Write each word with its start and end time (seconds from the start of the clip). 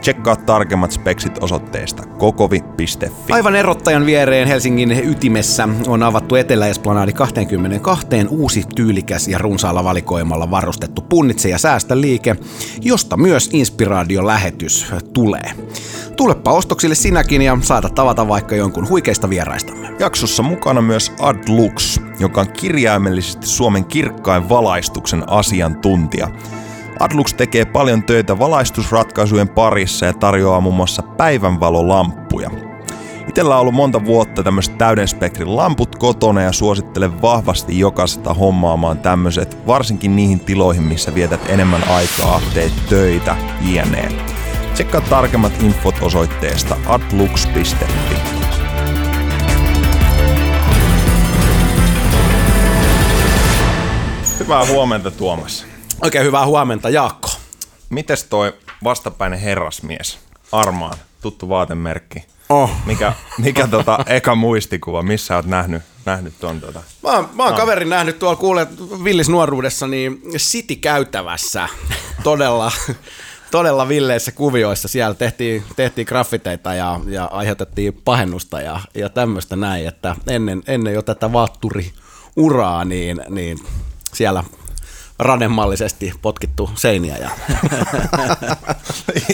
Tsekkaa 0.00 0.36
tarkemmat 0.36 0.92
speksit 0.92 1.38
osoitteesta 1.42 2.02
kokovi.fi. 2.06 3.12
Aivan 3.30 3.56
erottajan 3.56 4.06
viereen 4.06 4.48
Helsingin 4.48 5.10
ytimessä 5.10 5.68
on 5.86 6.02
avattu 6.02 6.34
Etelä-Esplanadi 6.34 7.12
22 7.12 8.06
uusi 8.28 8.64
tyylikäs 8.76 9.28
ja 9.28 9.38
runsaalla 9.38 9.84
valikoimalla 9.84 10.50
varustettu 10.50 11.02
punnitse 11.02 11.48
ja 11.48 11.58
säästä 11.58 12.00
liike, 12.00 12.36
josta 12.80 13.16
myös 13.16 13.50
inspiraation 13.52 14.26
lähetys 14.26 14.86
tulee. 15.12 15.50
Tulepa 16.16 16.52
ostoksille 16.52 16.94
sinäkin 16.94 17.42
ja 17.42 17.58
saada 17.60 17.88
tavata 17.88 18.28
vaikka 18.28 18.56
jonkun 18.56 18.88
huikeista 18.88 19.30
vieraistamme. 19.30 19.88
Jaksossa 19.98 20.42
mukana 20.42 20.82
myös 20.82 21.12
Adlux, 21.20 22.00
joka 22.18 22.40
on 22.40 22.52
kirjaimellisesti 22.52 23.46
Suomen 23.46 23.84
kirkkain 23.84 24.48
valaistuksen 24.48 25.24
asiantuntija– 25.28 26.28
Adlux 27.00 27.34
tekee 27.34 27.64
paljon 27.64 28.02
töitä 28.02 28.38
valaistusratkaisujen 28.38 29.48
parissa 29.48 30.06
ja 30.06 30.12
tarjoaa 30.12 30.60
muun 30.60 30.74
muassa 30.74 31.02
päivänvalolamppuja. 31.02 32.50
Itellä 33.28 33.54
on 33.54 33.60
ollut 33.60 33.74
monta 33.74 34.04
vuotta 34.04 34.42
tämmöiset 34.42 34.78
täyden 34.78 35.08
spektrin 35.08 35.56
lamput 35.56 35.96
kotona 35.96 36.42
ja 36.42 36.52
suosittelen 36.52 37.22
vahvasti 37.22 37.78
jokaista 37.78 38.34
hommaamaan 38.34 38.98
tämmöiset, 38.98 39.66
varsinkin 39.66 40.16
niihin 40.16 40.40
tiloihin, 40.40 40.82
missä 40.82 41.14
vietät 41.14 41.40
enemmän 41.48 41.88
aikaa, 41.88 42.40
teet 42.54 42.72
töitä, 42.88 43.36
jne. 43.60 44.08
Tsekkaa 44.74 45.00
tarkemmat 45.00 45.62
infot 45.62 45.94
osoitteesta 46.02 46.76
adlux.fi. 46.86 47.86
Hyvää 54.40 54.66
huomenta 54.66 55.10
Tuomas. 55.10 55.69
Oikein 56.02 56.24
hyvää 56.24 56.46
huomenta, 56.46 56.90
Jaakko. 56.90 57.28
Mites 57.90 58.24
toi 58.24 58.52
vastapäinen 58.84 59.40
herrasmies, 59.40 60.18
Armaan, 60.52 60.98
tuttu 61.20 61.48
vaatemerkki? 61.48 62.24
Oh. 62.48 62.70
Mikä, 62.86 63.12
mikä 63.38 63.66
tota 63.66 63.98
eka 64.06 64.34
muistikuva, 64.34 65.02
missä 65.02 65.36
oot 65.36 65.46
nähnyt, 65.46 65.82
nähnyt 66.04 66.34
ton 66.40 66.60
tota? 66.60 66.82
Mä 67.02 67.10
oon, 67.10 67.28
mä 67.34 67.42
oon 67.42 67.52
no. 67.52 67.58
kaverin 67.58 67.88
nähnyt 67.88 68.18
tuolla 68.18 68.36
kuule 68.36 68.66
villis 69.04 69.28
nuoruudessa 69.28 69.86
niin 69.86 70.22
City-käytävässä 70.36 71.68
todella, 72.22 72.72
todella 73.50 73.88
villeissä 73.88 74.32
kuvioissa. 74.32 74.88
Siellä 74.88 75.14
tehtiin, 75.14 75.64
tehtiin 75.76 76.06
graffiteita 76.06 76.74
ja, 76.74 77.00
ja 77.06 77.24
aiheutettiin 77.24 78.00
pahennusta 78.04 78.60
ja, 78.60 78.80
ja 78.94 79.08
tämmöistä 79.08 79.56
näin, 79.56 79.88
että 79.88 80.16
ennen, 80.26 80.62
ennen 80.66 80.94
jo 80.94 81.02
tätä 81.02 81.32
vaatturi-uraa, 81.32 82.84
niin, 82.84 83.20
niin 83.28 83.58
siellä 84.14 84.44
rademallisesti 85.20 86.12
potkittu 86.22 86.70
seiniä. 86.74 87.16
Ja. 87.16 87.30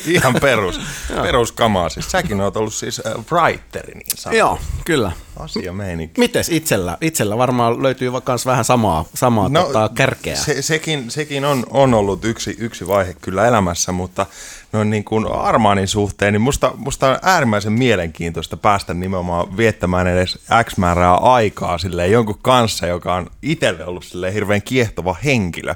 Ihan 0.06 0.34
perus, 0.41 0.81
peruskamaa. 1.22 1.88
Siis 1.88 2.10
säkin 2.10 2.41
oot 2.41 2.56
ollut 2.56 2.75
siis 2.75 3.03
äh, 3.06 3.12
writeri 3.33 3.94
niin 3.94 4.16
sanottu. 4.16 4.38
Joo, 4.38 4.59
kyllä. 4.84 5.12
Asia 5.37 5.72
meininki. 5.72 6.21
Mites 6.21 6.49
itsellä? 6.49 6.99
Itsellä 7.00 7.38
varmaan 7.38 7.83
löytyy 7.83 8.10
myös 8.28 8.47
vähän 8.47 8.65
samaa, 8.65 9.05
samaa 9.15 9.49
no, 9.49 9.62
tota, 9.62 9.91
kärkeä. 9.94 10.37
Se, 10.37 10.62
sekin, 10.62 11.10
sekin 11.10 11.44
on, 11.44 11.66
on 11.71 11.94
ollut 11.94 12.25
yksi, 12.25 12.56
yksi 12.59 12.87
vaihe 12.87 13.16
kyllä 13.21 13.47
elämässä, 13.47 13.93
mutta 13.93 14.27
no 14.76 14.84
niin 14.84 15.04
kuin 15.04 15.32
Armaanin 15.32 15.88
suhteen, 15.88 16.32
niin 16.32 16.41
musta, 16.41 16.72
musta 16.76 17.10
on 17.10 17.19
äärimmäisen 17.22 17.72
mielenkiintoista 17.72 18.56
päästä 18.56 18.94
nimenomaan 18.94 19.56
viettämään 19.56 20.06
edes 20.06 20.38
X 20.64 20.76
määrää 20.76 21.14
aikaa 21.14 21.78
silleen 21.78 22.12
jonkun 22.12 22.38
kanssa, 22.42 22.86
joka 22.86 23.15
on 23.15 23.26
itselle 23.42 23.86
ollut 23.86 24.04
silleen 24.04 24.32
hirveän 24.32 24.62
kiehtova 24.62 25.16
henkilö. 25.25 25.75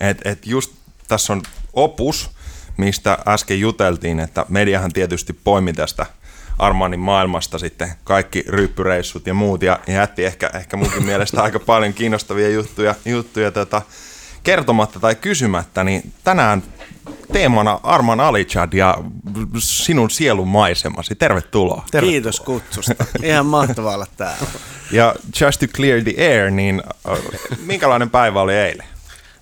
Et, 0.00 0.18
et 0.24 0.46
just 0.46 0.72
tässä 1.08 1.32
on 1.32 1.42
opus, 1.72 2.30
mistä 2.76 3.18
äsken 3.26 3.60
juteltiin, 3.60 4.20
että 4.20 4.46
mediahan 4.48 4.92
tietysti 4.92 5.32
poimi 5.32 5.72
tästä 5.72 6.06
Armanin 6.58 7.00
maailmasta 7.00 7.58
sitten 7.58 7.92
kaikki 8.04 8.44
ryyppyreissut 8.48 9.26
ja 9.26 9.34
muut, 9.34 9.62
ja 9.62 9.78
jätti 9.86 10.24
ehkä, 10.24 10.50
ehkä 10.54 10.76
munkin 10.76 11.04
mielestä 11.04 11.42
aika 11.44 11.58
paljon 11.58 11.94
kiinnostavia 11.94 12.48
juttuja, 12.48 12.94
juttuja 13.04 13.50
tota, 13.50 13.82
kertomatta 14.42 15.00
tai 15.00 15.14
kysymättä, 15.14 15.84
niin 15.84 16.12
tänään 16.24 16.62
teemana 17.32 17.80
Arman 17.82 18.20
Alichad 18.20 18.72
ja 18.72 18.98
sinun 19.58 20.10
sielun 20.10 20.48
maisemasi. 20.48 21.14
Tervetuloa. 21.14 21.84
Tervetuloa. 21.90 22.12
Kiitos 22.12 22.40
kutsusta. 22.40 23.04
Ihan 23.22 23.46
mahtavaa 23.46 23.94
olla 23.94 24.06
täällä. 24.16 24.46
Ja 24.92 25.14
just 25.40 25.60
to 25.60 25.66
clear 25.66 26.02
the 26.02 26.14
air, 26.18 26.50
niin 26.50 26.82
minkälainen 27.66 28.10
päivä 28.10 28.40
oli 28.40 28.54
eilen? 28.54 28.86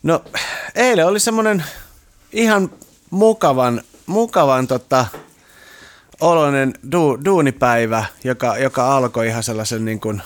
No, 0.03 0.25
eilen 0.75 1.07
oli 1.07 1.21
semmoinen 1.21 1.65
ihan 2.33 2.71
mukavan, 3.11 3.83
mukavan 4.07 4.67
tota, 4.67 5.07
oloinen 6.21 6.75
du, 6.93 7.19
duunipäivä, 7.25 8.05
joka, 8.25 8.59
joka 8.59 8.97
alkoi 8.97 9.27
ihan 9.27 9.43
sellaisen 9.43 9.85
niin 9.85 10.01
kuin 10.01 10.23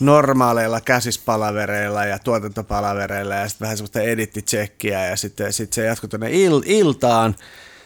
normaaleilla 0.00 0.80
käsispalavereilla 0.80 2.04
ja 2.04 2.18
tuotantopalavereilla 2.18 3.34
ja 3.34 3.48
sitten 3.48 3.64
vähän 3.64 3.76
semmoista 3.76 4.00
edittitsekkiä 4.00 5.06
ja 5.06 5.16
sitten 5.16 5.52
sit 5.52 5.72
se 5.72 5.84
jatkui 5.84 6.08
tuonne 6.08 6.30
il, 6.30 6.62
iltaan 6.64 7.34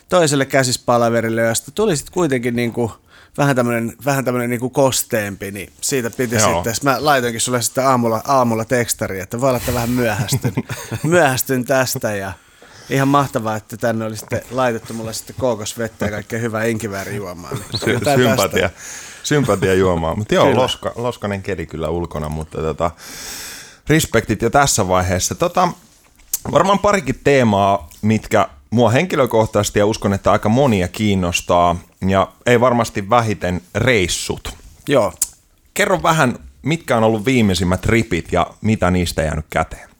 toiselle 0.08 0.46
käsispalaverille, 0.46 1.42
josta 1.42 1.70
tuli 1.70 1.96
sitten 1.96 2.14
kuitenkin 2.14 2.56
niin 2.56 2.72
kuin 2.72 2.92
vähän 3.38 3.56
tämmöinen 3.56 3.92
vähän 4.04 4.24
tämmöinen 4.24 4.50
niin 4.50 4.70
kosteempi, 4.70 5.50
niin 5.50 5.72
siitä 5.80 6.10
piti 6.10 6.34
Joo. 6.34 6.54
sitten, 6.54 6.74
mä 6.82 6.96
laitoinkin 6.98 7.40
sulle 7.40 7.62
sitten 7.62 7.86
aamulla, 7.86 8.22
aamulla 8.26 8.64
tekstari, 8.64 9.20
että 9.20 9.40
voi 9.40 9.48
olla, 9.48 9.58
että 9.58 9.74
vähän 9.74 9.90
myöhästyn, 9.90 10.52
myöhästyn 11.02 11.64
tästä 11.64 12.16
ja 12.16 12.32
ihan 12.90 13.08
mahtavaa, 13.08 13.56
että 13.56 13.76
tänne 13.76 14.04
oli 14.04 14.16
sitten 14.16 14.42
laitettu 14.50 14.94
mulle 14.94 15.12
sitten 15.12 15.36
kookosvettä 15.38 16.04
ja 16.04 16.10
kaikkea 16.10 16.38
hyvää 16.38 16.64
inkiväärijuomaa. 16.64 17.50
Sy- 17.84 17.98
sympatia, 18.16 18.70
sympatia 19.22 19.74
juomaa. 19.74 20.14
Mutta 20.14 20.34
joo, 20.34 20.56
loska, 20.56 20.92
loskanen 20.96 21.42
keli 21.42 21.66
kyllä 21.66 21.88
ulkona, 21.88 22.28
mutta 22.28 22.58
tota, 22.58 22.90
respektit 23.88 24.42
jo 24.42 24.50
tässä 24.50 24.88
vaiheessa. 24.88 25.34
Tota, 25.34 25.68
varmaan 26.52 26.78
parikin 26.78 27.20
teemaa, 27.24 27.88
mitkä 28.02 28.48
mua 28.70 28.90
henkilökohtaisesti 28.90 29.78
ja 29.78 29.86
uskon, 29.86 30.12
että 30.12 30.32
aika 30.32 30.48
monia 30.48 30.88
kiinnostaa 30.88 31.76
ja 32.06 32.28
ei 32.46 32.60
varmasti 32.60 33.10
vähiten 33.10 33.60
reissut. 33.74 34.54
Joo. 34.88 35.12
Kerro 35.74 36.02
vähän, 36.02 36.38
mitkä 36.62 36.96
on 36.96 37.04
ollut 37.04 37.24
viimeisimmät 37.24 37.80
tripit 37.80 38.32
ja 38.32 38.46
mitä 38.60 38.90
niistä 38.90 39.22
jäänyt 39.22 39.46
käteen? 39.50 39.93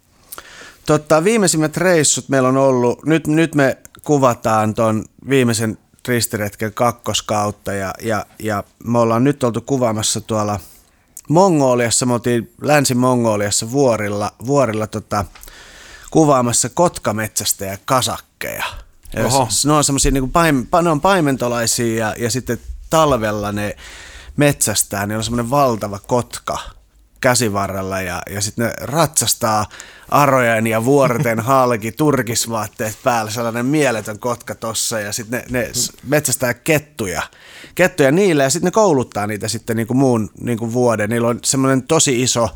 Totta, 0.87 1.25
viimeisimmät 1.25 1.77
reissut 1.77 2.28
meillä 2.28 2.49
on 2.49 2.56
ollut, 2.56 3.05
nyt, 3.05 3.27
nyt 3.27 3.55
me 3.55 3.78
kuvataan 4.03 4.75
tuon 4.75 5.05
viimeisen 5.28 5.78
ristiretken 6.09 6.75
kakkoskautta 6.75 7.72
ja, 7.72 7.95
ja, 8.03 8.27
ja 8.39 8.65
me 8.84 8.99
ollaan 8.99 9.25
nyt 9.25 9.45
oltu 9.45 9.61
kuvaamassa 9.61 10.21
tuolla 10.21 10.61
Mongoliassa, 11.28 12.07
me 12.07 12.13
oltiin 12.13 12.53
Länsi-Mongoliassa 12.60 13.71
vuorilla, 13.71 14.33
vuorilla 14.47 14.86
tota, 14.86 15.25
kuvaamassa 16.10 16.69
kotkametsästä 16.69 17.65
ja 17.65 17.78
kasakkeja. 17.84 18.65
Ja 19.16 19.22
ne 19.66 19.72
on 19.72 19.84
semmoisia 19.84 20.10
niin 20.10 20.30
paim, 20.30 20.66
ne 20.83 20.91
on 20.91 21.01
paimentolaisia 21.01 22.07
ja, 22.07 22.15
ja 22.19 22.30
sitten 22.30 22.59
talvella 22.91 23.53
ne 23.53 23.77
metsästää, 24.37 25.07
niin 25.07 25.16
on 25.16 25.25
semmoinen 25.25 25.51
valtava 25.51 25.98
kotka 25.98 26.59
käsivarrella 27.24 28.00
ja, 28.00 28.22
ja 28.30 28.41
sitten 28.41 28.66
ne 28.66 28.72
ratsastaa 28.80 29.66
arojen 30.09 30.66
ja 30.66 30.84
vuorten 30.84 31.41
halki, 31.50 31.92
turkisvaatteet 31.92 32.98
päällä, 33.04 33.30
sellainen 33.30 33.66
mieletön 33.66 34.18
kotka 34.18 34.54
tossa 34.54 35.00
ja 35.00 35.12
sitten 35.12 35.44
ne, 35.50 35.60
ne 35.60 35.72
metsästää 36.06 36.54
kettuja, 36.54 37.22
kettuja 37.74 38.12
niille 38.12 38.42
ja 38.42 38.50
sitten 38.50 38.66
ne 38.66 38.71
kouluttaa 38.71 39.26
niitä 39.26 39.48
sitten 39.48 39.76
niin 39.76 39.86
kuin 39.86 39.97
muun 39.97 40.30
niin 40.41 40.59
kuin 40.59 40.72
vuoden. 40.72 41.10
Niillä 41.10 41.28
on 41.28 41.38
semmoinen 41.44 41.82
tosi 41.82 42.22
iso 42.22 42.48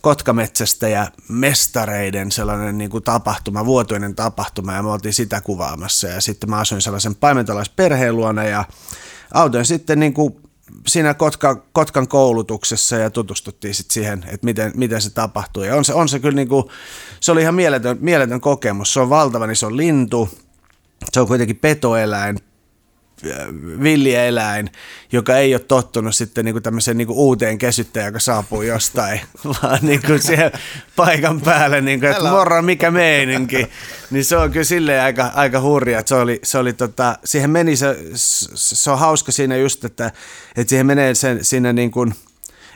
kotkametsästä 0.00 0.88
ja 0.88 1.06
mestareiden 1.28 2.32
sellainen 2.32 2.78
niin 2.78 2.90
kuin 2.90 3.04
tapahtuma, 3.04 3.66
vuotuinen 3.66 4.14
tapahtuma 4.14 4.72
ja 4.72 4.82
me 4.82 4.90
oltiin 4.90 5.14
sitä 5.14 5.40
kuvaamassa 5.40 6.08
ja 6.08 6.20
sitten 6.20 6.50
mä 6.50 6.58
asuin 6.58 6.82
sellaisen 6.82 7.14
paimentolaisperheen 7.14 8.16
luona 8.16 8.44
ja 8.44 8.64
autoin 9.34 9.64
sitten 9.64 10.00
niin 10.00 10.14
kuin 10.14 10.45
siinä 10.86 11.14
Kotka, 11.14 11.54
Kotkan 11.72 12.08
koulutuksessa 12.08 12.96
ja 12.96 13.10
tutustuttiin 13.10 13.74
sitten 13.74 13.94
siihen, 13.94 14.24
että 14.26 14.44
miten, 14.44 14.72
miten 14.74 15.02
se 15.02 15.10
tapahtuu. 15.10 15.62
Ja 15.62 15.76
on 15.76 15.84
se, 15.84 15.94
on 15.94 16.08
se 16.08 16.20
kyllä 16.20 16.36
niin 16.36 16.48
kuin, 16.48 16.64
se 17.20 17.32
oli 17.32 17.42
ihan 17.42 17.54
mieletön, 17.54 17.98
mieletön 18.00 18.40
kokemus. 18.40 18.92
Se 18.92 19.00
on 19.00 19.10
valtavan 19.10 19.50
iso 19.50 19.76
lintu, 19.76 20.28
se 21.12 21.20
on 21.20 21.26
kuitenkin 21.26 21.56
petoeläin, 21.56 22.38
villieläin, 23.82 24.70
joka 25.12 25.36
ei 25.36 25.54
ole 25.54 25.60
tottunut 25.60 26.16
sitten 26.16 26.44
niin 26.44 26.54
kuin 26.54 26.62
tämmöiseen 26.62 26.96
niin 26.96 27.06
kuin 27.06 27.18
uuteen 27.18 27.58
kesyttäjään, 27.58 28.08
joka 28.08 28.20
saapuu 28.20 28.62
jostain, 28.62 29.20
vaan 29.62 29.78
niin 29.82 30.02
kuin 30.06 30.22
siihen 30.22 30.50
paikan 30.96 31.40
päälle, 31.40 31.80
niin 31.80 32.00
kuin, 32.00 32.10
että 32.10 32.30
morra, 32.30 32.62
mikä 32.62 32.90
meininki. 32.90 33.66
Niin 34.10 34.24
se 34.24 34.36
on 34.36 34.50
kyllä 34.50 34.64
silleen 34.64 35.02
aika, 35.02 35.30
aika 35.34 35.60
hurja. 35.60 35.98
Että 35.98 36.08
se 36.08 36.14
oli, 36.14 36.40
se 36.42 36.58
oli 36.58 36.72
tota, 36.72 37.18
siihen 37.24 37.50
meni, 37.50 37.76
se, 37.76 37.96
se 38.54 38.90
on 38.90 38.98
hauska 38.98 39.32
siinä 39.32 39.56
just, 39.56 39.84
että, 39.84 40.12
että 40.56 40.70
siihen 40.70 40.86
menee 40.86 41.14
sen, 41.14 41.44
siinä 41.44 41.72
niin 41.72 41.90
kuin, 41.90 42.14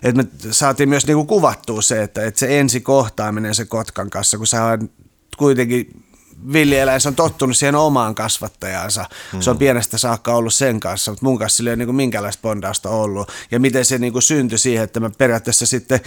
että 0.03 0.23
me 0.23 0.29
saatiin 0.51 0.89
myös 0.89 1.07
niin 1.07 1.17
kuin 1.17 1.27
kuvattua 1.27 1.83
se, 1.83 2.03
että, 2.03 2.25
että 2.25 2.41
se 2.41 2.61
ensi 2.61 2.81
kohtaaminen 2.81 3.55
se 3.55 3.65
Kotkan 3.65 4.11
kanssa, 4.11 4.39
kun 4.39 4.47
sä 4.47 4.65
on 4.65 4.91
kuitenkin 5.37 6.05
villieläin, 6.53 7.01
se 7.01 7.09
on 7.09 7.15
tottunut 7.15 7.57
siihen 7.57 7.75
omaan 7.75 8.15
kasvattajaansa. 8.15 9.05
Mm. 9.33 9.41
Se 9.41 9.51
on 9.51 9.59
pienestä 9.59 9.99
saakka 9.99 10.35
ollut 10.35 10.55
sen 10.55 10.81
kanssa, 10.81 11.11
mutta 11.11 11.25
mun 11.25 11.39
kanssa 11.39 11.57
sillä 11.57 11.71
ei 11.71 11.75
ole 11.75 11.85
niin 11.85 11.95
minkäänlaista 11.95 12.43
bondausta 12.43 12.91
ollut. 12.91 13.33
Ja 13.51 13.61
miten 13.61 13.85
se 13.85 13.99
niin 13.99 14.13
kuin 14.13 14.23
syntyi 14.23 14.59
siihen, 14.59 14.85
että 14.85 15.01
mä 15.01 15.11
periaatteessa 15.19 15.67
sitten 15.67 16.01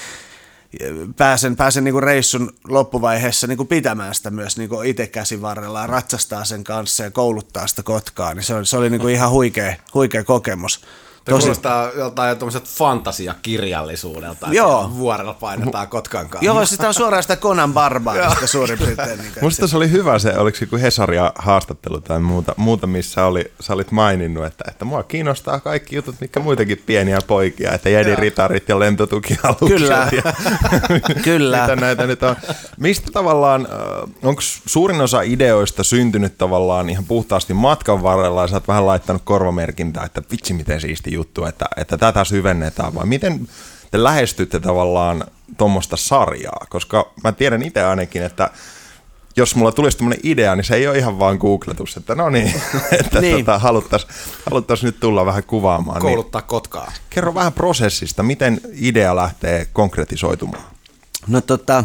pääsen, 1.18 1.56
pääsen 1.56 1.84
niin 1.84 1.94
kuin 1.94 2.04
reissun 2.04 2.54
loppuvaiheessa 2.68 3.48
niin 3.48 3.58
kuin 3.58 3.68
pitämään 3.68 4.16
sitä 4.16 4.32
myös 4.32 4.58
niin 4.58 4.70
kuin 4.70 4.88
itse 4.88 5.08
käsivarrella 5.08 5.88
ratsastaa 5.88 6.46
sen 6.46 6.64
kanssa 6.64 7.04
ja 7.04 7.12
kouluttaa 7.12 7.68
sitä 7.68 7.84
kotkaa, 7.84 8.34
niin 8.34 8.44
se 8.44 8.56
oli, 8.56 8.66
se 8.66 8.78
oli 8.78 8.90
niin 8.90 9.02
kuin 9.02 9.14
ihan 9.14 9.30
huikea, 9.30 9.76
huikea 9.94 10.24
kokemus. 10.24 10.82
Tosi... 11.26 11.40
Kuulostaa 11.40 11.92
joltain 11.92 12.38
tuommoiset 12.38 12.70
fantasiakirjallisuudelta, 12.70 14.48
Joo. 14.52 14.92
vuorella 14.98 15.34
painetaan 15.34 15.88
Kotkan 15.88 16.30
kanssa. 16.30 16.46
Joo, 16.46 16.66
sitä 16.66 16.88
on 16.88 16.94
suoraan 16.94 17.24
sitä 17.24 17.36
Conan 17.36 17.74
Barbarista 17.74 18.48
suurin 18.48 18.78
piirtein. 18.78 19.20
Niin 19.20 19.32
Musta 19.42 19.68
se 19.68 19.78
oli 19.78 19.92
hyvä 19.92 20.20
se, 20.20 20.38
oliko 20.38 20.58
se 20.58 20.68
Hesaria 20.82 21.32
haastattelu 21.36 22.02
tai 22.02 22.20
muuta, 22.20 22.54
muuta 22.58 22.88
missä 22.88 23.26
oli, 23.26 23.52
sä 23.60 23.74
olit 23.74 23.92
maininnut, 23.92 24.46
että, 24.46 24.64
että 24.68 24.86
mua 24.86 25.04
kiinnostaa 25.04 25.60
kaikki 25.60 25.96
jutut, 25.96 26.16
mikä 26.22 26.40
muitakin 26.40 26.84
pieniä 26.86 27.20
poikia, 27.28 27.72
että 27.72 27.90
jädiritarit 27.90 28.70
ja 28.70 28.80
lentotukialukset. 28.80 29.68
Kyllä, 29.68 30.10
ja, 30.12 30.34
Kyllä. 31.24 31.62
mitä 31.62 31.76
näitä 31.76 32.08
nyt 32.08 32.24
on. 32.24 32.36
Mistä 32.80 33.12
tavallaan, 33.14 33.68
onko 34.24 34.42
suurin 34.66 35.02
osa 35.02 35.22
ideoista 35.22 35.84
syntynyt 35.84 36.38
tavallaan 36.38 36.90
ihan 36.90 37.06
puhtaasti 37.06 37.54
matkan 37.54 38.04
varrella 38.04 38.42
ja 38.42 38.48
sä 38.48 38.56
oot 38.56 38.68
vähän 38.68 38.86
laittanut 38.86 39.22
korvamerkintää, 39.26 40.04
että 40.06 40.22
vitsi 40.32 40.54
miten 40.54 40.82
siisti 40.82 41.13
juttu, 41.14 41.46
että, 41.46 41.66
että 41.78 41.98
tätä 41.98 42.24
syvennetään, 42.24 42.96
vai 42.96 43.06
miten 43.06 43.48
te 43.92 44.04
lähestytte 44.04 44.60
tavallaan 44.60 45.24
tuommoista 45.58 45.98
sarjaa? 45.98 46.66
Koska 46.70 47.14
mä 47.24 47.32
tiedän 47.32 47.64
itse 47.64 47.84
ainakin, 47.84 48.24
että 48.24 48.50
jos 49.36 49.56
mulla 49.56 49.72
tulisi 49.72 49.98
tämmöinen 49.98 50.20
idea, 50.24 50.56
niin 50.56 50.64
se 50.64 50.76
ei 50.76 50.88
ole 50.88 50.98
ihan 50.98 51.20
vaan 51.20 51.38
googletus, 51.38 51.98
että 51.98 52.16
no 52.16 52.30
niin, 52.30 52.54
että 53.00 53.22
niin. 53.22 53.46
Tota, 53.46 53.60
haluttaisiin 53.60 54.14
haluttais 54.46 54.84
nyt 54.84 55.00
tulla 55.00 55.26
vähän 55.26 55.44
kuvaamaan. 55.44 55.96
Niin 55.96 56.02
Kouluttaa 56.02 56.42
niin, 56.42 56.48
kotkaa. 56.48 56.92
Kerro 57.10 57.34
vähän 57.34 57.54
prosessista, 57.54 58.24
miten 58.24 58.62
idea 58.74 59.16
lähtee 59.16 59.68
konkretisoitumaan? 59.74 60.64
No 61.28 61.42
tota, 61.42 61.84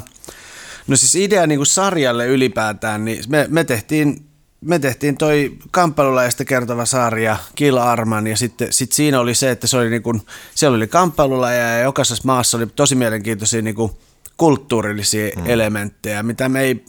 no 0.86 0.96
siis 0.96 1.14
idea 1.14 1.46
niin 1.46 1.58
kuin 1.58 1.66
sarjalle 1.66 2.26
ylipäätään, 2.26 3.04
niin 3.04 3.24
me, 3.28 3.46
me 3.50 3.64
tehtiin 3.64 4.27
me 4.60 4.78
tehtiin 4.78 5.16
toi 5.16 5.58
kamppailulajista 5.70 6.44
kertova 6.44 6.84
sarja 6.84 7.36
Kill 7.54 7.76
Arman 7.76 8.26
ja 8.26 8.36
sitten 8.36 8.72
sit 8.72 8.92
siinä 8.92 9.20
oli 9.20 9.34
se, 9.34 9.50
että 9.50 9.66
se 9.66 9.76
oli 9.76 9.90
niinku, 9.90 10.20
siellä 10.54 10.76
oli 10.76 10.86
kamppailulaja 10.86 11.68
ja 11.68 11.78
jokaisessa 11.78 12.22
maassa 12.26 12.56
oli 12.56 12.66
tosi 12.66 12.94
mielenkiintoisia 12.94 13.62
niinku 13.62 13.98
kulttuurillisia 14.36 15.30
hmm. 15.36 15.50
elementtejä, 15.50 16.22
mitä 16.22 16.48
me 16.48 16.60
ei 16.60 16.84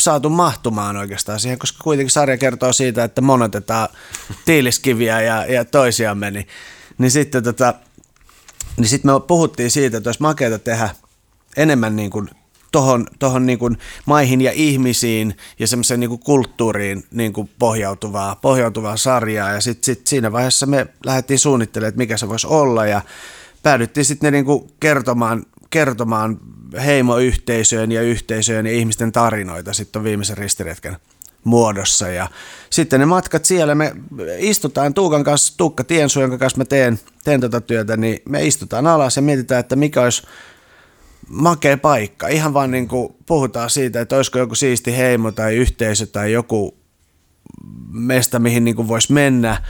saatu 0.00 0.30
mahtumaan 0.30 0.96
oikeastaan 0.96 1.40
siihen, 1.40 1.58
koska 1.58 1.84
kuitenkin 1.84 2.10
sarja 2.10 2.38
kertoo 2.38 2.72
siitä, 2.72 3.04
että 3.04 3.20
monotetaan 3.20 3.88
tiiliskiviä 4.46 5.20
ja, 5.20 5.46
ja 5.46 5.64
toisiamme, 5.64 6.30
niin, 6.30 6.48
niin 6.98 7.10
sitten 7.10 7.42
tota, 7.42 7.74
niin 8.76 8.88
sit 8.88 9.04
me 9.04 9.12
puhuttiin 9.26 9.70
siitä, 9.70 9.96
että 9.96 10.08
olisi 10.08 10.22
makeata 10.22 10.58
tehdä 10.58 10.90
enemmän 11.56 11.96
niin 11.96 12.10
kuin 12.10 12.30
tohon, 12.74 13.06
tohon 13.18 13.46
niin 13.46 13.78
maihin 14.06 14.40
ja 14.40 14.52
ihmisiin 14.54 15.36
ja 15.58 15.66
semmoiseen 15.66 16.00
niin 16.00 16.18
kulttuuriin 16.18 17.04
niin 17.10 17.32
pohjautuvaa, 17.58 18.36
pohjautuvaa 18.36 18.96
sarjaa. 18.96 19.52
Ja 19.52 19.60
sitten 19.60 19.84
sit 19.84 20.06
siinä 20.06 20.32
vaiheessa 20.32 20.66
me 20.66 20.86
lähdettiin 21.06 21.38
suunnittelemaan, 21.38 21.88
että 21.88 21.98
mikä 21.98 22.16
se 22.16 22.28
voisi 22.28 22.46
olla 22.46 22.86
ja 22.86 23.02
päädyttiin 23.62 24.04
sitten 24.04 24.32
niin 24.32 24.44
kuin 24.44 24.70
kertomaan, 24.80 25.46
kertomaan 25.70 26.38
heimoyhteisöjen 26.84 27.92
ja 27.92 28.02
yhteisöjen 28.02 28.66
ja 28.66 28.72
ihmisten 28.72 29.12
tarinoita 29.12 29.72
sitten 29.72 30.04
viimeisen 30.04 30.38
ristiretken 30.38 30.96
muodossa. 31.44 32.08
Ja 32.08 32.28
sitten 32.70 33.00
ne 33.00 33.06
matkat 33.06 33.44
siellä, 33.44 33.74
me 33.74 33.92
istutaan 34.38 34.94
Tuukan 34.94 35.24
kanssa, 35.24 35.54
Tuukka 35.56 35.84
Tiensu, 35.84 36.20
jonka 36.20 36.38
kanssa 36.38 36.58
mä 36.58 36.64
teen, 36.64 37.00
teen 37.24 37.40
tätä 37.40 37.60
työtä, 37.60 37.96
niin 37.96 38.22
me 38.28 38.46
istutaan 38.46 38.86
alas 38.86 39.16
ja 39.16 39.22
mietitään, 39.22 39.60
että 39.60 39.76
mikä 39.76 40.02
olisi 40.02 40.22
makea 41.28 41.76
paikka. 41.78 42.28
Ihan 42.28 42.54
vaan 42.54 42.70
niin 42.70 42.88
kuin 42.88 43.14
puhutaan 43.26 43.70
siitä, 43.70 44.00
että 44.00 44.16
olisiko 44.16 44.38
joku 44.38 44.54
siisti 44.54 44.96
heimo 44.96 45.32
tai 45.32 45.56
yhteisö 45.56 46.06
tai 46.06 46.32
joku 46.32 46.76
mesta, 47.90 48.38
mihin 48.38 48.64
niin 48.64 48.76
kuin 48.76 48.88
voisi 48.88 49.12
mennä. 49.12 49.62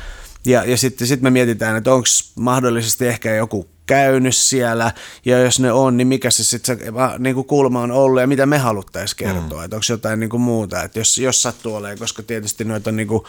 Ja, 0.46 0.64
ja 0.64 0.76
sitten 0.76 1.06
sit 1.06 1.20
me 1.20 1.30
mietitään, 1.30 1.76
että 1.76 1.94
onko 1.94 2.06
mahdollisesti 2.34 3.06
ehkä 3.06 3.34
joku 3.34 3.66
käynyt 3.86 4.36
siellä, 4.36 4.92
ja 5.24 5.38
jos 5.38 5.60
ne 5.60 5.72
on, 5.72 5.96
niin 5.96 6.06
mikä 6.06 6.30
se 6.30 6.44
sitten 6.44 6.78
se 6.78 6.92
niin 7.18 7.34
kuin 7.34 7.46
kulma 7.46 7.80
on 7.82 7.90
ollut, 7.90 8.20
ja 8.20 8.26
mitä 8.26 8.46
me 8.46 8.58
haluttaisiin 8.58 9.16
kertoa, 9.16 9.58
mm. 9.58 9.64
että 9.64 9.76
onko 9.76 9.84
jotain 9.90 10.20
niin 10.20 10.30
kuin 10.30 10.40
muuta, 10.40 10.82
että 10.82 10.98
jos, 10.98 11.18
jos 11.18 11.42
sattuu 11.42 11.74
olemaan, 11.74 11.98
koska 11.98 12.22
tietysti 12.22 12.64
noita 12.64 12.90
on 12.90 12.96
niin 12.96 13.08
kuin, 13.08 13.22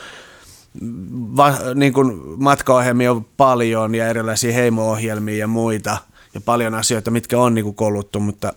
va, 1.37 1.53
niin 1.75 1.93
kuin 1.93 2.21
matkaohjelmia 2.37 3.11
on 3.11 3.25
paljon, 3.37 3.95
ja 3.95 4.07
erilaisia 4.07 4.53
heimo-ohjelmia 4.53 5.37
ja 5.37 5.47
muita– 5.47 5.97
ja 6.35 6.41
paljon 6.41 6.73
asioita, 6.73 7.11
mitkä 7.11 7.39
on 7.39 7.53
niin 7.53 7.65
kuin 7.65 7.75
koluttu, 7.75 8.19
mutta 8.19 8.53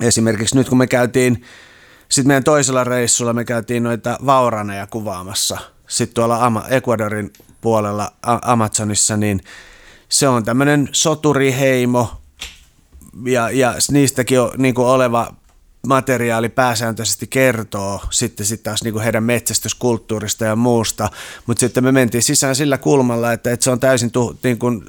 esimerkiksi 0.00 0.56
nyt 0.56 0.68
kun 0.68 0.78
me 0.78 0.86
käytiin, 0.86 1.44
sitten 2.08 2.28
meidän 2.28 2.44
toisella 2.44 2.84
reissulla 2.84 3.32
me 3.32 3.44
käytiin 3.44 3.82
noita 3.82 4.18
vauraneja 4.26 4.86
kuvaamassa, 4.86 5.58
sitten 5.86 6.14
tuolla 6.14 6.62
Ecuadorin 6.68 7.32
puolella 7.60 8.12
Amazonissa, 8.42 9.16
niin 9.16 9.40
se 10.08 10.28
on 10.28 10.44
tämmöinen 10.44 10.88
soturiheimo, 10.92 12.20
ja, 13.26 13.50
ja 13.50 13.74
niistäkin 13.90 14.40
on 14.40 14.50
niin 14.56 14.74
kuin 14.74 14.86
oleva 14.86 15.34
materiaali 15.86 16.48
pääsääntöisesti 16.48 17.26
kertoo 17.26 18.00
sitten 18.10 18.46
sit 18.46 18.62
taas 18.62 18.84
niin 18.84 19.00
heidän 19.00 19.24
metsästyskulttuurista 19.24 20.44
ja 20.44 20.56
muusta, 20.56 21.10
mutta 21.46 21.60
sitten 21.60 21.84
me 21.84 21.92
mentiin 21.92 22.22
sisään 22.22 22.56
sillä 22.56 22.78
kulmalla, 22.78 23.32
että, 23.32 23.52
että 23.52 23.64
se 23.64 23.70
on 23.70 23.80
täysin 23.80 24.10
tu, 24.10 24.38
niin 24.42 24.58
kuin, 24.58 24.84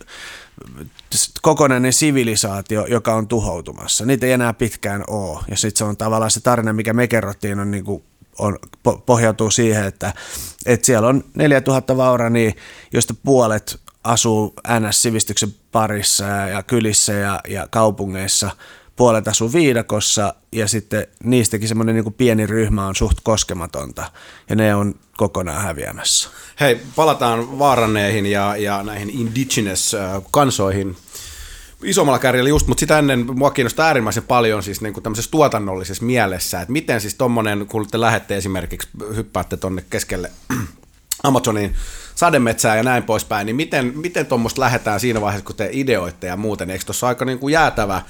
kokonainen 1.42 1.94
sivilisaatio, 1.94 2.86
joka 2.86 3.16
on 3.16 3.28
tuhoutumassa. 3.28 4.06
Niitä 4.06 4.26
ei 4.26 4.32
enää 4.32 4.54
pitkään 4.54 5.04
ole. 5.08 5.40
Ja 5.50 5.58
sitten 5.58 5.78
se 5.78 5.84
on 5.84 5.98
tavallaan 5.98 6.32
se 6.32 6.40
tarina, 6.40 6.74
mikä 6.74 6.94
me 6.94 7.08
kerrottiin, 7.08 7.60
on, 7.60 7.72
niin 7.72 7.86
kuin, 7.86 8.04
on 8.38 8.60
pohjautuu 9.06 9.52
siihen, 9.52 9.86
että, 9.86 10.14
että 10.66 10.86
siellä 10.86 11.08
on 11.08 11.24
4000 11.36 11.98
vaurania, 11.98 12.52
joista 12.94 13.14
puolet 13.24 13.80
asuu 14.04 14.54
NS-sivistyksen 14.68 15.54
parissa 15.72 16.24
ja, 16.24 16.48
ja 16.48 16.64
kylissä 16.64 17.14
ja, 17.14 17.40
ja 17.48 17.68
kaupungeissa– 17.72 18.52
puolet 18.98 19.28
asuu 19.28 19.54
viidakossa 19.54 20.34
ja 20.52 20.68
sitten 20.68 21.08
niistäkin 21.24 21.68
semmoinen 21.68 21.96
niin 21.96 22.14
pieni 22.14 22.46
ryhmä 22.46 22.88
on 22.88 22.96
suht 22.96 23.18
koskematonta 23.24 24.12
ja 24.50 24.56
ne 24.56 24.76
on 24.76 24.96
kokonaan 25.18 25.64
häviämässä. 25.64 26.30
Hei, 26.60 26.82
palataan 26.96 27.60
vaaranneihin 27.60 28.26
ja, 28.26 28.56
ja 28.56 28.84
näihin 28.84 29.10
indigenous 29.10 29.96
kansoihin 30.32 30.98
isommalla 31.84 32.20
kärjellä 32.20 32.50
just, 32.50 32.68
mutta 32.68 32.80
sitä 32.80 33.00
ennen 33.00 33.26
mua 33.36 33.52
kiinnostaa 33.52 33.88
äärimmäisen 33.88 34.24
paljon 34.24 34.64
siis 34.64 34.82
niin 34.82 34.94
kuin 34.94 35.04
tämmöisessä 35.04 35.32
tuotannollisessa 35.32 36.06
mielessä, 36.06 36.62
että 36.62 36.72
miten 36.72 37.02
siis 37.02 37.16
tommonen, 37.16 37.68
kun 37.68 37.88
te 37.88 38.02
lähette 38.02 38.38
esimerkiksi, 38.38 38.90
hyppäätte 39.16 39.58
tonne 39.58 39.84
keskelle 39.90 40.32
Amazonin 41.24 41.76
sademetsää 42.16 42.76
ja 42.76 42.84
näin 42.84 43.04
poispäin, 43.04 43.46
niin 43.46 43.56
miten, 43.56 43.92
miten 43.96 44.26
tuommoista 44.26 44.62
lähdetään 44.62 45.00
siinä 45.00 45.22
vaiheessa, 45.22 45.46
kun 45.46 45.56
te 45.56 45.70
ideoitte 45.72 46.28
ja 46.28 46.38
muuten, 46.38 46.70
eikö 46.70 46.86
tuossa 46.86 47.08
aika 47.08 47.26
niin 47.26 47.40
kuin 47.40 47.52
jäätävä 47.52 48.02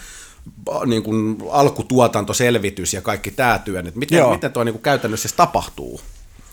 niin 0.85 1.03
kuin 1.03 1.37
alkutuotantoselvitys 1.51 2.93
ja 2.93 3.01
kaikki 3.01 3.31
tämä 3.31 3.59
työ, 3.59 3.79
että 3.79 3.99
miten, 3.99 4.29
miten 4.29 4.51
tuo 4.53 4.63
niin 4.63 4.73
kuin 4.73 4.83
käytännössä 4.83 5.29
tapahtuu? 5.37 6.01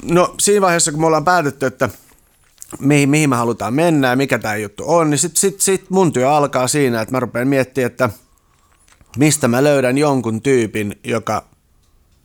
No 0.02 0.34
siinä 0.40 0.60
vaiheessa, 0.60 0.92
kun 0.92 1.00
me 1.00 1.06
ollaan 1.06 1.24
päätetty, 1.24 1.66
että 1.66 1.88
mihin, 2.78 3.08
mihin 3.08 3.30
me 3.30 3.36
halutaan 3.36 3.74
mennä 3.74 4.08
ja 4.08 4.16
mikä 4.16 4.38
tämä 4.38 4.56
juttu 4.56 4.84
on, 4.86 5.10
niin 5.10 5.18
sitten 5.18 5.40
sit, 5.40 5.60
sit 5.60 5.90
mun 5.90 6.12
työ 6.12 6.30
alkaa 6.30 6.68
siinä, 6.68 7.00
että 7.00 7.12
mä 7.12 7.20
rupean 7.20 7.48
miettimään, 7.48 7.90
että 7.90 8.10
mistä 9.16 9.48
mä 9.48 9.64
löydän 9.64 9.98
jonkun 9.98 10.42
tyypin, 10.42 11.00
joka 11.04 11.44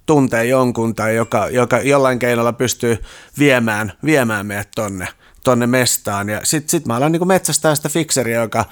tuntee 0.05 0.45
jonkun 0.45 0.95
tai 0.95 1.15
joka, 1.15 1.49
joka 1.49 1.79
jollain 1.79 2.19
keinolla 2.19 2.53
pystyy 2.53 2.97
viemään, 3.39 3.93
viemään 4.05 4.45
meidät 4.45 4.69
tonne, 4.75 5.07
tonne 5.43 5.67
mestaan. 5.67 6.29
Ja 6.29 6.41
sitten 6.43 6.69
sit 6.69 6.85
mä 6.85 6.95
alan 6.95 7.11
niin 7.11 7.27
metsästää 7.27 7.75
sitä 7.75 7.89
fikseriä, 7.89 8.41
joka 8.41 8.65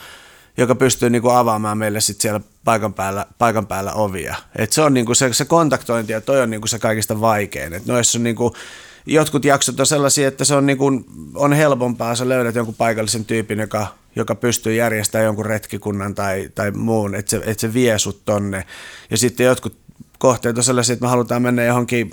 joka 0.58 0.76
pystyy 0.76 1.10
niin 1.10 1.32
avaamaan 1.34 1.78
meille 1.78 2.02
sit 2.02 2.22
siellä 2.22 2.42
paikan 2.64 2.94
päällä, 2.94 3.26
paikan 3.38 3.68
päällä 3.68 3.94
ovia. 3.94 4.36
Et 4.56 4.72
se 4.72 4.82
on 4.82 4.94
niin 4.94 5.16
se, 5.16 5.34
se 5.34 5.46
kontaktointi 5.46 6.14
ja 6.14 6.22
toi 6.22 6.42
on 6.42 6.50
niin 6.50 6.68
se 6.68 6.80
kaikista 6.80 7.22
vaikein. 7.22 7.74
Et 7.74 7.86
noissa 7.86 8.20
on 8.20 8.24
niin 8.24 8.36
kuin, 8.36 8.54
jotkut 9.08 9.46
jaksot 9.46 9.80
on 9.80 9.86
sellaisia, 9.86 10.28
että 10.28 10.46
se 10.46 10.56
on, 10.56 10.66
niin 10.66 10.78
kuin, 10.78 11.06
on 11.36 11.54
helpompaa, 11.54 12.16
sä 12.16 12.30
löydät 12.30 12.56
jonkun 12.56 12.76
paikallisen 12.76 13.26
tyypin, 13.26 13.60
joka, 13.60 13.88
joka 14.16 14.36
pystyy 14.36 14.74
järjestämään 14.74 15.26
jonkun 15.26 15.46
retkikunnan 15.46 16.16
tai, 16.16 16.50
tai 16.56 16.72
muun, 16.72 17.16
että 17.16 17.30
se, 17.30 17.38
että 17.38 17.62
se 17.62 17.74
vie 17.74 18.00
sut 18.00 18.22
tonne. 18.26 18.66
Ja 19.12 19.18
sitten 19.18 19.46
jotkut 19.46 19.78
kohteet 20.20 20.58
on 20.58 20.64
sellaisia, 20.64 20.94
että 20.94 21.06
me 21.06 21.10
halutaan 21.10 21.42
mennä 21.42 21.64
johonkin 21.64 22.12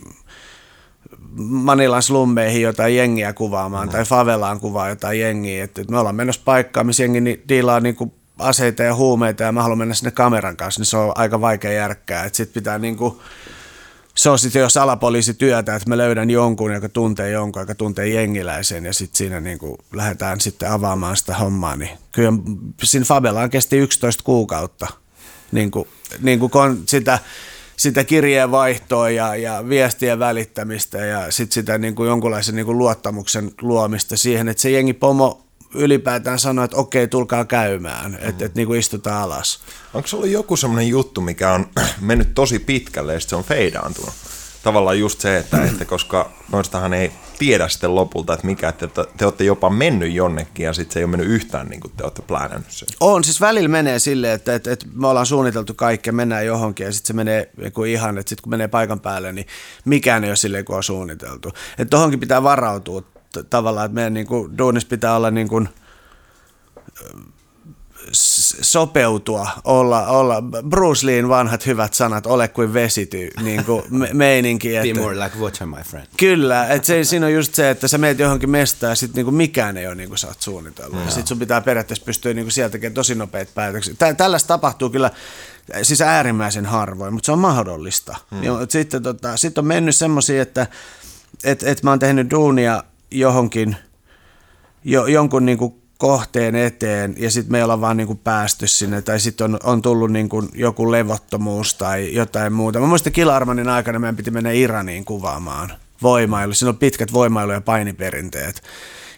Manilan 1.37 2.03
slummeihin 2.03 2.63
jotain 2.63 2.97
jengiä 2.97 3.33
kuvaamaan 3.33 3.89
mm. 3.89 3.93
tai 3.93 4.05
favelaan 4.05 4.61
kuvaa 4.61 4.89
jotain 4.89 5.21
jengiä. 5.21 5.65
Että, 5.65 5.81
että 5.81 5.93
me 5.93 5.99
ollaan 5.99 6.15
menossa 6.15 6.43
paikkaan, 6.45 6.87
missä 6.87 7.03
jengi 7.03 7.43
diilaa 7.49 7.81
niin 7.81 7.97
kuin 7.97 8.13
aseita 8.39 8.83
ja 8.83 8.95
huumeita 8.95 9.43
ja 9.43 9.53
mä 9.53 9.63
haluan 9.63 9.79
mennä 9.79 9.95
sinne 9.95 10.11
kameran 10.11 10.57
kanssa, 10.57 10.81
niin 10.81 10.87
se 10.87 10.97
on 10.97 11.13
aika 11.15 11.41
vaikea 11.41 11.73
järkkää. 11.73 12.29
Sitten 12.33 12.55
pitää 12.55 12.79
niin 12.79 12.97
kuin, 12.97 13.19
se 14.17 14.31
on 14.31 14.39
sitten 14.39 14.61
jo 14.61 14.69
salapoliisityötä, 14.69 15.75
että 15.75 15.89
mä 15.89 15.97
löydän 15.97 16.31
jonkun, 16.31 16.75
joka 16.75 16.89
tuntee 16.89 17.31
jonkun, 17.31 17.63
joka 17.63 17.75
tuntee 17.75 18.09
jengiläisen 18.09 18.85
ja 18.85 18.93
sitten 18.93 19.19
siinä 19.19 19.41
niin 19.41 19.59
kuin 19.59 19.77
lähdetään 19.93 20.41
sitten 20.41 20.71
avaamaan 20.71 21.17
sitä 21.17 21.35
hommaa. 21.35 21.77
Niin 21.77 21.99
kyllä 22.13 22.33
siinä 22.83 23.05
Fabelaan 23.05 23.51
kesti 23.51 23.77
11 23.77 24.23
kuukautta, 24.23 24.87
niin 25.53 25.71
kuin, 25.71 25.89
niin 26.23 26.39
kuin 26.39 26.51
sitä, 26.87 27.19
sitä 27.77 28.05
kirjeenvaihtoa 28.05 29.11
ja, 29.11 29.37
ja 29.37 29.69
viestien 29.69 30.19
välittämistä 30.19 30.99
ja 30.99 31.33
sitten 31.33 31.55
sitä 31.55 31.79
niin 31.79 31.95
kuin 31.95 32.09
jonkunlaisen 32.09 32.55
niin 32.55 32.67
kuin 32.67 32.79
luottamuksen 32.79 33.51
luomista 33.63 34.17
siihen, 34.17 34.49
että 34.49 34.61
se 34.61 34.71
jengi 34.71 34.93
pomo 34.93 35.44
ylipäätään 35.75 36.39
sanoa, 36.39 36.65
että 36.65 36.77
okei, 36.77 37.09
tulkaa 37.09 37.45
käymään, 37.45 38.11
mm. 38.11 38.17
että, 38.21 38.45
että 38.45 38.59
niin 38.59 38.67
kuin 38.67 38.79
istutaan 38.79 39.23
alas. 39.23 39.61
Onko 39.95 40.09
se 40.09 40.17
ollut 40.17 40.31
joku 40.31 40.57
semmoinen 40.57 40.89
juttu, 40.89 41.21
mikä 41.21 41.53
on 41.53 41.67
mennyt 42.01 42.35
tosi 42.35 42.59
pitkälle 42.59 43.15
ja 43.15 43.21
se 43.21 43.37
on 43.37 43.45
feidaantunut? 43.45 44.15
Tavallaan 44.63 44.99
just 44.99 45.21
se, 45.21 45.37
että, 45.37 45.65
että 45.73 45.85
koska 45.85 46.31
noistahan 46.53 46.95
ei 46.95 47.13
tiedä 47.39 47.69
sitten 47.69 47.95
lopulta, 47.95 48.35
että 48.35 48.47
mikä, 48.47 48.69
että 48.69 48.87
te, 48.87 49.05
te 49.17 49.25
olette 49.25 49.45
jopa 49.45 49.71
mennyt 49.71 50.13
jonnekin 50.13 50.65
ja 50.65 50.73
sitten 50.73 50.95
se 50.95 51.01
ei 51.01 51.05
ole 51.05 51.11
mennyt 51.11 51.29
yhtään 51.29 51.69
niin 51.69 51.81
kuin 51.81 51.93
te 51.97 52.05
olette 52.05 52.23
pläänännyt 52.23 52.71
sen. 52.71 52.89
On, 53.01 53.25
siis 53.25 53.41
välillä 53.41 53.69
menee 53.69 53.99
silleen, 53.99 54.33
että, 54.33 54.55
että, 54.55 54.73
että 54.73 54.87
me 54.95 55.07
ollaan 55.07 55.27
suunniteltu 55.27 55.75
kaikkea, 55.75 56.13
mennään 56.13 56.47
johonkin 56.47 56.87
ja 56.87 56.93
sitten 56.93 57.07
se 57.07 57.13
menee 57.13 57.51
niin 57.57 57.87
ihan, 57.87 58.19
että 58.19 58.29
sitten 58.29 58.43
kun 58.43 58.51
menee 58.51 58.69
paikan 58.69 59.01
päälle, 59.01 59.33
niin 59.33 59.47
mikään 59.85 60.25
ei 60.25 60.31
ole 60.31 60.37
silleen 60.37 60.65
kuin 60.65 60.77
on 60.77 60.83
suunniteltu. 60.83 61.49
Että 61.79 61.91
tohonkin 61.91 62.21
pitää 62.21 62.43
varautua 62.43 63.03
tavallaan, 63.43 63.87
että 63.87 63.95
meidän 63.95 64.15
niin 64.15 64.27
kuin, 64.27 64.59
duunissa 64.59 64.89
pitää 64.89 65.17
olla 65.17 65.31
niin 65.31 65.49
kuin, 65.49 65.69
sopeutua, 68.63 69.49
olla, 69.65 70.07
olla 70.07 70.43
Bruce 70.69 71.07
Leein 71.07 71.29
vanhat 71.29 71.67
hyvät 71.67 71.95
sanat, 71.95 72.27
ole 72.27 72.49
kuin 72.49 72.75
vesity, 72.75 73.31
niin 73.43 73.65
kuin 73.65 73.83
me, 73.99 74.09
meininki. 74.13 74.77
Että, 74.77 74.95
Be 74.95 75.01
more 75.01 75.25
like 75.25 75.39
water, 75.39 75.67
my 75.67 75.83
friend. 75.85 76.07
Kyllä, 76.17 76.69
että 76.69 76.87
se, 76.87 77.05
siinä 77.05 77.27
on 77.27 77.33
just 77.33 77.55
se, 77.55 77.71
että 77.71 77.89
sä 77.89 77.99
meet 77.99 78.19
johonkin 78.19 78.51
mestaan 78.51 78.91
ja 78.91 78.95
sitten 78.95 79.25
niin 79.25 79.35
mikään 79.35 79.77
ei 79.77 79.87
ole 79.87 79.95
niin 79.95 80.09
kuin 80.09 80.19
sä 80.19 80.29
oot 80.29 80.43
suunnitellut. 80.43 81.05
Ja 81.05 81.11
sitten 81.11 81.27
sun 81.27 81.39
pitää 81.39 81.61
periaatteessa 81.61 82.05
pystyä 82.05 82.35
niin 82.35 82.45
kuin 82.45 82.53
sieltä 82.53 82.73
tekemään 82.73 82.95
tosi 82.95 83.15
nopeita 83.15 83.53
päätöksiä. 83.55 83.95
Tä, 83.99 84.15
tällaista 84.15 84.49
tapahtuu 84.49 84.91
kyllä 84.91 85.11
siis 85.83 86.01
äärimmäisen 86.01 86.67
harvoin, 86.67 87.15
mutta 87.15 87.27
se 87.27 87.33
on 87.33 87.39
mahdollista. 87.39 88.17
Hmm. 88.31 88.41
sitten 88.69 89.03
tota, 89.03 89.37
sit 89.37 89.59
on 89.59 89.67
mennyt 89.67 89.97
semmoisia, 89.97 90.43
että 90.43 90.67
et, 91.45 91.63
et 91.63 91.83
mä 91.83 91.91
oon 91.91 91.99
tehnyt 91.99 92.31
duunia 92.31 92.85
johonkin, 93.11 93.77
jo, 94.85 95.07
jonkun 95.07 95.47
niin 95.47 95.59
kuin 95.59 95.75
kohteen 95.99 96.55
eteen 96.55 97.15
ja 97.19 97.31
sitten 97.31 97.53
me 97.53 97.59
ei 97.59 97.65
olla 97.65 97.81
vaan 97.81 97.97
niin 97.97 98.07
kuin 98.07 98.19
päästy 98.19 98.67
sinne 98.67 99.03
tai 99.03 99.21
sitten 99.21 99.45
on, 99.45 99.59
on 99.63 99.83
tullut 99.83 100.13
niin 100.13 100.29
kuin 100.29 100.49
joku 100.55 100.93
levottomuus 100.93 101.75
tai 101.75 102.15
jotain 102.15 102.53
muuta. 102.53 102.81
Mä 102.81 102.87
muistan 102.87 103.13
Kilarmanin 103.13 103.69
aikana 103.69 103.99
meidän 103.99 104.17
piti 104.17 104.31
mennä 104.31 104.51
Iraniin 104.51 105.05
kuvaamaan 105.05 105.73
voimailu. 106.03 106.55
Siinä 106.55 106.71
on 106.71 106.79
pitkät 106.79 107.13
voimailu- 107.13 107.53
ja 107.53 107.61
painiperinteet. 107.61 108.63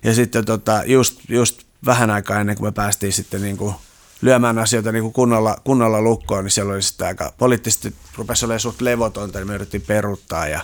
Ja 0.04 0.14
sitten 0.14 0.44
tota, 0.44 0.82
just, 0.86 1.20
just 1.28 1.62
vähän 1.86 2.10
aikaa 2.10 2.40
ennen 2.40 2.56
kuin 2.56 2.66
me 2.66 2.72
päästiin 2.72 3.12
sitten 3.12 3.42
niin 3.42 3.56
kuin 3.56 3.74
lyömään 4.22 4.58
asioita 4.58 4.92
niin 4.92 5.02
kuin 5.02 5.12
kunnolla, 5.12 5.56
kunnolla 5.64 6.00
lukkoon, 6.00 6.44
niin 6.44 6.52
siellä 6.52 6.74
oli 6.74 6.82
sitten 6.82 7.06
aika 7.06 7.32
poliittisesti 7.38 7.94
rupesi 8.16 8.44
olemaan 8.44 8.60
suht 8.60 8.80
levotonta, 8.80 9.38
niin 9.38 9.48
me 9.48 9.54
yritettiin 9.54 9.82
peruttaa 9.82 10.48
ja 10.48 10.60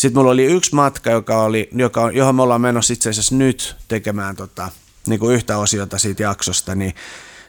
sitten 0.00 0.20
mulla 0.20 0.30
oli 0.30 0.44
yksi 0.44 0.74
matka, 0.74 1.10
joka 1.10 1.42
oli, 1.42 1.68
joka, 1.72 2.10
johon 2.10 2.34
me 2.34 2.42
ollaan 2.42 2.60
menossa 2.60 2.92
itse 2.92 3.10
asiassa 3.10 3.34
nyt 3.34 3.76
tekemään 3.88 4.36
tota, 4.36 4.68
niin 5.06 5.20
kuin 5.20 5.34
yhtä 5.34 5.58
osiota 5.58 5.98
siitä 5.98 6.22
jaksosta, 6.22 6.74
niin 6.74 6.94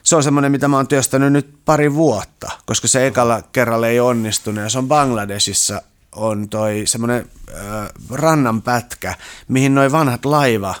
se 0.02 0.16
on 0.16 0.22
semmoinen, 0.22 0.52
mitä 0.52 0.68
mä 0.68 0.76
oon 0.76 0.88
työstänyt 0.88 1.32
nyt 1.32 1.54
pari 1.64 1.94
vuotta, 1.94 2.50
koska 2.66 2.88
se 2.88 3.06
ekalla 3.06 3.42
kerralla 3.52 3.88
ei 3.88 4.00
onnistunut 4.00 4.64
ja 4.64 4.68
se 4.70 4.78
on 4.78 4.88
Bangladesissa 4.88 5.82
on 6.14 6.48
toi 6.48 6.82
semmoinen 6.86 7.28
äh, 7.54 7.88
rannan 8.10 8.62
pätkä, 8.62 9.14
mihin 9.48 9.74
noin 9.74 9.92
vanhat 9.92 10.24
laiva, 10.24 10.74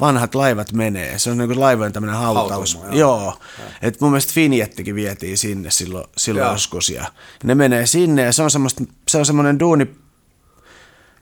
vanhat 0.00 0.34
laivat 0.34 0.72
menee. 0.72 1.18
Se 1.18 1.30
on 1.30 1.38
niin 1.38 1.48
kuin 1.48 1.60
laivojen 1.60 1.92
tämmöinen 1.92 2.16
hautaus. 2.16 2.74
Hautuma, 2.74 2.98
joo. 2.98 3.20
joo. 3.20 3.38
Et 3.82 4.00
mun 4.00 4.10
mielestä 4.10 4.32
Finjettikin 4.32 4.94
vietiin 4.94 5.38
sinne 5.38 5.70
silloin, 5.70 6.04
silloin 6.16 6.52
joskus 6.52 6.90
ja 6.90 7.12
ne 7.44 7.54
menee 7.54 7.86
sinne 7.86 8.22
ja 8.22 8.32
se 8.32 8.42
on, 8.42 8.50
se 9.08 9.18
on 9.18 9.26
semmoinen 9.26 9.58
duuni 9.58 10.07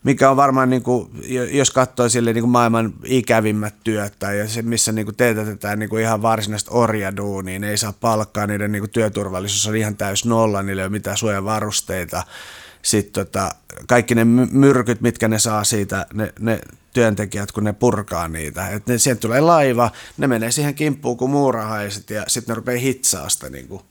mikä 0.07 0.29
on 0.29 0.37
varmaan, 0.37 0.69
niin 0.69 0.83
kuin, 0.83 1.09
jos 1.51 1.71
katsoo 1.71 2.09
sille 2.09 2.33
niin 2.33 2.41
kuin 2.41 2.51
maailman 2.51 2.93
ikävimmät 3.03 3.75
työt 3.83 4.13
tai 4.19 4.47
se, 4.47 4.61
missä 4.61 4.91
niin 4.91 5.05
kuin 5.05 5.15
teetätetään 5.15 5.79
niin 5.79 5.89
kuin 5.89 6.03
ihan 6.03 6.21
varsinaista 6.21 6.71
orjaduunia, 6.71 7.59
ne 7.59 7.69
ei 7.69 7.77
saa 7.77 7.93
palkkaa, 7.93 8.47
niiden 8.47 8.71
niin 8.71 8.81
kuin 8.81 8.91
työturvallisuus 8.91 9.67
on 9.67 9.75
ihan 9.75 9.97
täys 9.97 10.25
nolla, 10.25 10.63
niillä 10.63 10.81
ei 10.81 10.85
ole 10.85 10.91
mitään 10.91 11.17
suojavarusteita. 11.17 12.23
Sitten 12.81 13.25
tota, 13.25 13.55
kaikki 13.87 14.15
ne 14.15 14.25
myrkyt, 14.51 15.01
mitkä 15.01 15.27
ne 15.27 15.39
saa 15.39 15.63
siitä, 15.63 16.05
ne, 16.13 16.33
ne 16.39 16.59
työntekijät, 16.93 17.51
kun 17.51 17.63
ne 17.63 17.73
purkaa 17.73 18.27
niitä. 18.27 18.67
Et 18.67 18.87
ne, 18.87 18.97
sieltä 18.97 19.19
tulee 19.19 19.41
laiva, 19.41 19.91
ne 20.17 20.27
menee 20.27 20.51
siihen 20.51 20.75
kimppuun 20.75 21.17
kuin 21.17 21.31
muurahaiset 21.31 22.09
ja 22.09 22.23
sitten 22.27 22.53
ne 22.53 22.55
rupeaa 22.55 22.79
hitsaa 22.79 23.29
sitä 23.29 23.49
niin 23.49 23.67
kuin 23.67 23.81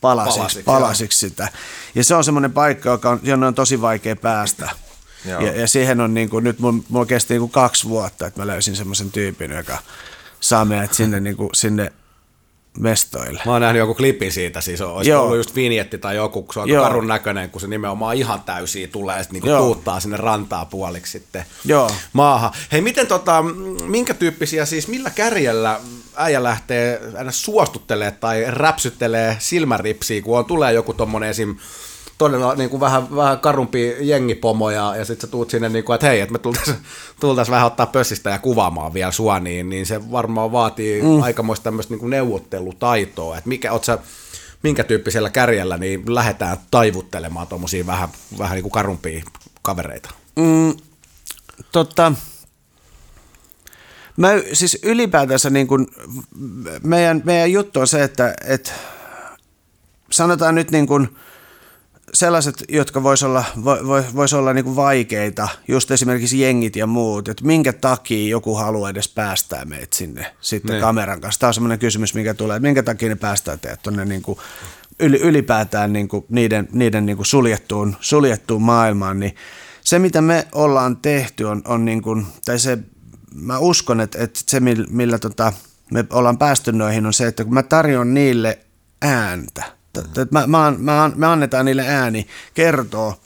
palasiksi, 0.00 0.38
palasiksi, 0.38 0.62
palasiksi 0.62 1.28
sitä. 1.28 1.48
Ja 1.94 2.04
se 2.04 2.14
on 2.14 2.24
semmoinen 2.24 2.52
paikka, 2.52 2.90
joka 2.90 3.10
on, 3.10 3.20
jonne 3.22 3.46
on 3.46 3.54
tosi 3.54 3.80
vaikea 3.80 4.16
päästä 4.16 4.70
ja, 5.26 5.40
ja 5.40 5.68
siihen 5.68 6.00
on 6.00 6.14
niin 6.14 6.30
kuin, 6.30 6.44
nyt 6.44 6.58
mun, 6.58 6.84
mulla 6.88 7.06
kesti 7.06 7.34
niin 7.34 7.40
kuin 7.40 7.50
kaksi 7.50 7.88
vuotta, 7.88 8.26
että 8.26 8.40
mä 8.40 8.46
löysin 8.46 8.76
semmoisen 8.76 9.10
tyypin, 9.10 9.50
joka 9.50 9.78
saa 10.40 10.64
meidät 10.64 10.94
sinne, 10.94 11.20
niin 11.20 11.36
kuin, 11.36 11.50
sinne 11.54 11.92
mestoille. 12.78 13.42
Mä 13.46 13.52
oon 13.52 13.60
nähnyt 13.60 13.78
joku 13.78 13.94
klippi 13.94 14.30
siitä, 14.30 14.60
siis 14.60 14.80
olisi 14.80 15.10
Joo. 15.10 15.22
ollut 15.22 15.36
just 15.36 15.54
vinjetti 15.54 15.98
tai 15.98 16.16
joku, 16.16 16.42
kun 16.42 16.54
se 16.54 16.60
on 16.60 16.68
karun 16.68 17.06
näköinen, 17.06 17.50
kun 17.50 17.60
se 17.60 17.66
nimenomaan 17.66 18.16
ihan 18.16 18.42
täysiä 18.42 18.88
tulee 18.88 19.16
ja 19.16 19.22
sitten 19.22 19.40
niinku 19.42 19.58
tuuttaa 19.64 20.00
sinne 20.00 20.16
rantaa 20.16 20.64
puoliksi 20.64 21.12
sitten 21.12 21.44
Joo. 21.64 21.90
maahan. 22.12 22.52
Hei, 22.72 22.80
miten 22.80 23.06
tota, 23.06 23.44
minkä 23.84 24.14
tyyppisiä 24.14 24.64
siis, 24.64 24.88
millä 24.88 25.10
kärjellä 25.10 25.80
äijä 26.16 26.42
lähtee 26.42 27.00
aina 27.18 27.32
suostuttelee 27.32 28.10
tai 28.10 28.44
räpsyttelee 28.48 29.36
silmäripsiä, 29.38 30.22
kun 30.22 30.38
on, 30.38 30.44
tulee 30.44 30.72
joku 30.72 30.94
tommonen 30.94 31.30
esim 31.30 31.56
todella 32.18 32.54
niin 32.54 32.70
kuin 32.70 32.80
vähän, 32.80 33.16
vähän 33.16 33.38
karumpi 33.38 33.96
jengipomo 34.00 34.70
ja, 34.70 34.96
ja 34.96 35.04
sitten 35.04 35.28
sä 35.28 35.30
tuut 35.30 35.50
sinne, 35.50 35.68
niin 35.68 35.84
kuin, 35.84 35.94
että 35.94 36.06
hei, 36.06 36.20
että 36.20 36.32
me 36.32 36.38
tultaisiin 36.38 36.76
tultais 37.20 37.50
vähän 37.50 37.66
ottaa 37.66 37.86
pössistä 37.86 38.30
ja 38.30 38.38
kuvaamaan 38.38 38.94
vielä 38.94 39.12
sua, 39.12 39.40
niin, 39.40 39.68
niin 39.68 39.86
se 39.86 40.10
varmaan 40.10 40.52
vaatii 40.52 41.02
mm. 41.02 41.22
aikamoista 41.22 41.64
tämmöistä 41.64 41.92
niin 41.92 42.00
kuin 42.00 42.10
neuvottelutaitoa, 42.10 43.38
että 43.38 43.48
mikä, 43.48 43.72
oot 43.72 43.84
sä, 43.84 43.98
minkä 44.62 44.84
tyyppisellä 44.84 45.30
kärjellä 45.30 45.76
niin 45.76 46.14
lähdetään 46.14 46.56
taivuttelemaan 46.70 47.46
tuommoisia 47.46 47.86
vähän, 47.86 48.08
vähän 48.38 48.54
niin 48.54 48.62
kuin 48.62 48.72
karumpia 48.72 49.22
kavereita? 49.62 50.10
Mm, 50.36 50.74
totta, 51.72 52.12
Mä, 54.16 54.28
siis 54.52 54.78
ylipäätänsä 54.82 55.50
niin 55.50 55.66
kuin, 55.66 55.86
meidän, 56.82 57.22
meidän 57.24 57.52
juttu 57.52 57.80
on 57.80 57.86
se, 57.86 58.02
että, 58.04 58.34
että 58.46 58.72
sanotaan 60.10 60.54
nyt 60.54 60.70
niin 60.70 60.86
kuin, 60.86 61.16
sellaiset, 62.18 62.64
jotka 62.68 63.02
vois 63.02 63.22
olla, 63.22 63.44
vois, 63.64 64.14
vois 64.14 64.32
olla 64.32 64.52
niinku 64.52 64.76
vaikeita, 64.76 65.48
just 65.68 65.90
esimerkiksi 65.90 66.40
jengit 66.40 66.76
ja 66.76 66.86
muut, 66.86 67.28
että 67.28 67.44
minkä 67.44 67.72
takia 67.72 68.28
joku 68.28 68.54
haluaa 68.54 68.90
edes 68.90 69.08
päästää 69.08 69.64
meitä 69.64 69.96
sinne 69.96 70.26
sitten 70.40 70.68
ne. 70.68 70.74
Niin. 70.74 70.82
kameran 70.82 71.20
kanssa. 71.20 71.40
Tämä 71.40 71.48
on 71.48 71.54
semmoinen 71.54 71.78
kysymys, 71.78 72.14
mikä 72.14 72.34
tulee, 72.34 72.56
että 72.56 72.66
minkä 72.68 72.82
takia 72.82 73.08
ne 73.08 73.16
päästää 73.16 73.56
teidät 73.56 73.82
tuonne 73.82 74.04
niinku 74.04 74.40
ylipäätään 75.00 75.92
niinku 75.92 76.26
niiden, 76.28 76.68
niiden 76.72 77.06
niinku 77.06 77.24
suljettuun, 77.24 77.96
suljettuun 78.00 78.62
maailmaan, 78.62 79.20
niin 79.20 79.34
se 79.80 79.98
mitä 79.98 80.20
me 80.20 80.46
ollaan 80.52 80.96
tehty 80.96 81.44
on, 81.44 81.62
on 81.64 81.84
niinku, 81.84 82.22
tai 82.44 82.58
se, 82.58 82.78
mä 83.34 83.58
uskon, 83.58 84.00
että, 84.00 84.18
että 84.22 84.40
se 84.46 84.60
millä, 84.60 84.86
millä 84.90 85.18
tota, 85.18 85.52
me 85.92 86.04
ollaan 86.10 86.38
päästy 86.38 86.72
noihin 86.72 87.06
on 87.06 87.12
se, 87.12 87.26
että 87.26 87.44
kun 87.44 87.54
mä 87.54 87.62
tarjon 87.62 88.14
niille 88.14 88.58
ääntä, 89.02 89.75
mä, 90.30 90.46
mä, 90.46 90.72
mä, 90.78 91.10
me 91.14 91.26
annetaan 91.26 91.64
niille 91.64 91.84
ääni 91.88 92.26
kertoo, 92.54 93.20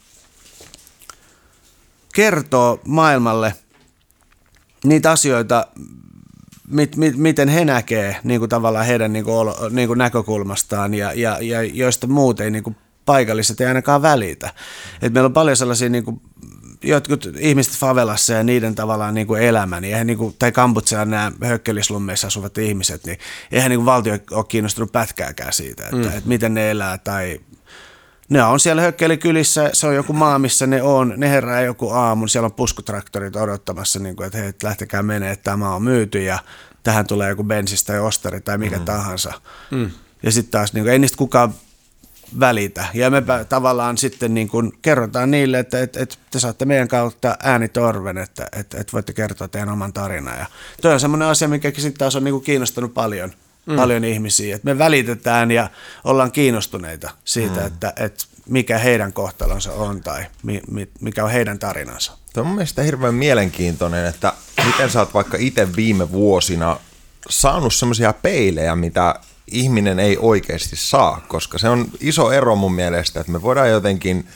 kertoo 2.15 2.81
maailmalle 2.87 3.55
niitä 4.85 5.11
asioita, 5.11 5.67
mit, 6.69 6.97
mit, 6.97 7.17
miten 7.17 7.49
he 7.49 7.65
näkee 7.65 8.17
niin 8.25 8.41
kuin 8.41 8.49
tavallaan 8.49 8.87
heidän 8.87 9.13
niin 9.13 9.25
kuin, 9.25 9.35
olo, 9.35 9.57
niin 9.71 9.89
kuin 9.89 9.99
näkökulmastaan 9.99 10.95
ja, 10.95 11.13
ja, 11.13 11.39
ja 11.41 11.63
joista 11.63 12.07
muut 12.07 12.41
ei 12.41 12.51
niin 12.51 12.65
kuin 12.65 12.77
paikalliset 13.07 13.61
ei 13.61 13.67
ainakaan 13.67 14.03
välitä. 14.03 14.51
Et 15.03 15.13
meillä 15.13 15.27
on 15.27 15.33
paljon 15.33 15.57
sellaisia 15.57 15.89
niin 15.89 16.05
kuin, 16.05 16.21
jotkut 16.85 17.29
ihmiset 17.39 17.75
favelassa 17.75 18.33
ja 18.33 18.43
niiden 18.43 18.75
tavallaan 18.75 19.15
niin 19.15 19.27
kuin 19.27 19.43
elämä, 19.43 19.81
niin 19.81 19.93
eihän 19.93 20.07
niin 20.07 20.19
kuin, 20.19 20.37
tai 20.39 20.53
Kambutsean 20.53 21.11
nämä 21.11 21.33
hökkelislumeissa 21.45 22.27
asuvat 22.27 22.59
ihmiset, 22.59 23.07
niin 23.07 23.19
eihän 23.53 23.71
niin 23.71 23.79
kuin 23.79 23.87
valtio 23.87 24.19
ole 24.31 24.45
kiinnostunut 24.45 24.93
pätkääkään 24.93 25.53
siitä, 25.53 25.85
että, 25.85 25.97
mm. 25.97 26.05
että 26.05 26.29
miten 26.29 26.55
ne 26.55 26.71
elää 26.71 26.99
tai 26.99 27.41
ne 28.29 28.43
on 28.43 28.61
siellä 28.61 28.83
hökkelikylissä, 28.83 29.71
se 29.73 29.87
on 29.87 29.95
joku 29.95 30.13
maa, 30.13 30.39
missä 30.39 30.67
ne 30.67 30.83
on, 30.83 31.15
ne 31.17 31.31
herää 31.31 31.61
joku 31.61 31.91
aamu, 31.91 32.29
siellä 32.29 32.47
on 32.47 32.53
puskutraktorit 32.53 33.37
odottamassa, 33.37 33.99
niin 33.99 34.17
kuin, 34.17 34.27
että 34.27 34.39
hei, 34.39 34.53
lähtekää 34.63 35.03
menee, 35.03 35.33
että 35.33 35.51
tämä 35.51 35.75
on 35.75 35.83
myyty 35.83 36.23
ja 36.23 36.39
tähän 36.83 37.07
tulee 37.07 37.29
joku 37.29 37.45
bensistä 37.45 37.93
tai 37.93 38.01
ostari 38.01 38.41
tai 38.41 38.59
mikä 38.59 38.79
mm. 38.79 38.85
tahansa. 38.85 39.33
Mm. 39.71 39.91
Ja 40.23 40.33
sitten 40.33 40.51
taas 40.51 40.73
niin 40.73 40.85
kuin, 40.85 40.93
ei 40.93 40.99
niistä 40.99 41.19
kukaan 41.19 41.55
välitä. 42.41 42.85
Ja 42.95 43.11
me 43.11 43.23
tavallaan 43.49 43.99
sitten 43.99 44.35
niin 44.35 44.49
kuin 44.49 44.73
kerrotaan 44.83 45.31
niille, 45.31 45.59
että, 45.59 45.81
että, 45.81 46.01
että 46.01 46.17
te 46.31 46.39
saatte 46.39 46.65
meidän 46.65 46.89
kautta 46.89 47.37
äänitorven, 47.43 48.19
että, 48.19 48.47
että, 48.53 48.81
että 48.81 48.93
voitte 48.93 49.13
kertoa 49.13 49.49
teidän 49.49 49.69
oman 49.69 49.93
tarinan. 49.93 50.39
Ja 50.39 50.47
toi 50.83 50.93
on 50.93 51.01
semmoinen 51.01 51.29
asia, 51.29 51.49
mikä 51.49 51.71
sitten 51.71 51.99
taas 51.99 52.17
on 52.17 52.25
niin 52.25 52.35
kuin 52.35 52.45
kiinnostanut 52.45 52.95
paljon, 52.95 53.33
mm. 53.67 53.77
paljon 53.77 54.05
ihmisiä. 54.05 54.57
Että 54.57 54.65
me 54.65 54.79
välitetään 54.79 55.51
ja 55.51 55.71
ollaan 56.05 56.33
kiinnostuneita 56.33 57.11
siitä, 57.25 57.61
mm. 57.61 57.67
että, 57.67 57.93
että 57.97 58.25
mikä 58.49 58.79
heidän 58.79 59.13
kohtalonsa 59.13 59.73
on 59.73 60.01
tai 60.01 60.25
mikä 61.01 61.25
on 61.25 61.31
heidän 61.31 61.59
tarinansa. 61.59 62.13
Tämä 62.33 62.43
on 62.43 62.47
mun 62.47 62.57
mielestä 62.57 62.83
hirveän 62.83 63.15
mielenkiintoinen, 63.15 64.07
että 64.07 64.33
miten 64.67 64.91
sä 64.91 65.01
oot 65.01 65.15
vaikka 65.15 65.37
itse 65.41 65.77
viime 65.77 66.13
vuosina 66.13 66.77
saanut 67.29 67.75
semmoisia 67.75 68.13
peilejä, 68.13 68.77
mitä 68.77 69.15
ihminen 69.51 69.99
ei 69.99 70.17
oikeasti 70.21 70.77
saa, 70.77 71.25
koska 71.29 71.59
se 71.59 71.69
on 71.69 71.87
iso 72.01 72.33
ero 72.33 72.57
mun 72.57 72.75
mielestä, 72.75 73.21
että 73.21 73.33
me 73.33 73.43
voidaan 73.43 73.71
jotenkin 73.71 74.29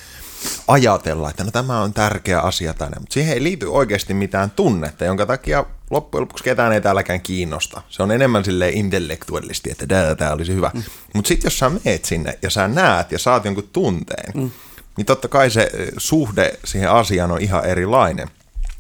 ajatella, 0.69 1.31
että 1.31 1.45
no 1.45 1.51
tämä 1.51 1.81
on 1.81 1.93
tärkeä 1.93 2.41
asia 2.41 2.75
tänne, 2.75 3.01
mutta 3.01 3.15
siihen 3.15 3.35
ei 3.35 3.43
liity 3.43 3.67
oikeasti 3.67 4.15
mitään 4.15 4.51
tunnetta, 4.51 5.05
jonka 5.05 5.27
takia 5.27 5.65
loppujen 5.91 6.21
lopuksi 6.21 6.45
ketään 6.45 6.73
ei 6.73 6.81
täälläkään 6.81 7.21
kiinnosta. 7.21 7.83
Se 7.89 8.03
on 8.03 8.11
enemmän 8.11 8.45
sille 8.45 8.71
intellektuellisti, 8.71 9.71
että 9.71 9.87
tämä, 9.87 10.15
tämä 10.15 10.33
olisi 10.33 10.55
hyvä. 10.55 10.71
Mm. 10.75 10.83
Mutta 11.15 11.29
sitten 11.29 11.47
jos 11.47 11.59
sä 11.59 11.71
meet 11.85 12.05
sinne 12.05 12.39
ja 12.43 12.51
sä 12.51 12.69
näet 12.69 13.13
ja 13.13 13.19
saat 13.19 13.45
jonkun 13.45 13.69
tunteen, 13.73 14.33
mm. 14.35 14.51
niin 14.97 15.07
totta 15.07 15.29
kai 15.29 15.51
se 15.51 15.71
eh, 15.75 15.89
suhde 15.97 16.59
siihen 16.65 16.91
asiaan 16.91 17.31
on 17.31 17.41
ihan 17.41 17.65
erilainen. 17.65 18.29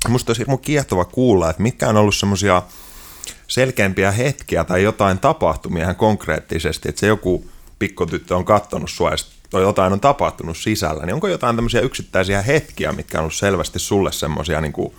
Musta 0.08 0.30
olisi 0.30 0.40
hirmu 0.40 0.56
kiehtova 0.56 1.04
kuulla, 1.04 1.50
että 1.50 1.62
mitkä 1.62 1.88
on 1.88 1.96
ollut 1.96 2.14
semmoisia 2.14 2.62
selkeämpiä 3.48 4.10
hetkiä 4.10 4.64
tai 4.64 4.82
jotain 4.82 5.18
tapahtumia 5.18 5.82
ihan 5.82 5.96
konkreettisesti, 5.96 6.88
että 6.88 7.00
se 7.00 7.06
joku 7.06 7.50
pikkotyttö 7.78 8.36
on 8.36 8.44
kattonut 8.44 8.90
sua 8.90 9.10
ja 9.10 9.60
jotain 9.60 9.92
on 9.92 10.00
tapahtunut 10.00 10.56
sisällä, 10.56 11.06
niin 11.06 11.14
onko 11.14 11.28
jotain 11.28 11.56
tämmöisiä 11.56 11.80
yksittäisiä 11.80 12.42
hetkiä, 12.42 12.92
mitkä 12.92 13.18
on 13.18 13.22
ollut 13.22 13.34
selvästi 13.34 13.78
sulle 13.78 14.12
semmoisia 14.12 14.60
niin 14.60 14.72
kuin, 14.72 14.94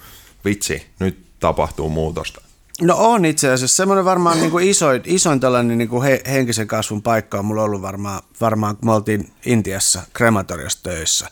vitsi, 0.46 0.86
nyt 1.00 1.26
tapahtuu 1.40 1.90
muutosta? 1.90 2.42
No 2.82 2.96
on 2.98 3.26
itse 3.26 3.50
asiassa. 3.52 3.78
Semmoinen 3.78 4.06
varmaan 4.06 4.40
niin 4.40 4.52
kuin 4.52 4.70
isoin, 4.70 5.02
isoin 5.06 5.40
tällainen 5.40 5.78
niin 5.78 5.90
kuin 5.90 6.04
he, 6.04 6.22
henkisen 6.32 6.68
kasvun 6.68 7.02
paikka 7.02 7.40
on 7.40 7.46
mulla 7.46 7.64
ollut 7.64 7.82
varmaan, 7.82 8.22
varmaan 8.42 8.78
kun 8.78 8.86
me 8.86 8.94
oltiin 8.94 9.32
Intiassa 9.46 10.02
krematoriossa 10.14 10.84
töissä. 10.84 11.28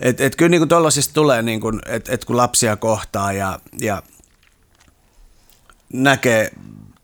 Et, 0.00 0.20
et 0.20 0.36
kyllä 0.36 0.48
niin 0.48 0.68
tuollaisista 0.68 1.14
tulee, 1.14 1.42
niin 1.42 1.60
kuin, 1.60 1.80
et, 1.86 2.08
et 2.08 2.24
kun 2.24 2.36
lapsia 2.36 2.76
kohtaa 2.76 3.32
ja, 3.32 3.60
ja 3.80 4.02
näkee 5.92 6.50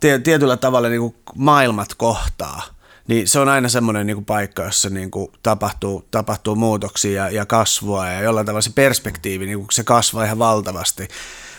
tietyllä 0.00 0.57
tavalla 0.57 0.88
niin 0.88 1.00
kuin 1.00 1.14
maailmat 1.35 1.95
kohtaa, 1.95 2.62
niin 3.09 3.28
se 3.28 3.38
on 3.38 3.49
aina 3.49 3.68
semmoinen 3.68 4.07
niin 4.07 4.16
kuin 4.16 4.25
paikka, 4.25 4.62
jossa 4.62 4.90
niin 4.90 5.11
kuin 5.11 5.33
tapahtuu, 5.42 6.04
tapahtuu 6.11 6.57
muutoksia 6.57 7.25
ja, 7.25 7.30
ja 7.30 7.47
kasvua 7.47 8.09
ja 8.09 8.20
jollain 8.20 8.46
tavalla 8.46 8.61
se 8.61 8.72
perspektiivi, 8.74 9.46
niin 9.46 9.59
kuin 9.59 9.68
se 9.70 9.85
kasvaa 9.85 10.24
ihan 10.24 10.38
valtavasti. 10.38 11.09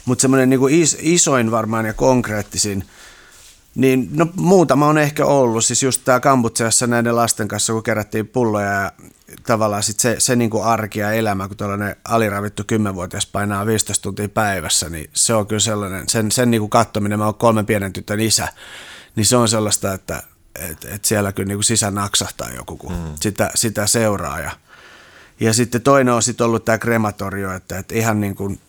Mutta 0.06 0.22
semmoinen 0.22 0.50
niin 0.50 0.70
is, 0.70 0.98
isoin 1.02 1.52
varmaan 1.52 1.86
ja 1.86 1.94
konkreettisin, 1.94 2.84
niin 3.80 4.10
no 4.12 4.28
muutama 4.36 4.88
on 4.88 4.98
ehkä 4.98 5.26
ollut, 5.26 5.66
siis 5.66 5.84
just 5.84 6.02
tämä 6.06 6.20
Kambutseassa 6.20 6.88
näiden 6.88 7.16
lasten 7.16 7.48
kanssa, 7.48 7.74
kun 7.74 7.84
kerättiin 7.84 8.28
pulloja 8.28 8.72
ja 8.72 8.92
tavallaan 9.44 9.84
sit 9.84 10.00
se, 10.00 10.16
se 10.20 10.36
niin 10.36 10.50
kuin 10.50 10.64
arki 10.64 11.00
ja 11.00 11.12
elämä, 11.12 11.48
kun 11.48 11.58
tällainen 11.58 11.96
aliravittu 12.06 12.64
kymmenvuotias 12.68 13.26
painaa 13.26 13.66
15 13.66 14.04
tuntia 14.04 14.30
päivässä, 14.30 14.90
niin 14.90 15.10
se 15.14 15.34
on 15.34 15.48
kyllä 15.48 15.60
sellainen, 15.60 16.10
sen, 16.10 16.32
sen 16.32 16.52
niin 16.52 16.62
kuin 16.62 16.70
kattominen, 16.70 17.20
mä 17.20 17.26
oon 17.26 17.36
kolmen 17.36 17.66
pienen 17.66 17.94
tytön 17.94 18.20
isä, 18.20 18.48
niin 19.16 19.26
se 19.26 19.38
on 19.38 19.50
sellaista, 19.50 19.94
että 19.94 20.24
et, 20.56 20.86
et 20.86 21.06
siellä 21.06 21.32
kyllä 21.32 21.48
niin 21.48 21.58
kuin 21.58 21.64
sisään 21.64 21.96
naksahtaa 21.96 22.50
joku, 22.50 22.78
kun 22.78 22.92
mm. 22.92 23.14
sitä, 23.22 23.52
sitä 23.56 23.88
seuraa. 23.88 24.40
Ja, 24.40 24.52
ja 25.40 25.54
sitten 25.54 25.82
toinen 25.82 26.14
on 26.14 26.24
sitten 26.24 26.46
ollut 26.46 26.66
tämä 26.66 26.78
krematorio, 26.78 27.54
että, 27.54 27.78
että 27.78 27.96
ihan 27.96 28.22
niin 28.22 28.36
kuin 28.36 28.60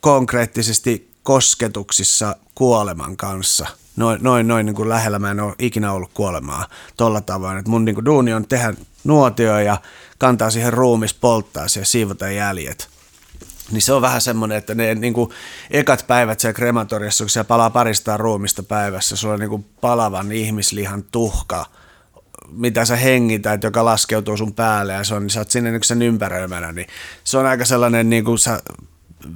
konkreettisesti 0.00 1.15
kosketuksissa 1.26 2.36
kuoleman 2.54 3.16
kanssa– 3.16 3.66
noin, 3.96 4.18
noin, 4.22 4.48
noin 4.48 4.66
niin 4.66 4.76
kuin 4.76 4.88
lähellä 4.88 5.18
mä 5.18 5.30
en 5.30 5.40
ole 5.40 5.54
ikinä 5.58 5.92
ollut 5.92 6.10
kuolemaa 6.14 6.66
tuolla 6.96 7.20
tavoin. 7.20 7.58
että 7.58 7.70
mun 7.70 7.84
niin 7.84 7.94
kuin 7.94 8.04
duuni 8.04 8.34
on 8.34 8.48
tehdä 8.48 8.74
nuotio 9.04 9.58
ja 9.58 9.80
kantaa 10.18 10.50
siihen 10.50 10.72
ruumis, 10.72 11.14
polttaa 11.14 11.66
ja 11.78 11.84
siivota 11.84 12.30
jäljet. 12.30 12.88
Niin 13.70 13.82
se 13.82 13.92
on 13.92 14.02
vähän 14.02 14.20
semmoinen, 14.20 14.58
että 14.58 14.74
ne 14.74 14.94
niin 14.94 15.12
kuin, 15.12 15.30
ekat 15.70 16.04
päivät 16.06 16.40
siellä 16.40 16.56
krematoriassa, 16.56 17.24
kun 17.24 17.30
siellä 17.30 17.48
palaa 17.48 17.70
paristaan 17.70 18.20
ruumista 18.20 18.62
päivässä, 18.62 19.16
sulla 19.16 19.34
on 19.34 19.40
niin 19.40 19.50
kuin 19.50 19.66
palavan 19.80 20.32
ihmislihan 20.32 21.04
tuhka, 21.04 21.66
mitä 22.50 22.84
sä 22.84 22.96
hengität, 22.96 23.62
joka 23.62 23.84
laskeutuu 23.84 24.36
sun 24.36 24.54
päälle 24.54 24.92
ja 24.92 25.04
se 25.04 25.14
on, 25.14 25.22
niin 25.22 25.30
sä 25.30 25.40
oot 25.40 25.50
sinne 25.50 25.70
niin 25.70 25.84
sen 25.84 26.02
ympäröimänä, 26.02 26.72
niin 26.72 26.86
se 27.24 27.38
on 27.38 27.46
aika 27.46 27.64
sellainen, 27.64 28.10
niin 28.10 28.24
kuin 28.24 28.38
sä 28.38 28.62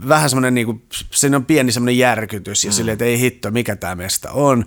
vähän 0.08 0.30
semmoinen, 0.30 0.54
niin 0.54 0.66
kuin, 0.66 0.82
siinä 1.10 1.36
on 1.36 1.44
pieni 1.44 1.72
semmoinen 1.72 1.98
järkytys 1.98 2.64
ja 2.64 2.70
mm. 2.70 2.74
silleen, 2.74 2.92
että 2.92 3.04
ei 3.04 3.20
hitto, 3.20 3.50
mikä 3.50 3.76
tämä 3.76 3.94
mesta 3.94 4.30
on. 4.30 4.64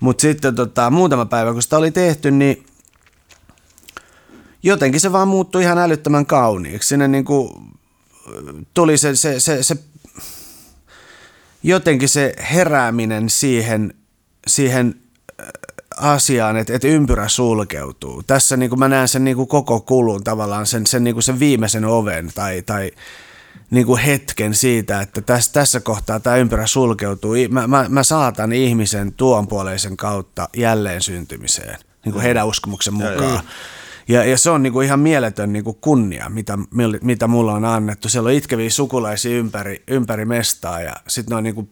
Mutta 0.00 0.22
sitten 0.22 0.54
tota, 0.54 0.90
muutama 0.90 1.26
päivä, 1.26 1.52
kun 1.52 1.62
sitä 1.62 1.76
oli 1.76 1.90
tehty, 1.90 2.30
niin 2.30 2.66
jotenkin 4.62 5.00
se 5.00 5.12
vaan 5.12 5.28
muuttui 5.28 5.62
ihan 5.62 5.78
älyttömän 5.78 6.26
kauniiksi. 6.26 6.88
Sinne 6.88 7.08
niin 7.08 7.24
kuin, 7.24 7.52
tuli 8.74 8.98
se, 8.98 9.16
se, 9.16 9.40
se, 9.40 9.62
se, 9.62 9.76
jotenkin 11.62 12.08
se 12.08 12.34
herääminen 12.52 13.30
siihen, 13.30 13.94
siihen 14.46 14.94
äh, 15.40 15.46
asiaan, 15.96 16.56
että, 16.56 16.74
että 16.74 16.88
ympyrä 16.88 17.28
sulkeutuu. 17.28 18.22
Tässä 18.22 18.56
niin 18.56 18.70
kuin 18.70 18.78
mä 18.78 18.88
näen 18.88 19.08
sen 19.08 19.24
niin 19.24 19.36
kuin 19.36 19.48
koko 19.48 19.80
kulun 19.80 20.24
tavallaan, 20.24 20.66
sen, 20.66 20.86
sen, 20.86 21.04
niin 21.04 21.14
kuin 21.14 21.22
sen 21.22 21.38
viimeisen 21.38 21.84
oven 21.84 22.32
tai, 22.34 22.62
tai 22.62 22.90
niin 23.70 23.86
kuin 23.86 24.00
hetken 24.00 24.54
siitä, 24.54 25.00
että 25.00 25.20
tässä, 25.20 25.52
tässä 25.52 25.80
kohtaa 25.80 26.20
tämä 26.20 26.36
ympyrä 26.36 26.66
sulkeutuu. 26.66 27.34
Mä, 27.50 27.66
mä, 27.66 27.86
mä 27.88 28.02
saatan 28.02 28.52
ihmisen 28.52 29.12
tuonpuoleisen 29.12 29.96
kautta 29.96 30.48
jälleen 30.56 31.02
syntymiseen, 31.02 31.78
niin 32.04 32.12
kuin 32.12 32.22
heidän 32.22 32.46
uskomuksen 32.46 32.94
mukaan. 32.94 33.40
Ja, 34.08 34.24
ja 34.24 34.38
se 34.38 34.50
on 34.50 34.62
niin 34.62 34.72
kuin 34.72 34.86
ihan 34.86 35.00
mieletön 35.00 35.52
niin 35.52 35.64
kuin 35.64 35.78
kunnia, 35.80 36.28
mitä, 36.28 36.58
mitä 37.02 37.26
mulla 37.26 37.52
on 37.52 37.64
annettu. 37.64 38.08
Siellä 38.08 38.28
on 38.28 38.32
itkeviä 38.32 38.70
sukulaisia 38.70 39.38
ympäri, 39.38 39.82
ympäri 39.88 40.24
mestaa 40.24 40.80
ja 40.80 40.92
sitten 41.08 41.32
ne 41.32 41.36
on 41.36 41.44
niin 41.44 41.54
kuin 41.54 41.70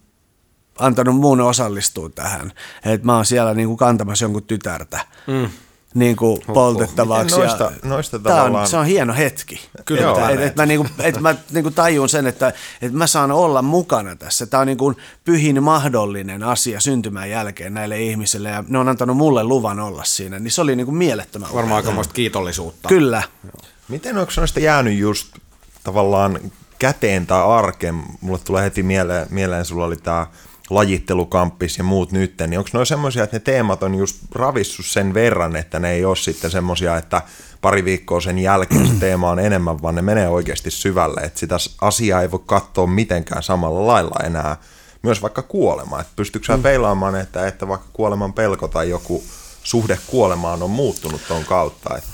antanut 0.79 1.16
muun 1.16 1.40
osallistua 1.40 2.09
tähän. 2.09 2.53
Että 2.85 3.07
mä 3.07 3.16
oon 3.16 3.27
siellä 3.27 3.55
niin 3.55 3.69
kuin 3.69 3.79
kantamassa 3.79 4.25
jonkun 4.25 4.43
tytärtä. 4.43 5.01
Mm 5.27 5.51
niin 5.94 6.16
kuin 6.16 6.42
poltettavaksi. 6.55 7.37
Noista, 7.37 7.64
ja 7.64 7.88
noista 7.88 8.18
tavallaan... 8.18 8.55
on, 8.62 8.68
se 8.68 8.76
on 8.76 8.87
hieno 8.87 9.14
hetki. 9.14 9.61
Kyllä, 9.85 10.03
Joo, 10.03 10.29
että, 10.29 10.44
et 10.44 10.57
mä, 10.57 10.66
niin 10.66 10.81
kuin, 10.81 10.90
et 10.98 11.20
mä 11.20 11.35
niin 11.50 11.62
kuin 11.62 11.74
tajun 11.74 12.09
sen, 12.09 12.26
että, 12.26 12.53
että 12.83 12.98
mä 12.98 13.07
saan 13.07 13.33
olla 13.33 13.62
mukana 13.62 14.16
tässä. 14.16 14.46
Tämä 14.46 14.61
on 14.61 14.66
niin 14.66 14.79
kuin 14.79 14.96
pyhin 15.24 15.62
mahdollinen 15.62 16.42
asia 16.42 16.81
syntymän 16.81 17.31
jälkeen 17.31 17.74
näille 17.74 18.00
ihmisille 18.00 18.48
ja 18.48 18.64
ne 18.68 18.79
on 18.79 18.88
antanut 18.88 19.16
mulle 19.16 19.44
luvan 19.44 19.81
olla 19.81 20.05
siinä. 20.05 20.38
Niin 20.38 20.50
se 20.50 20.61
oli 20.61 20.76
niin 20.76 20.87
kuin 20.87 20.96
mielettömän. 20.96 21.48
Varmaan 21.55 21.76
aikamoista 21.76 22.14
kiitollisuutta. 22.14 22.88
Kyllä. 22.88 23.22
Joo. 23.44 23.53
Miten 23.88 24.18
onko 24.18 24.33
noista 24.37 24.61
jäänyt 24.61 24.98
just 24.98 25.37
tavallaan 25.85 26.38
käteen 26.79 27.26
tai 27.26 27.42
arkeen? 27.44 28.03
Mulle 28.20 28.38
tulee 28.44 28.64
heti 28.64 28.83
mieleen, 28.83 29.26
mieleen 29.31 29.64
sulla 29.64 29.85
oli 29.85 29.96
tämä 29.96 30.26
lajittelukamppis 30.71 31.79
ja 31.79 31.85
muut 31.85 32.13
nyt, 32.13 32.35
niin 32.47 32.59
onko 32.59 32.71
ne 32.73 32.85
semmoisia, 32.85 33.25
että 33.25 33.37
ne 33.37 33.41
teemat 33.41 33.83
on 33.83 33.95
just 33.95 34.17
ravissut 34.33 34.87
sen 34.87 35.15
verran, 35.15 35.57
että 35.57 35.79
ne 35.79 35.93
ei 35.93 36.05
ole 36.05 36.17
sitten 36.17 36.51
semmoisia, 36.51 36.97
että 36.97 37.23
pari 37.61 37.85
viikkoa 37.85 38.21
sen 38.21 38.39
jälkeen 38.39 38.87
se 38.89 38.95
teema 39.01 39.31
on 39.31 39.39
enemmän, 39.39 39.83
vaan 39.83 39.95
ne 39.95 40.03
menee 40.03 40.29
oikeasti 40.29 40.71
syvälle, 40.71 41.21
että 41.21 41.41
sitä 41.41 41.57
asiaa 41.81 42.23
ei 42.23 42.31
voi 42.31 42.43
katsoa 42.47 42.87
mitenkään 42.87 43.43
samalla 43.43 43.87
lailla 43.87 44.17
enää, 44.25 44.57
myös 45.03 45.23
vaikka 45.23 45.43
kuolema, 45.43 46.01
että 46.01 46.13
pystyykö 46.17 46.47
sä 46.47 46.57
mm. 46.57 46.63
peilaamaan, 46.63 47.17
että, 47.17 47.47
että 47.47 47.69
vaikka 47.69 47.87
kuoleman 47.93 48.33
pelko 48.33 48.69
tai 48.69 48.91
joku 48.91 49.25
suhde 49.63 49.99
kuolemaan 50.07 50.63
on 50.63 50.71
muuttunut 50.71 51.21
ton 51.29 51.45
kautta, 51.45 51.97
että 51.97 52.11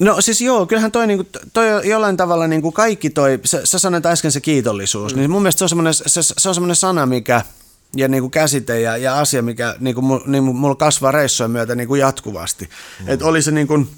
No 0.00 0.20
siis 0.20 0.40
joo, 0.40 0.66
kyllähän 0.66 0.92
toi, 0.92 1.06
niinku, 1.06 1.24
toi 1.52 1.88
jollain 1.88 2.16
tavalla 2.16 2.46
niinku 2.46 2.72
kaikki 2.72 3.10
toi, 3.10 3.40
sä, 3.44 3.60
sä 3.66 3.78
sanoit 3.78 4.06
äsken 4.06 4.32
se 4.32 4.40
kiitollisuus, 4.40 5.14
mm. 5.14 5.18
niin 5.18 5.30
mun 5.30 5.42
mielestä 5.42 5.58
se 5.58 5.64
on 5.64 5.68
semmoinen, 5.68 5.94
se, 5.94 6.22
se 6.22 6.48
on 6.48 6.54
semmoinen 6.54 6.76
sana, 6.76 7.06
mikä– 7.06 7.42
ja 7.96 8.08
niin 8.08 8.22
kuin 8.22 8.30
käsite 8.30 8.80
ja, 8.80 8.96
ja 8.96 9.18
asia, 9.18 9.42
mikä 9.42 9.76
niin 9.78 9.94
kuin, 9.94 10.22
niin 10.26 10.44
mulla 10.44 10.74
kasvaa 10.74 11.12
reissujen 11.12 11.50
myötä 11.50 11.74
niin 11.74 11.88
kuin 11.88 12.00
jatkuvasti. 12.00 12.70
Mm. 13.00 13.08
Että 13.08 13.26
oli 13.26 13.42
se 13.42 13.50
niin 13.50 13.66
kuin, 13.66 13.88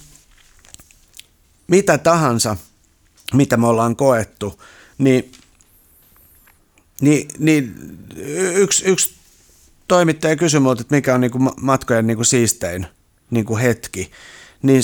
mitä 1.66 1.98
tahansa, 1.98 2.56
mitä 3.34 3.56
me 3.56 3.66
ollaan 3.66 3.96
koettu, 3.96 4.62
niin, 4.98 5.32
niin, 7.00 7.28
niin 7.38 7.74
yksi, 8.54 8.84
yksi 8.84 9.14
toimittaja 9.88 10.36
kysyi 10.36 10.60
minulta, 10.60 10.80
että 10.80 10.94
mikä 10.94 11.14
on 11.14 11.20
niin 11.20 11.30
kuin 11.30 11.50
matkojen 11.60 12.06
niin 12.06 12.16
kuin 12.16 12.26
siistein 12.26 12.86
niin 13.30 13.44
kuin 13.44 13.60
hetki, 13.60 14.10
niin 14.62 14.82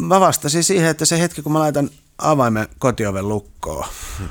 mä 0.00 0.20
vastasin 0.20 0.64
siihen, 0.64 0.90
että 0.90 1.04
se 1.04 1.18
hetki, 1.18 1.42
kun 1.42 1.52
mä 1.52 1.58
laitan 1.58 1.90
avaimen 2.18 2.68
kotioven 2.78 3.28
lukkoon, 3.28 3.86
hmm. 4.18 4.28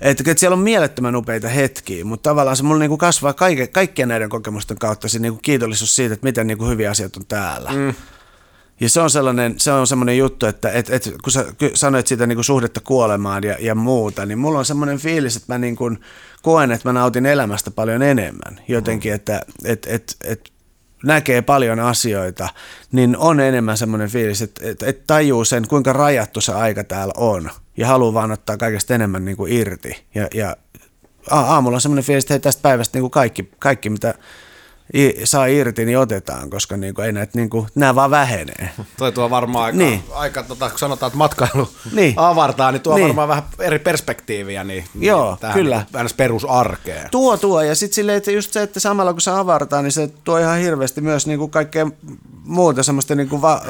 Että, 0.00 0.30
että 0.30 0.40
siellä 0.40 0.54
on 0.54 0.62
mielettömän 0.62 1.16
upeita 1.16 1.48
hetkiä, 1.48 2.04
mutta 2.04 2.30
tavallaan 2.30 2.56
se 2.56 2.62
mulla 2.62 2.78
niinku 2.78 2.96
kasvaa 2.96 3.32
kaikke, 3.32 3.66
kaikkien 3.66 4.08
näiden 4.08 4.28
kokemusten 4.28 4.78
kautta 4.78 5.08
se 5.08 5.18
niinku 5.18 5.40
kiitollisuus 5.42 5.96
siitä, 5.96 6.14
että 6.14 6.26
miten 6.26 6.46
niinku 6.46 6.66
hyviä 6.66 6.90
asiat 6.90 7.16
on 7.16 7.26
täällä. 7.26 7.70
Mm. 7.72 7.94
Ja 8.80 8.88
se 8.88 9.00
on 9.00 9.10
sellainen, 9.10 9.54
se 9.56 9.72
on 9.72 9.86
sellainen 9.86 10.18
juttu, 10.18 10.46
että 10.46 10.70
et, 10.70 10.90
et, 10.90 11.14
kun 11.24 11.32
sä 11.32 11.44
sanoit 11.74 12.06
siitä 12.06 12.26
niinku 12.26 12.42
suhdetta 12.42 12.80
kuolemaan 12.80 13.44
ja, 13.44 13.56
ja 13.60 13.74
muuta, 13.74 14.26
niin 14.26 14.38
mulla 14.38 14.58
on 14.58 14.64
semmoinen 14.64 14.98
fiilis, 14.98 15.36
että 15.36 15.52
mä 15.52 15.58
niinku 15.58 15.90
koen, 16.42 16.72
että 16.72 16.88
mä 16.88 16.92
nautin 16.92 17.26
elämästä 17.26 17.70
paljon 17.70 18.02
enemmän. 18.02 18.60
Jotenkin, 18.68 19.12
että 19.12 19.42
et, 19.64 19.86
et, 19.90 20.16
et, 20.24 20.50
näkee 21.04 21.42
paljon 21.42 21.80
asioita, 21.80 22.48
niin 22.92 23.16
on 23.16 23.40
enemmän 23.40 23.76
semmoinen 23.76 24.08
fiilis, 24.08 24.42
että, 24.42 24.68
että, 24.68 24.86
että 24.86 25.02
tajuu 25.06 25.44
sen, 25.44 25.68
kuinka 25.68 25.92
rajattu 25.92 26.40
se 26.40 26.52
aika 26.52 26.84
täällä 26.84 27.14
on 27.16 27.50
ja 27.76 27.86
haluaa 27.86 28.14
vaan 28.14 28.32
ottaa 28.32 28.56
kaikesta 28.56 28.94
enemmän 28.94 29.24
niin 29.24 29.36
kuin 29.36 29.52
irti. 29.52 30.04
Ja, 30.14 30.28
ja 30.34 30.56
aamulla 31.30 31.76
on 31.76 31.80
semmoinen 31.80 32.04
fiilis, 32.04 32.24
että 32.24 32.34
hei, 32.34 32.40
tästä 32.40 32.62
päivästä 32.62 32.96
niin 32.96 33.02
kuin 33.02 33.10
kaikki, 33.10 33.50
kaikki, 33.58 33.90
mitä 33.90 34.14
saa 35.24 35.46
irti, 35.46 35.84
niin 35.84 35.98
otetaan, 35.98 36.50
koska 36.50 36.76
niin 36.76 36.94
kuin, 36.94 37.06
ei 37.06 37.12
näitä, 37.12 37.32
niin 37.34 37.50
kuin, 37.50 37.66
nämä 37.74 37.94
vaan 37.94 38.10
vähenee. 38.10 38.70
Toi 38.96 39.12
tuo 39.12 39.30
varmaan 39.30 39.64
aika, 39.64 39.78
niin. 39.78 40.02
aika 40.12 40.42
tota, 40.42 40.70
kun 40.70 40.78
sanotaan, 40.78 41.08
että 41.08 41.18
matkailu 41.18 41.68
niin. 41.92 42.14
avartaa, 42.16 42.72
niin 42.72 42.82
tuo 42.82 42.94
niin. 42.94 43.06
varmaan 43.06 43.28
vähän 43.28 43.44
eri 43.58 43.78
perspektiiviä 43.78 44.64
niin, 44.64 44.84
Joo, 45.00 45.30
niin 45.30 45.38
tähän 45.40 45.56
kyllä. 45.56 45.84
Niin, 45.92 46.08
perusarkeen. 46.16 47.08
Tuo 47.10 47.36
tuo, 47.36 47.62
ja 47.62 47.74
sitten 47.74 47.94
silleen, 47.94 48.18
että 48.18 48.30
just 48.30 48.52
se, 48.52 48.62
että 48.62 48.80
samalla 48.80 49.12
kun 49.12 49.20
se 49.20 49.30
avartaa, 49.30 49.82
niin 49.82 49.92
se 49.92 50.10
tuo 50.24 50.38
ihan 50.38 50.58
hirveästi 50.58 51.00
myös 51.00 51.26
niin 51.26 51.38
kuin 51.38 51.50
kaikkea 51.50 51.86
muuta 52.44 52.82
semmoista 52.82 53.14
niin 53.14 53.28
kuin 53.28 53.42
va- 53.42 53.62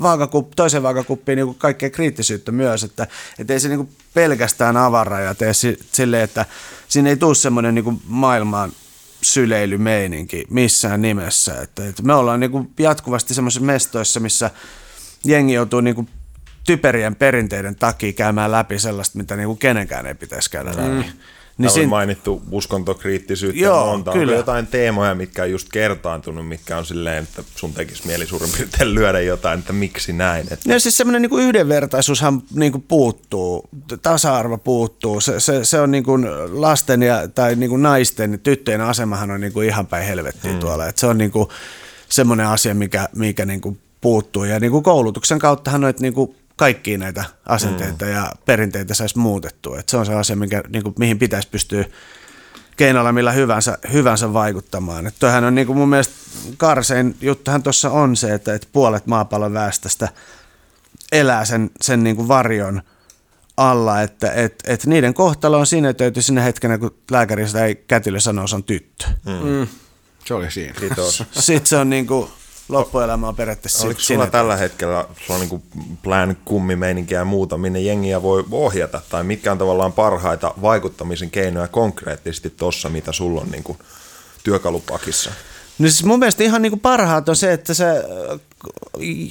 vaakakup- 0.00 0.52
toisen 0.56 0.82
vaakakuppiin 0.82 1.36
niin 1.36 1.46
kuin 1.46 1.58
kaikkea 1.58 1.90
kriittisyyttä 1.90 2.52
myös, 2.52 2.84
että 2.84 3.06
et 3.38 3.50
ei 3.50 3.60
se 3.60 3.68
niin 3.68 3.78
kuin 3.78 3.88
pelkästään 4.14 4.76
avara 4.76 5.20
ja 5.20 5.34
tee 5.34 5.52
silleen, 5.92 6.24
että 6.24 6.46
siinä 6.88 7.10
ei 7.10 7.16
tule 7.16 7.34
semmoinen 7.34 7.74
niin 7.74 7.84
kuin 7.84 8.00
maailmaan 8.06 8.72
syleilymeininki 9.32 10.44
missään 10.50 11.02
nimessä. 11.02 11.60
Että, 11.60 11.88
että 11.88 12.02
me 12.02 12.14
ollaan 12.14 12.40
niin 12.40 12.50
kuin 12.50 12.70
jatkuvasti 12.78 13.34
semmoisissa 13.34 13.66
mestoissa, 13.66 14.20
missä 14.20 14.50
jengi 15.24 15.52
joutuu 15.52 15.80
niin 15.80 15.94
kuin 15.94 16.08
typerien 16.64 17.16
perinteiden 17.16 17.76
takia 17.76 18.12
käymään 18.12 18.52
läpi 18.52 18.78
sellaista, 18.78 19.18
mitä 19.18 19.36
niin 19.36 19.46
kuin 19.46 19.58
kenenkään 19.58 20.06
ei 20.06 20.14
pitäisi 20.14 20.50
käydä 20.50 20.70
läpi. 20.70 21.06
Mm. 21.06 21.12
Niin 21.58 21.70
siinä... 21.70 21.88
mainittu 21.88 22.42
uskontokriittisyyttä 22.50 23.60
Joo, 23.60 23.86
monta. 23.86 24.12
Kyllä. 24.12 24.22
Onko 24.22 24.34
jotain 24.34 24.66
teemoja, 24.66 25.14
mitkä 25.14 25.42
on 25.42 25.50
just 25.50 25.68
kertaantunut, 25.72 26.48
mitkä 26.48 26.78
on 26.78 26.86
silleen, 26.86 27.22
että 27.22 27.42
sun 27.56 27.72
tekisi 27.72 28.06
mieli 28.06 28.26
suurin 28.26 28.50
piirtein 28.56 28.94
lyödä 28.94 29.20
jotain, 29.20 29.58
että 29.58 29.72
miksi 29.72 30.12
näin? 30.12 30.46
Että... 30.50 30.72
No 30.72 30.78
siis 30.78 30.96
semmoinen 30.96 31.22
niin 31.22 31.40
yhdenvertaisuushan 31.40 32.42
niin 32.54 32.72
kuin 32.72 32.84
puuttuu, 32.88 33.68
tasa-arvo 34.02 34.58
puuttuu. 34.58 35.20
Se, 35.20 35.40
se, 35.40 35.64
se 35.64 35.80
on 35.80 35.90
niin 35.90 36.04
kuin 36.04 36.26
lasten 36.60 37.02
ja, 37.02 37.28
tai 37.28 37.54
niin 37.54 37.70
kuin 37.70 37.82
naisten, 37.82 38.40
tyttöjen 38.42 38.80
asemahan 38.80 39.30
on 39.30 39.40
niin 39.40 39.52
kuin 39.52 39.68
ihan 39.68 39.86
päin 39.86 40.06
helvettiin 40.06 40.52
hmm. 40.52 40.60
tuolla. 40.60 40.86
Et 40.86 40.98
se 40.98 41.06
on 41.06 41.18
niin 41.18 41.30
kuin 41.30 41.48
semmoinen 42.08 42.46
asia, 42.46 42.74
mikä, 42.74 43.08
mikä 43.14 43.46
niin 43.46 43.60
kuin 43.60 43.78
puuttuu. 44.00 44.44
Ja 44.44 44.60
niin 44.60 44.70
kuin 44.70 44.82
koulutuksen 44.82 45.38
kauttahan 45.38 45.80
noita 45.80 46.02
niin 46.02 46.14
kuin 46.14 46.36
kaikkia 46.56 46.98
näitä 46.98 47.24
asenteita 47.46 48.04
mm. 48.04 48.10
ja 48.10 48.32
perinteitä 48.44 48.94
saisi 48.94 49.18
muutettua. 49.18 49.78
Et 49.78 49.88
se 49.88 49.96
on 49.96 50.06
se 50.06 50.14
asia, 50.14 50.36
mikä, 50.36 50.62
niin 50.68 50.82
kuin, 50.82 50.94
mihin 50.98 51.18
pitäisi 51.18 51.48
pystyä 51.48 51.84
keinoilla 52.76 53.12
millä 53.12 53.32
hyvänsä, 53.32 53.78
hyvänsä 53.92 54.32
vaikuttamaan. 54.32 55.06
Että 55.06 55.20
toihan 55.20 55.44
on 55.44 55.54
niin 55.54 55.66
kuin 55.66 55.78
mun 55.78 55.88
mielestä 55.88 56.14
karsein 56.56 57.16
juttuhan 57.20 57.62
tuossa 57.62 57.90
on 57.90 58.16
se, 58.16 58.34
että, 58.34 58.54
että 58.54 58.68
puolet 58.72 59.06
maapallon 59.06 59.52
väestöstä 59.52 60.08
elää 61.12 61.44
sen, 61.44 61.70
sen 61.80 62.04
niin 62.04 62.16
kuin 62.16 62.28
varjon 62.28 62.82
alla, 63.56 64.02
että 64.02 64.32
et, 64.32 64.54
et 64.66 64.86
niiden 64.86 65.14
kohtalo 65.14 65.58
on 65.58 65.66
sinetöity 65.66 66.22
sinne 66.22 66.44
hetkenä, 66.44 66.78
kun 66.78 66.94
lääkäri 67.10 67.46
sitä 67.46 67.64
ei 67.64 67.74
kätilö 67.74 68.20
sanoo, 68.20 68.46
se 68.46 68.56
on 68.56 68.64
tyttö. 68.64 69.06
Mm. 69.26 69.48
Mm. 69.48 69.66
Se 70.24 70.34
oli 70.34 70.50
siinä. 70.50 70.74
Kiitos. 70.80 71.22
Sitten 71.32 71.66
se 71.66 71.76
on 71.76 71.90
niin 71.90 72.06
kuin, 72.06 72.30
loppuelämä 72.68 73.28
on 73.28 73.36
periaatteessa 73.36 73.86
Oliko 73.86 74.00
sulla 74.00 74.26
tällä 74.26 74.56
hetkellä 74.56 75.06
sulla 75.26 75.40
on 75.40 75.48
niin 75.48 75.98
plan 76.02 76.36
kummimeininkiä 76.44 77.18
ja 77.18 77.24
muuta, 77.24 77.58
minne 77.58 77.80
jengiä 77.80 78.22
voi 78.22 78.44
ohjata, 78.50 79.00
tai 79.08 79.24
mitkä 79.24 79.52
on 79.52 79.58
tavallaan 79.58 79.92
parhaita 79.92 80.54
vaikuttamisen 80.62 81.30
keinoja 81.30 81.68
konkreettisesti 81.68 82.50
tuossa, 82.50 82.88
mitä 82.88 83.12
sulla 83.12 83.40
on 83.40 83.50
niin 83.50 83.62
kuin 83.62 83.78
työkalupakissa? 84.44 85.30
No 85.78 85.88
siis 85.88 86.04
mun 86.04 86.18
mielestä 86.18 86.44
ihan 86.44 86.62
niinku 86.62 86.76
parhaat 86.76 87.28
on 87.28 87.36
se, 87.36 87.52
että 87.52 87.74
sä 87.74 88.04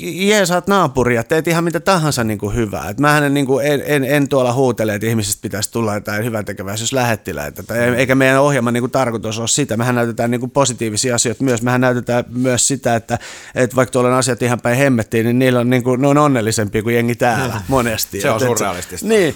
jeesaat 0.01 0.67
naapuria, 0.67 1.23
teet 1.23 1.47
ihan 1.47 1.63
mitä 1.63 1.79
tahansa 1.79 2.23
niinku 2.23 2.49
hyvää. 2.49 2.89
Et 2.89 2.99
mähän 2.99 3.23
en, 3.23 3.33
niinku, 3.33 3.59
en, 3.59 3.83
en, 3.85 4.03
en, 4.03 4.29
tuolla 4.29 4.53
huutele, 4.53 4.95
että 4.95 5.07
ihmisistä 5.07 5.41
pitäisi 5.41 5.71
tulla 5.71 5.93
jotain 5.93 6.25
hyvän 6.25 6.45
tekeväisyys 6.45 6.93
lähettiläitä. 6.93 7.63
Tai 7.63 7.79
eikä 7.79 8.15
meidän 8.15 8.41
ohjelma 8.41 8.71
niinku 8.71 8.87
tarkoitus 8.87 9.39
ole 9.39 9.47
sitä. 9.47 9.77
Mehän 9.77 9.95
näytetään 9.95 10.31
niinku 10.31 10.47
positiivisia 10.47 11.15
asioita 11.15 11.43
myös. 11.43 11.61
Mehän 11.61 11.81
näytetään 11.81 12.23
myös 12.29 12.67
sitä, 12.67 12.95
että, 12.95 13.19
että 13.55 13.75
vaikka 13.75 13.91
tuolla 13.91 14.09
on 14.09 14.15
asiat 14.15 14.41
ihan 14.41 14.61
päin 14.61 14.77
hemmettiin, 14.77 15.25
niin 15.25 15.39
niillä 15.39 15.59
on, 15.59 15.69
niinku, 15.69 15.95
ne 15.95 16.07
on 16.07 16.17
onnellisempia 16.17 16.83
kuin 16.83 16.95
jengi 16.95 17.15
täällä 17.15 17.61
monesti. 17.67 18.21
Se 18.21 18.29
on 18.29 18.41
et, 18.41 18.47
surrealistista. 18.47 19.07
Niin, 19.07 19.35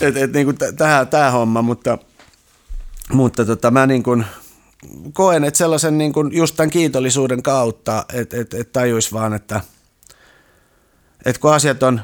että 0.00 0.20
et, 0.20 0.32
niinku, 0.32 0.52
tämä 1.10 1.30
homma, 1.30 1.62
mutta, 1.62 1.98
mutta 3.12 3.44
tota, 3.44 3.70
mä 3.70 3.86
niin 3.86 4.02
kuin, 4.02 4.24
koen, 5.12 5.44
että 5.44 5.58
sellaisen 5.58 5.98
niin 5.98 6.12
kuin 6.12 6.36
just 6.36 6.56
tämän 6.56 6.70
kiitollisuuden 6.70 7.42
kautta, 7.42 8.04
että 8.12 8.40
että 8.40 8.56
että 8.56 8.72
tajuisi 8.72 9.12
vaan, 9.12 9.34
että 9.34 9.60
että 11.26 11.40
kun 11.40 11.54
asiat 11.54 11.82
on 11.82 12.00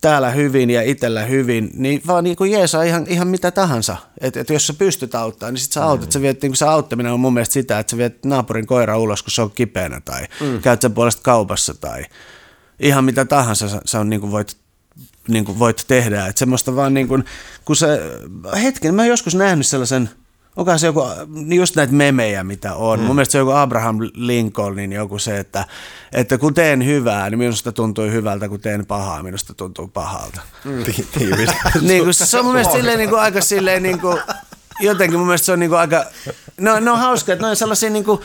täällä 0.00 0.30
hyvin 0.30 0.70
ja 0.70 0.82
itsellä 0.82 1.24
hyvin, 1.24 1.70
niin 1.74 2.02
vaan 2.06 2.24
niin 2.24 2.36
kuin 2.36 2.52
jeesaa 2.52 2.82
ihan, 2.82 3.06
ihan 3.08 3.28
mitä 3.28 3.50
tahansa. 3.50 3.96
Että 4.20 4.40
et 4.40 4.50
jos 4.50 4.66
sä 4.66 4.74
pystyt 4.74 5.14
auttamaan, 5.14 5.54
niin 5.54 5.60
sit 5.60 5.72
sä 5.72 5.84
autat. 5.84 6.08
Mm. 6.08 6.12
Sä 6.12 6.22
viet, 6.22 6.42
niin 6.42 6.56
se 6.56 6.64
auttaminen 6.64 7.12
on 7.12 7.20
mun 7.20 7.34
mielestä 7.34 7.52
sitä, 7.52 7.78
että 7.78 7.90
sä 7.90 7.96
viet 7.96 8.24
naapurin 8.24 8.66
koira 8.66 8.98
ulos, 8.98 9.22
kun 9.22 9.30
se 9.30 9.42
on 9.42 9.50
kipeänä 9.50 10.00
tai 10.04 10.26
mm. 10.40 10.60
käyt 10.60 10.80
sen 10.80 10.92
puolesta 10.92 11.22
kaupassa 11.22 11.74
tai 11.74 12.04
ihan 12.80 13.04
mitä 13.04 13.24
tahansa 13.24 13.68
sä, 13.68 13.80
sä 13.84 14.00
on, 14.00 14.10
niin 14.10 14.20
kuin 14.20 14.32
voit 14.32 14.56
niin 15.28 15.44
kuin 15.44 15.58
voit 15.58 15.84
tehdä. 15.88 16.26
Että 16.26 16.38
semmoista 16.38 16.76
vaan 16.76 16.94
niin 16.94 17.08
kuin, 17.08 17.24
kun 17.64 17.76
se, 17.76 17.86
hetken, 18.62 18.94
mä 18.94 19.02
oon 19.02 19.08
joskus 19.08 19.34
nähnyt 19.34 19.66
sellaisen– 19.66 20.10
Onko 20.56 20.78
se 20.78 20.86
joku, 20.86 21.04
niin 21.28 21.58
just 21.60 21.76
näitä 21.76 21.92
memejä, 21.92 22.44
mitä 22.44 22.74
on. 22.74 22.98
Mm. 22.98 23.04
Mun 23.04 23.16
mielestä 23.16 23.32
se 23.32 23.38
on 23.38 23.48
joku 23.48 23.58
Abraham 23.58 23.98
Lincolnin 24.14 24.92
joku 24.92 25.18
se, 25.18 25.38
että, 25.38 25.64
että 26.12 26.38
kun 26.38 26.54
teen 26.54 26.86
hyvää, 26.86 27.30
niin 27.30 27.38
minusta 27.38 27.72
tuntuu 27.72 28.04
hyvältä, 28.04 28.48
kun 28.48 28.60
teen 28.60 28.86
pahaa, 28.86 29.22
minusta 29.22 29.54
tuntuu 29.54 29.88
pahalta. 29.88 30.40
Mm. 30.64 30.84
niin 31.88 32.04
kuin, 32.04 32.14
se 32.14 32.38
on 32.38 32.44
mun 32.44 32.54
mielestä 32.54 32.76
silleen, 32.76 32.98
niin 32.98 33.10
kuin, 33.10 33.20
aika 33.20 33.40
silleen, 33.40 33.82
niin 33.82 34.00
kuin, 34.00 34.18
jotenkin 34.80 35.18
mun 35.18 35.26
mielestä 35.26 35.46
se 35.46 35.52
on 35.52 35.60
niin 35.60 35.70
kuin, 35.70 35.78
aika, 35.78 36.04
no, 36.60 36.80
ne 36.80 36.90
on 36.90 36.98
hauska, 36.98 37.32
että 37.32 37.44
ne 37.44 37.50
on 37.50 37.56
sellaisia 37.56 37.90
niin 37.90 38.04
kuin, 38.04 38.20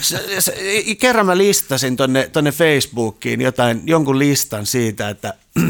se, 0.00 0.40
se, 0.40 0.54
kerran 0.98 1.26
mä 1.26 1.38
listasin 1.38 1.96
tonne, 1.96 2.30
tonne 2.32 2.52
Facebookiin 2.52 3.40
jotain, 3.40 3.82
jonkun 3.84 4.18
listan 4.18 4.66
siitä, 4.66 5.08
että 5.08 5.34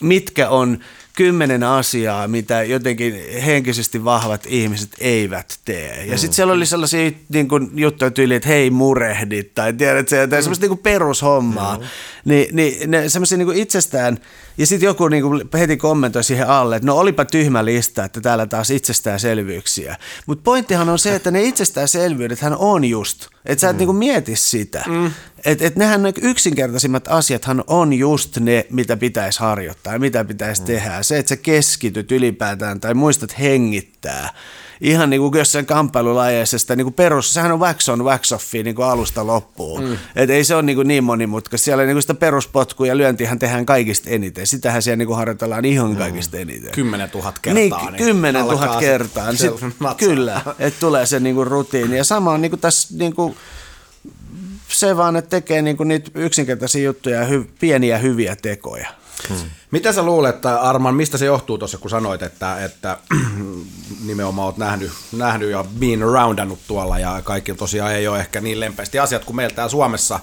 mitkä 0.00 0.48
on 0.48 0.78
kymmenen 1.16 1.62
asiaa, 1.62 2.28
mitä 2.28 2.62
jotenkin 2.62 3.14
henkisesti 3.44 4.04
vahvat 4.04 4.46
ihmiset 4.46 4.90
eivät 5.00 5.58
tee. 5.64 6.04
Ja 6.04 6.18
sitten 6.18 6.34
siellä 6.34 6.52
oli 6.52 6.66
sellaisia 6.66 7.10
niin 7.28 7.48
kuin, 7.48 7.70
juttuja 7.74 8.10
tyyliin, 8.10 8.36
että 8.36 8.48
hei 8.48 8.70
murehdit, 8.70 9.54
tai 9.54 9.72
tiedät 9.72 10.08
se, 10.08 10.26
tai 10.26 10.38
mm. 10.38 10.42
semmoista 10.42 10.66
niin 10.66 10.78
perushommaa. 10.78 11.78
Mm. 11.78 11.84
Ni, 12.24 12.48
niin 12.52 12.90
ne 12.90 13.08
semmoisia 13.08 13.38
niin 13.38 13.52
itsestään, 13.52 14.18
ja 14.58 14.66
sitten 14.66 14.86
joku 14.86 15.08
niin 15.08 15.22
kuin 15.22 15.48
heti 15.58 15.76
kommentoi 15.76 16.24
siihen 16.24 16.48
alle, 16.48 16.76
että 16.76 16.86
no 16.86 16.96
olipa 16.96 17.24
tyhmä 17.24 17.64
lista, 17.64 18.04
että 18.04 18.20
täällä 18.20 18.46
taas 18.46 18.70
itsestäänselvyyksiä. 18.70 19.96
Mutta 20.26 20.42
pointtihan 20.42 20.88
on 20.88 20.98
se, 20.98 21.14
että 21.14 21.30
ne 21.30 21.42
itsestäänselvyydet 21.42 22.40
hän 22.40 22.56
on 22.56 22.84
just, 22.84 23.26
että 23.44 23.60
sä 23.60 23.68
et 23.68 23.76
mm. 23.76 23.78
niin 23.78 23.86
kuin 23.86 23.96
mieti 23.96 24.36
sitä. 24.36 24.84
Mm. 24.88 25.10
Että 25.44 25.66
et 25.66 25.76
nehän 25.76 26.02
ne 26.02 26.12
yksinkertaisimmat 26.22 27.08
asiathan 27.08 27.64
on 27.66 27.92
just 27.92 28.36
ne, 28.36 28.66
mitä 28.70 28.96
pitäisi 28.96 29.40
harjoittaa 29.40 29.92
ja 29.92 29.98
mitä 29.98 30.24
pitäisi 30.24 30.62
mm. 30.62 30.66
tehdä. 30.66 31.02
Se, 31.02 31.18
että 31.18 31.28
sä 31.28 31.36
keskityt 31.36 32.12
ylipäätään 32.12 32.80
tai 32.80 32.94
muistat 32.94 33.38
hengittää. 33.38 34.30
Ihan 34.80 35.10
niin 35.10 35.20
kuin 35.20 35.38
jossain 35.38 35.66
kamppailulajeissa 35.66 36.58
sitä 36.58 36.76
niin 36.76 36.84
kuin 36.84 36.94
perus, 36.94 37.34
sehän 37.34 37.52
on 37.52 37.60
wax 37.60 37.88
on, 37.88 38.04
wax 38.04 38.32
off 38.32 38.52
niin 38.52 38.74
kuin 38.74 38.86
alusta 38.86 39.26
loppuun. 39.26 39.84
Mm. 39.84 39.96
Et 40.16 40.30
ei 40.30 40.44
se 40.44 40.54
ole 40.54 40.62
niin, 40.62 40.76
kuin 40.76 40.88
niin 40.88 41.04
monimutkaista. 41.04 41.64
Siellä 41.64 41.84
niin 41.84 41.94
kuin 41.94 42.02
sitä 42.02 42.14
peruspotkuja 42.14 42.92
ja 42.92 42.96
lyöntihän 42.96 43.38
tehdään 43.38 43.66
kaikista 43.66 44.10
eniten. 44.10 44.46
Sitähän 44.46 44.82
siellä 44.82 44.96
niin 44.96 45.06
kuin 45.06 45.16
harjoitellaan 45.16 45.64
ihan 45.64 45.90
mm. 45.90 45.96
kaikista 45.96 46.38
eniten. 46.38 46.72
Kymmenen 46.72 47.10
tuhat 47.10 47.38
kertaa. 47.38 47.54
Niin, 47.60 47.92
niin 47.92 48.04
kymmenen 48.04 48.46
tuhat 48.46 48.76
kertaa. 48.76 49.32
Sit, 49.36 49.52
kyllä, 49.96 50.40
että 50.58 50.80
tulee 50.80 51.06
se 51.06 51.20
niin 51.20 51.34
kuin 51.34 51.46
rutiini. 51.46 51.96
Ja 51.96 52.04
sama 52.04 52.32
on 52.32 52.42
niin 52.42 52.50
kuin 52.50 52.60
tässä 52.60 52.88
niin 52.98 53.14
kuin, 53.14 53.36
se 54.72 54.96
vaan, 54.96 55.16
että 55.16 55.30
tekee 55.30 55.62
niinku 55.62 55.84
niitä 55.84 56.10
yksinkertaisia 56.14 56.84
juttuja 56.84 57.18
ja 57.18 57.24
hy, 57.24 57.50
pieniä 57.60 57.98
hyviä 57.98 58.36
tekoja. 58.36 58.88
Hmm. 59.28 59.50
Mitä 59.70 59.92
sä 59.92 60.02
luulet, 60.02 60.46
Arman, 60.46 60.94
mistä 60.94 61.18
se 61.18 61.26
johtuu 61.26 61.58
tuossa, 61.58 61.78
kun 61.78 61.90
sanoit, 61.90 62.22
että, 62.22 62.64
että 62.64 62.98
nimenomaan 64.06 64.46
oot 64.46 64.56
nähnyt, 64.56 64.90
nähnyt 65.12 65.50
ja 65.50 65.64
been 65.78 66.02
aroundannut 66.02 66.58
tuolla 66.68 66.98
ja 66.98 67.20
kaikki 67.24 67.54
tosiaan 67.54 67.92
ei 67.92 68.08
ole 68.08 68.20
ehkä 68.20 68.40
niin 68.40 68.60
lempeästi 68.60 68.98
asiat 68.98 69.24
kuin 69.24 69.36
meillä 69.36 69.54
täällä 69.54 69.70
Suomessa 69.70 70.20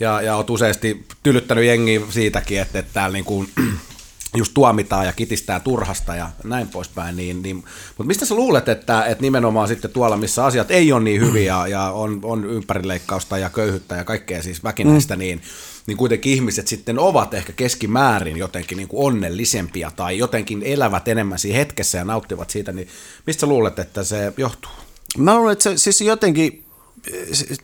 ja, 0.00 0.20
ja 0.22 0.36
oot 0.36 0.50
useasti 0.50 1.06
tylyttänyt 1.22 1.64
jengi 1.64 2.06
siitäkin, 2.10 2.60
että, 2.60 2.78
että 2.78 2.92
täällä 2.92 3.12
niin 3.12 3.24
kuin, 3.24 3.50
just 4.36 4.54
tuomitaan 4.54 5.06
ja 5.06 5.12
kitistää 5.12 5.60
turhasta 5.60 6.16
ja 6.16 6.30
näin 6.44 6.68
poispäin. 6.68 7.16
Niin, 7.16 7.42
niin, 7.42 7.56
mutta 7.56 8.04
mistä 8.04 8.24
sä 8.24 8.34
luulet, 8.34 8.68
että, 8.68 9.04
että 9.04 9.22
nimenomaan 9.22 9.68
sitten 9.68 9.90
tuolla, 9.90 10.16
missä 10.16 10.44
asiat 10.44 10.70
ei 10.70 10.92
ole 10.92 11.02
niin 11.02 11.20
hyviä 11.20 11.66
ja 11.66 11.82
on, 11.82 12.20
on 12.22 12.44
ympärileikkausta 12.44 13.38
ja 13.38 13.50
köyhyyttä 13.50 13.94
ja 13.96 14.04
kaikkea 14.04 14.42
siis 14.42 14.64
väkinäistä, 14.64 15.16
mm. 15.16 15.18
niin, 15.18 15.42
niin 15.86 15.96
kuitenkin 15.96 16.32
ihmiset 16.32 16.68
sitten 16.68 16.98
ovat 16.98 17.34
ehkä 17.34 17.52
keskimäärin 17.52 18.36
jotenkin 18.36 18.78
niin 18.78 18.88
kuin 18.88 19.06
onnellisempia 19.06 19.90
tai 19.96 20.18
jotenkin 20.18 20.62
elävät 20.62 21.08
enemmän 21.08 21.38
siinä 21.38 21.58
hetkessä 21.58 21.98
ja 21.98 22.04
nauttivat 22.04 22.50
siitä, 22.50 22.72
niin 22.72 22.88
mistä 23.26 23.40
sä 23.40 23.46
luulet, 23.46 23.78
että 23.78 24.04
se 24.04 24.32
johtuu? 24.36 24.70
Mä 25.18 25.36
luulen, 25.36 25.52
että 25.52 25.62
se 25.62 25.76
siis 25.76 26.00
jotenkin 26.00 26.64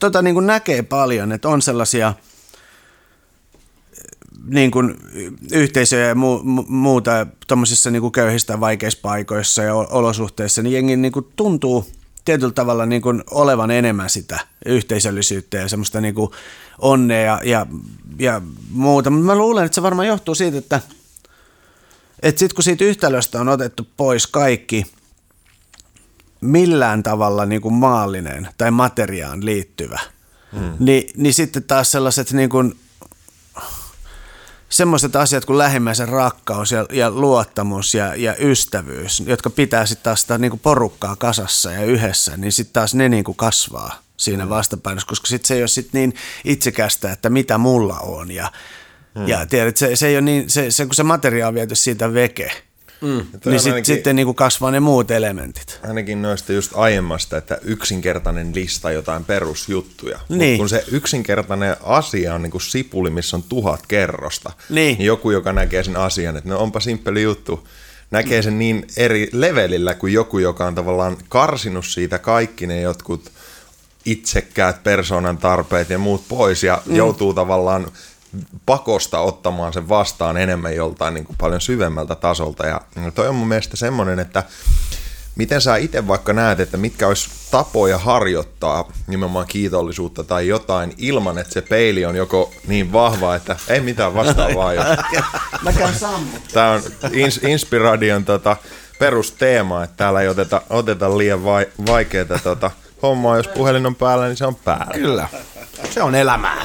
tota 0.00 0.22
niin 0.22 0.34
kuin 0.34 0.46
näkee 0.46 0.82
paljon, 0.82 1.32
että 1.32 1.48
on 1.48 1.62
sellaisia– 1.62 2.14
niin 4.46 4.70
kuin 4.70 4.94
yhteisöjä 5.52 6.06
ja 6.06 6.14
mu, 6.14 6.40
mu, 6.42 6.64
muuta 6.68 7.26
tuommoisissa 7.46 7.90
niin 7.90 8.12
köyhistä 8.12 8.60
vaikeissa 8.60 9.00
paikoissa 9.02 9.62
ja 9.62 9.74
olosuhteissa, 9.74 10.62
niin 10.62 10.72
jengi 10.72 10.96
niin 10.96 11.12
kuin 11.12 11.26
tuntuu 11.36 11.86
tietyllä 12.24 12.52
tavalla 12.52 12.86
niin 12.86 13.02
kuin 13.02 13.24
olevan 13.30 13.70
enemmän 13.70 14.10
sitä 14.10 14.38
yhteisöllisyyttä 14.66 15.56
ja 15.56 15.68
semmoista 15.68 16.00
niin 16.00 16.14
kuin 16.14 16.30
onnea 16.78 17.22
ja, 17.22 17.40
ja, 17.44 17.66
ja 18.18 18.42
muuta. 18.70 19.10
Mutta 19.10 19.26
mä 19.26 19.34
luulen, 19.34 19.64
että 19.64 19.74
se 19.74 19.82
varmaan 19.82 20.08
johtuu 20.08 20.34
siitä, 20.34 20.58
että, 20.58 20.80
että 22.22 22.38
sitten 22.38 22.54
kun 22.54 22.64
siitä 22.64 22.84
yhtälöstä 22.84 23.40
on 23.40 23.48
otettu 23.48 23.86
pois 23.96 24.26
kaikki 24.26 24.86
millään 26.40 27.02
tavalla 27.02 27.46
niin 27.46 27.62
kuin 27.62 27.74
maallinen 27.74 28.48
tai 28.58 28.70
materiaan 28.70 29.44
liittyvä, 29.44 30.00
hmm. 30.52 30.72
niin, 30.78 31.10
niin 31.16 31.34
sitten 31.34 31.62
taas 31.62 31.90
sellaiset 31.90 32.32
niin 32.32 32.50
kuin 32.50 32.76
semmoiset 34.74 35.16
asiat 35.16 35.44
kuin 35.44 35.58
lähimmäisen 35.58 36.08
rakkaus 36.08 36.72
ja, 36.72 36.86
ja 36.92 37.10
luottamus 37.10 37.94
ja, 37.94 38.14
ja 38.14 38.36
ystävyys, 38.38 39.22
jotka 39.26 39.50
pitää 39.50 39.86
sitten 39.86 40.04
taas 40.04 40.20
sitä 40.20 40.38
niin 40.38 40.58
porukkaa 40.58 41.16
kasassa 41.16 41.72
ja 41.72 41.84
yhdessä, 41.84 42.36
niin 42.36 42.52
sitten 42.52 42.72
taas 42.72 42.94
ne 42.94 43.08
niin 43.08 43.24
kuin 43.24 43.36
kasvaa 43.36 43.98
siinä 44.16 44.48
vastapainossa, 44.48 45.08
koska 45.08 45.26
sitten 45.26 45.48
se 45.48 45.54
ei 45.54 45.62
ole 45.62 45.68
sit 45.68 45.88
niin 45.92 46.14
itsekästä, 46.44 47.12
että 47.12 47.30
mitä 47.30 47.58
mulla 47.58 47.98
on 47.98 48.30
ja, 48.30 48.52
hmm. 49.18 49.28
ja 49.28 49.46
tiedät, 49.46 49.76
se, 49.76 49.96
se 49.96 50.06
ei 50.06 50.14
ole 50.14 50.20
niin, 50.20 50.50
se, 50.50 50.70
se, 50.70 50.86
kun 50.86 50.94
se 50.94 51.02
materia 51.02 51.48
on 51.48 51.54
viety 51.54 51.74
siitä 51.74 52.14
veke, 52.14 52.63
Mm. 53.04 53.26
Niin 53.44 53.60
sit, 53.60 53.72
ainakin, 53.72 53.84
sitten 53.84 54.16
niin 54.16 54.26
kuin 54.26 54.34
kasvaa 54.34 54.70
ne 54.70 54.80
muut 54.80 55.10
elementit. 55.10 55.80
Ainakin 55.88 56.22
noista 56.22 56.52
just 56.52 56.72
aiemmasta, 56.74 57.36
että 57.36 57.58
yksinkertainen 57.62 58.54
lista 58.54 58.92
jotain 58.92 59.24
perusjuttuja. 59.24 60.18
Niin. 60.28 60.58
Kun 60.58 60.68
se 60.68 60.84
yksinkertainen 60.90 61.76
asia 61.82 62.34
on 62.34 62.42
niin 62.42 62.50
kuin 62.50 62.62
sipuli, 62.62 63.10
missä 63.10 63.36
on 63.36 63.42
tuhat 63.42 63.86
kerrosta, 63.86 64.52
niin. 64.68 64.98
niin 64.98 65.06
joku, 65.06 65.30
joka 65.30 65.52
näkee 65.52 65.84
sen 65.84 65.96
asian, 65.96 66.36
että 66.36 66.50
no 66.50 66.58
onpa 66.58 66.80
simppeli 66.80 67.22
juttu, 67.22 67.68
näkee 68.10 68.42
sen 68.42 68.58
niin 68.58 68.86
eri 68.96 69.28
levelillä 69.32 69.94
kuin 69.94 70.12
joku, 70.12 70.38
joka 70.38 70.66
on 70.66 70.74
tavallaan 70.74 71.16
karsinut 71.28 71.86
siitä 71.86 72.18
kaikki 72.18 72.66
ne 72.66 72.80
jotkut 72.80 73.32
itsekkäät 74.04 74.82
persoonan 74.82 75.38
tarpeet 75.38 75.90
ja 75.90 75.98
muut 75.98 76.24
pois 76.28 76.62
ja 76.62 76.82
mm. 76.86 76.96
joutuu 76.96 77.34
tavallaan 77.34 77.86
pakosta 78.66 79.20
ottamaan 79.20 79.72
sen 79.72 79.88
vastaan 79.88 80.36
enemmän 80.36 80.76
joltain 80.76 81.14
niin 81.14 81.24
kuin 81.24 81.36
paljon 81.40 81.60
syvemmältä 81.60 82.14
tasolta. 82.14 82.66
Ja 82.66 82.80
toi 83.14 83.28
on 83.28 83.34
mun 83.34 83.48
mielestä 83.48 83.76
semmoinen, 83.76 84.18
että 84.18 84.42
miten 85.36 85.60
sä 85.60 85.76
itse 85.76 86.08
vaikka 86.08 86.32
näet, 86.32 86.60
että 86.60 86.76
mitkä 86.76 87.08
olisi 87.08 87.30
tapoja 87.50 87.98
harjoittaa 87.98 88.92
nimenomaan 89.06 89.46
kiitollisuutta 89.46 90.24
tai 90.24 90.48
jotain 90.48 90.94
ilman, 90.98 91.38
että 91.38 91.52
se 91.52 91.62
peili 91.62 92.04
on 92.04 92.16
joko 92.16 92.52
niin 92.66 92.92
vahva, 92.92 93.34
että 93.34 93.56
ei 93.68 93.80
mitään 93.80 94.14
vastaavaa. 94.14 94.74
Jos... 94.74 94.86
Mä 95.62 95.72
käyn 95.72 95.94
Tämä 96.52 96.70
on 96.70 96.80
ins- 97.04 97.48
Inspiradion 97.48 98.24
tota, 98.24 98.56
perusteema, 98.98 99.84
että 99.84 99.96
täällä 99.96 100.20
ei 100.20 100.28
oteta, 100.28 100.62
oteta 100.70 101.18
liian 101.18 101.44
vai, 101.44 101.66
vaikeaa 101.86 102.38
tota, 102.42 102.70
hommaa. 103.02 103.36
Jos 103.36 103.48
puhelin 103.48 103.86
on 103.86 103.94
päällä, 103.94 104.26
niin 104.26 104.36
se 104.36 104.46
on 104.46 104.54
päällä. 104.54 104.94
Kyllä, 104.94 105.28
se 105.90 106.02
on 106.02 106.14
elämää. 106.14 106.64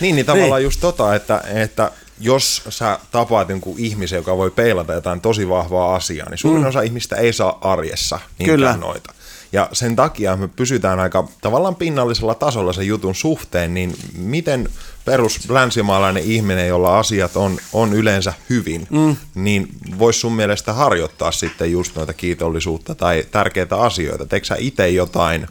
Niin, 0.00 0.16
niin 0.16 0.26
tavallaan 0.26 0.58
niin. 0.58 0.64
just 0.64 0.80
tota, 0.80 1.14
että, 1.14 1.42
että 1.54 1.90
jos 2.20 2.62
sä 2.68 2.98
tapaat 3.12 3.48
jonkun 3.48 3.78
ihmisen, 3.78 4.16
joka 4.16 4.36
voi 4.36 4.50
peilata 4.50 4.92
jotain 4.92 5.20
tosi 5.20 5.48
vahvaa 5.48 5.94
asiaa, 5.94 6.30
niin 6.30 6.38
suurin 6.38 6.62
mm. 6.62 6.68
osa 6.68 6.82
ihmistä 6.82 7.16
ei 7.16 7.32
saa 7.32 7.58
arjessa 7.60 8.20
Kyllä. 8.44 8.76
noita. 8.76 9.14
Ja 9.52 9.68
sen 9.72 9.96
takia 9.96 10.36
me 10.36 10.48
pysytään 10.48 11.00
aika 11.00 11.28
tavallaan 11.40 11.76
pinnallisella 11.76 12.34
tasolla 12.34 12.72
sen 12.72 12.86
jutun 12.86 13.14
suhteen, 13.14 13.74
niin 13.74 13.94
miten 14.16 14.68
perus 15.04 15.50
länsimaalainen 15.50 16.22
ihminen, 16.22 16.68
jolla 16.68 16.98
asiat 16.98 17.36
on, 17.36 17.58
on 17.72 17.92
yleensä 17.92 18.32
hyvin, 18.50 18.86
mm. 18.90 19.16
niin 19.34 19.68
voisi 19.98 20.20
sun 20.20 20.32
mielestä 20.32 20.72
harjoittaa 20.72 21.32
sitten 21.32 21.72
just 21.72 21.96
noita 21.96 22.12
kiitollisuutta 22.12 22.94
tai 22.94 23.24
tärkeitä 23.30 23.76
asioita? 23.76 24.26
Teekö 24.26 24.46
sä 24.46 24.56
itse 24.58 24.88
jotain 24.88 25.46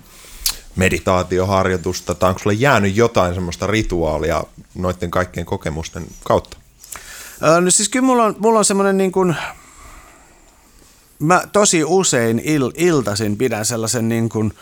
meditaatioharjoitusta, 0.75 2.15
tai 2.15 2.29
onko 2.29 2.39
sulle 2.39 2.55
jäänyt 2.55 2.95
jotain 2.95 3.33
semmoista 3.33 3.67
rituaalia 3.67 4.43
noiden 4.75 5.12
kaikkien 5.12 5.45
kokemusten 5.45 6.05
kautta? 6.23 6.57
No 7.62 7.71
siis 7.71 7.89
kyllä 7.89 8.05
mulla 8.05 8.23
on, 8.23 8.36
mulla 8.39 8.59
on 8.59 8.65
semmoinen 8.65 8.97
niin 8.97 9.12
kuin, 9.12 9.36
mä 11.19 11.41
tosi 11.51 11.83
usein 11.83 12.41
il, 12.43 12.71
iltaisin 12.77 13.38
pidän 13.38 13.65
sellaisen 13.65 14.09
niin 14.09 14.29
kuin, 14.29 14.53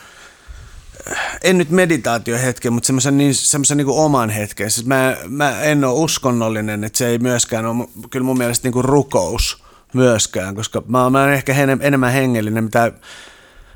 en 1.43 1.57
nyt 1.57 1.69
meditaatiohetken, 1.69 2.73
mutta 2.73 2.87
semmoisen, 2.87 3.17
niin, 3.17 3.35
semmoisen 3.35 3.77
niin 3.77 3.87
oman 3.89 4.29
hetken. 4.29 4.71
Siis 4.71 4.87
mä, 4.87 5.17
mä 5.27 5.61
en 5.61 5.83
ole 5.83 5.99
uskonnollinen, 5.99 6.83
että 6.83 6.97
se 6.97 7.07
ei 7.07 7.17
myöskään 7.17 7.65
ole 7.65 7.87
kyllä 8.09 8.25
mun 8.25 8.37
mielestä 8.37 8.65
niin 8.65 8.73
kuin 8.73 8.85
rukous 8.85 9.63
myöskään, 9.93 10.55
koska 10.55 10.83
mä 10.87 11.09
mä 11.09 11.21
oon 11.21 11.33
ehkä 11.33 11.55
enemmän 11.79 12.13
hengellinen, 12.13 12.63
mitä 12.63 12.91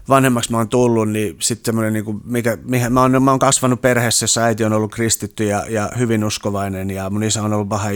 vanhemmaksi 0.09 0.51
mä 0.51 0.57
oon 0.57 0.69
tullut, 0.69 1.09
niin 1.09 1.35
sitten 1.39 1.65
semmoinen, 1.65 1.93
niin 1.93 2.05
kuin, 2.05 2.21
mikä, 2.25 2.57
mikä, 2.63 2.89
mä, 2.89 3.01
oon, 3.01 3.23
mä 3.23 3.31
oon 3.31 3.39
kasvanut 3.39 3.81
perheessä, 3.81 4.23
jossa 4.23 4.43
äiti 4.43 4.63
on 4.63 4.73
ollut 4.73 4.91
kristitty 4.91 5.43
ja, 5.43 5.65
ja 5.69 5.89
hyvin 5.97 6.23
uskovainen 6.23 6.89
ja 6.89 7.09
mun 7.09 7.23
isä 7.23 7.43
on 7.43 7.53
ollut 7.53 7.69
vähän 7.69 7.93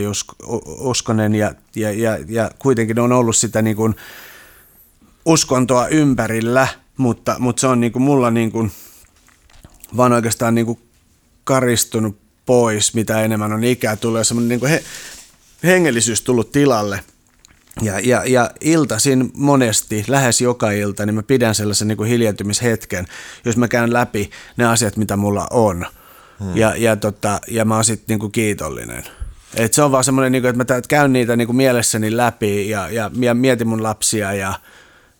uskonen 0.66 1.34
ja, 1.34 1.54
ja, 1.76 1.92
ja, 1.92 2.18
ja 2.28 2.50
kuitenkin 2.58 2.98
on 2.98 3.12
ollut 3.12 3.36
sitä 3.36 3.62
niin 3.62 3.76
kuin 3.76 3.94
uskontoa 5.24 5.88
ympärillä, 5.88 6.68
mutta, 6.96 7.36
mutta 7.38 7.60
se 7.60 7.66
on 7.66 7.80
niin 7.80 7.92
kuin 7.92 8.02
mulla 8.02 8.30
niin 8.30 8.52
kuin, 8.52 8.72
vaan 9.96 10.12
oikeastaan 10.12 10.54
niin 10.54 10.66
kuin 10.66 10.78
karistunut 11.44 12.18
pois, 12.46 12.94
mitä 12.94 13.22
enemmän 13.22 13.52
on 13.52 13.64
ikää 13.64 13.96
tullut 13.96 14.18
ja 14.18 14.24
semmoinen 14.24 14.48
niin 14.48 14.60
kuin 14.60 14.70
he, 14.70 14.82
hengellisyys 15.64 16.22
tullut 16.22 16.52
tilalle– 16.52 17.00
ja, 17.82 18.00
ja, 18.00 18.22
ja 18.26 18.50
iltaisin 18.60 19.30
monesti, 19.34 20.04
lähes 20.08 20.40
joka 20.40 20.70
ilta, 20.70 21.06
niin 21.06 21.14
mä 21.14 21.22
pidän 21.22 21.54
sellaisen 21.54 21.88
niin 21.88 21.96
kuin 21.96 22.08
hiljentymishetken, 22.08 23.06
jos 23.44 23.56
mä 23.56 23.68
käyn 23.68 23.92
läpi 23.92 24.30
ne 24.56 24.66
asiat, 24.66 24.96
mitä 24.96 25.16
mulla 25.16 25.46
on. 25.50 25.86
Hmm. 26.40 26.56
Ja, 26.56 26.74
ja, 26.76 26.96
tota, 26.96 27.40
ja 27.48 27.64
mä 27.64 27.74
oon 27.74 27.84
sitten 27.84 28.18
niin 28.18 28.32
kiitollinen. 28.32 29.04
Et 29.54 29.72
se 29.72 29.82
on 29.82 29.92
vaan 29.92 30.04
semmoinen, 30.04 30.32
niin 30.32 30.46
että 30.46 30.74
mä 30.74 30.80
käyn 30.88 31.12
niitä 31.12 31.36
niin 31.36 31.46
kuin 31.46 31.56
mielessäni 31.56 32.16
läpi 32.16 32.68
ja, 32.68 32.88
ja, 32.90 33.10
ja 33.20 33.34
mietin 33.34 33.68
mun 33.68 33.82
lapsia 33.82 34.32
ja, 34.32 34.54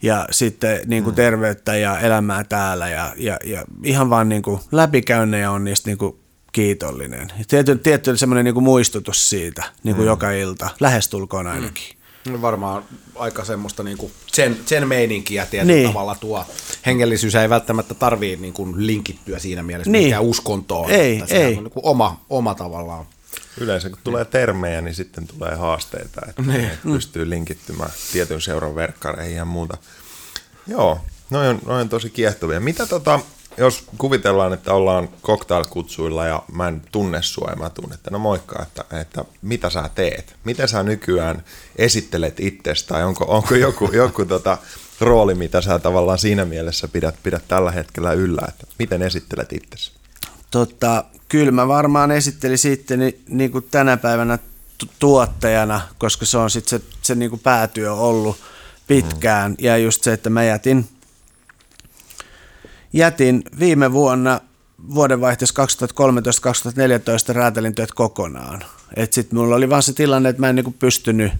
ja 0.02 0.26
sitten 0.30 0.80
niin 0.86 1.04
kuin 1.04 1.12
hmm. 1.12 1.16
terveyttä 1.16 1.76
ja 1.76 1.98
elämää 1.98 2.44
täällä 2.44 2.88
ja, 2.88 3.12
ja, 3.16 3.36
ja 3.44 3.64
ihan 3.84 4.10
vaan 4.10 4.28
niin 4.28 4.42
kuin 4.42 4.60
läpikäyn 4.72 5.32
ja 5.32 5.50
on 5.50 5.64
niistä 5.64 5.90
niin 5.90 5.98
kuin 5.98 6.16
kiitollinen. 6.52 7.32
Tietty, 7.48 7.76
tietty 7.76 8.16
semmoinen 8.16 8.44
niin 8.44 8.54
kuin 8.54 8.64
muistutus 8.64 9.30
siitä 9.30 9.62
niin 9.82 9.96
kuin 9.96 10.04
hmm. 10.04 10.12
joka 10.12 10.30
ilta, 10.30 10.70
lähestulkoon 10.80 11.46
ainakin. 11.46 11.84
Hmm. 11.92 11.99
No 12.28 12.42
varmaan 12.42 12.84
aika 13.14 13.44
semmoista 13.44 13.82
niinku 13.82 14.10
sen, 14.26 14.60
sen 14.66 14.88
meininkiä 14.88 15.46
tietyllä 15.46 15.74
niin. 15.74 15.88
tavalla 15.88 16.14
tuo. 16.14 16.44
Hengellisyys 16.86 17.34
ei 17.34 17.48
välttämättä 17.48 17.94
tarvii 17.94 18.36
niinku 18.36 18.74
linkittyä 18.76 19.38
siinä 19.38 19.62
mielessä 19.62 19.92
niin. 19.92 20.04
mikään 20.04 20.22
uskontoon. 20.22 20.90
Ei, 20.90 21.18
että 21.18 21.34
ei. 21.34 21.56
On 21.56 21.64
niinku 21.64 21.80
oma, 21.82 22.20
oma 22.30 22.54
tavallaan. 22.54 23.06
Yleensä 23.60 23.90
kun 23.90 23.98
tulee 24.04 24.24
termejä, 24.24 24.80
niin 24.80 24.94
sitten 24.94 25.26
tulee 25.26 25.54
haasteita, 25.54 26.20
että 26.28 26.42
niin. 26.42 26.70
pystyy 26.82 27.30
linkittymään 27.30 27.90
tietyn 28.12 28.40
seuran 28.40 28.74
verkkareihin 28.74 29.36
ja 29.36 29.44
muuta. 29.44 29.76
Joo, 30.66 31.00
noin 31.30 31.48
on, 31.48 31.58
noin 31.66 31.80
on 31.80 31.88
tosi 31.88 32.10
kiehtovia. 32.10 32.60
Mitä 32.60 32.86
tota, 32.86 33.20
jos 33.56 33.84
kuvitellaan, 33.98 34.52
että 34.52 34.74
ollaan 34.74 35.08
cocktailkutsuilla 35.22 36.26
ja 36.26 36.42
mä 36.52 36.68
en 36.68 36.82
tunne 36.92 37.22
sua 37.22 37.50
ja 37.50 37.56
mä 37.56 37.70
tunnen, 37.70 37.94
että 37.94 38.10
no 38.10 38.18
moikka, 38.18 38.62
että, 38.62 38.84
että 39.00 39.24
mitä 39.42 39.70
sä 39.70 39.90
teet? 39.94 40.36
Miten 40.44 40.68
sä 40.68 40.82
nykyään 40.82 41.44
esittelet 41.76 42.40
itsestä 42.40 42.88
tai 42.88 43.04
onko, 43.04 43.24
onko 43.24 43.54
joku, 43.54 43.90
joku 44.02 44.24
tota, 44.24 44.58
rooli, 45.00 45.34
mitä 45.34 45.60
sä 45.60 45.78
tavallaan 45.78 46.18
siinä 46.18 46.44
mielessä 46.44 46.88
pidät, 46.88 47.14
pidät 47.22 47.42
tällä 47.48 47.70
hetkellä 47.70 48.12
yllä, 48.12 48.42
että 48.48 48.66
miten 48.78 49.02
esittelet 49.02 49.52
itsesi? 49.52 49.92
Tota, 50.50 51.04
kyllä 51.28 51.52
mä 51.52 51.68
varmaan 51.68 52.10
esittelin 52.10 52.58
sitten 52.58 52.98
niin, 52.98 53.22
niin 53.28 53.52
kuin 53.52 53.66
tänä 53.70 53.96
päivänä 53.96 54.38
tuottajana, 54.98 55.80
koska 55.98 56.26
se 56.26 56.38
on 56.38 56.50
sitten 56.50 56.80
se, 56.80 56.86
se 57.02 57.14
niin 57.14 57.30
kuin 57.30 57.40
päätyö 57.40 57.94
ollut 57.94 58.36
pitkään. 58.86 59.50
Mm. 59.50 59.56
Ja 59.60 59.76
just 59.76 60.02
se, 60.02 60.12
että 60.12 60.30
mä 60.30 60.44
jätin, 60.44 60.88
jätin 62.92 63.42
viime 63.58 63.92
vuonna 63.92 64.40
vuodenvaihteessa 64.94 65.64
2013-2014 67.30 67.32
räätälin 67.32 67.74
työt 67.74 67.92
kokonaan. 67.92 68.64
Et 68.96 69.12
sit 69.12 69.32
mulla 69.32 69.56
oli 69.56 69.70
vaan 69.70 69.82
se 69.82 69.92
tilanne, 69.92 70.28
että 70.28 70.40
mä 70.40 70.48
en 70.48 70.54
niinku 70.54 70.74
pystynyt, 70.78 71.32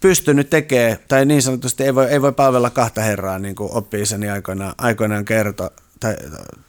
pystynyt 0.00 0.50
tekemään, 0.50 0.98
tai 1.08 1.26
niin 1.26 1.42
sanotusti 1.42 1.84
ei 1.84 1.94
voi, 1.94 2.06
ei 2.06 2.22
voi 2.22 2.32
palvella 2.32 2.70
kahta 2.70 3.00
herraa, 3.00 3.38
niin 3.38 3.54
kuin 3.54 3.72
oppi-isäni 3.72 4.30
aikoinaan, 4.30 4.74
aikoinaan 4.78 5.24
kertoi, 5.24 5.70
tai 6.00 6.16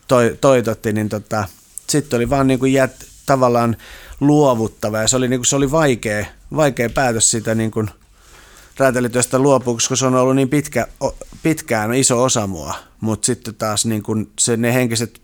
toi, 0.07 0.37
toitotti, 0.41 0.93
niin 0.93 1.09
tota, 1.09 1.47
sitten 1.87 2.17
oli 2.17 2.29
vaan 2.29 2.47
niinku 2.47 2.65
jät, 2.65 3.05
tavallaan 3.25 3.77
luovuttava, 4.19 4.97
ja 4.97 5.07
se 5.07 5.17
oli, 5.17 5.27
niinku, 5.27 5.43
se 5.43 5.55
oli 5.55 5.71
vaikea, 5.71 6.25
vaikea 6.55 6.89
päätös 6.89 7.31
sitä 7.31 7.55
niinku, 7.55 7.85
räätälityöstä 8.77 9.39
luopua, 9.39 9.73
koska 9.73 9.95
se 9.95 10.05
on 10.05 10.15
ollut 10.15 10.35
niin 10.35 10.49
pitkä, 10.49 10.87
pitkään 11.43 11.93
iso 11.93 12.23
osa 12.23 12.47
mua, 12.47 12.75
mutta 13.01 13.25
sitten 13.25 13.55
taas 13.55 13.85
niin 13.85 14.03
kun 14.03 14.31
se, 14.39 14.57
ne 14.57 14.73
henkiset 14.73 15.21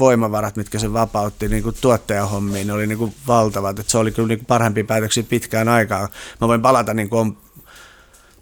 voimavarat, 0.00 0.56
mitkä 0.56 0.78
se 0.78 0.92
vapautti 0.92 1.48
niin 1.48 1.62
kuin 1.62 1.76
tuottajahommiin, 1.80 2.66
ne 2.66 2.72
oli 2.72 2.86
niin 2.86 2.98
kuin 2.98 3.14
valtavat. 3.26 3.78
että 3.78 3.92
se 3.92 3.98
oli 3.98 4.12
kyllä 4.12 4.28
niin 4.28 4.38
kuin 4.38 4.46
parhaimpia 4.46 4.84
päätöksiä 4.84 5.22
pitkään 5.22 5.68
aikaan. 5.68 6.08
Mä 6.40 6.48
voin 6.48 6.62
palata 6.62 6.94
niin 6.94 7.10
kuin 7.10 7.38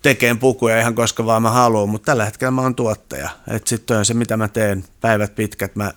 tekemään 0.03 0.39
pukuja 0.39 0.81
ihan 0.81 0.95
koska 0.95 1.27
vaan 1.27 1.43
mä 1.43 1.51
haluan, 1.51 1.89
mutta 1.89 2.07
tällä 2.07 2.25
hetkellä 2.25 2.51
mä 2.51 2.63
oon 2.63 2.75
tuottaja. 2.75 3.31
Sitten 3.65 3.97
on 3.97 4.05
se, 4.05 4.15
mitä 4.15 4.37
mä 4.37 4.49
teen 4.49 4.85
päivät 5.01 5.35
pitkät. 5.35 5.77
Mä 5.77 5.93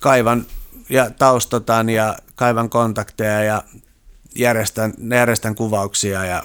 kaivan 0.00 0.46
ja 0.88 1.10
taustotan 1.10 1.90
ja 1.90 2.16
kaivan 2.34 2.70
kontakteja 2.70 3.42
ja 3.42 3.62
järjestän, 4.36 4.94
järjestän 5.10 5.54
kuvauksia 5.54 6.24
ja 6.24 6.42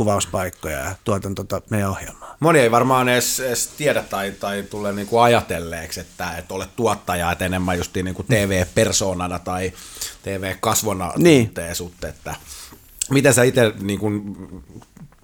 kuvauspaikkoja 0.00 0.78
ja 0.78 0.94
tuotan 1.04 1.34
tota 1.34 1.62
meidän 1.70 1.90
ohjelmaa. 1.90 2.36
Moni 2.40 2.58
ei 2.58 2.70
varmaan 2.70 3.08
edes, 3.08 3.40
edes 3.40 3.66
tiedä 3.66 4.02
tai, 4.02 4.30
tai 4.30 4.62
tule 4.62 4.92
niinku 4.92 5.18
ajatelleeksi, 5.18 6.00
että, 6.00 6.36
että 6.38 6.54
olet 6.54 6.76
tuottaja, 6.76 7.32
että 7.32 7.44
enemmän 7.44 7.78
just 7.78 7.94
niinku 7.94 8.22
TV-persoonana 8.22 9.38
tai 9.38 9.72
TV-kasvona 10.22 11.12
niin. 11.16 11.52
sut, 11.72 12.04
että 12.04 12.34
miten 13.10 13.34
sä 13.34 13.42
itse 13.42 13.72
niinku, 13.80 14.10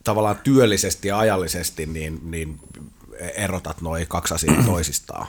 tavallaan 0.04 0.38
työllisesti 0.44 1.08
ja 1.08 1.18
ajallisesti 1.18 1.86
niin, 1.86 2.20
niin 2.22 2.60
erotat 3.34 3.80
noin 3.80 4.06
kaksi 4.08 4.34
asiaa 4.34 4.62
toisistaan? 4.66 5.26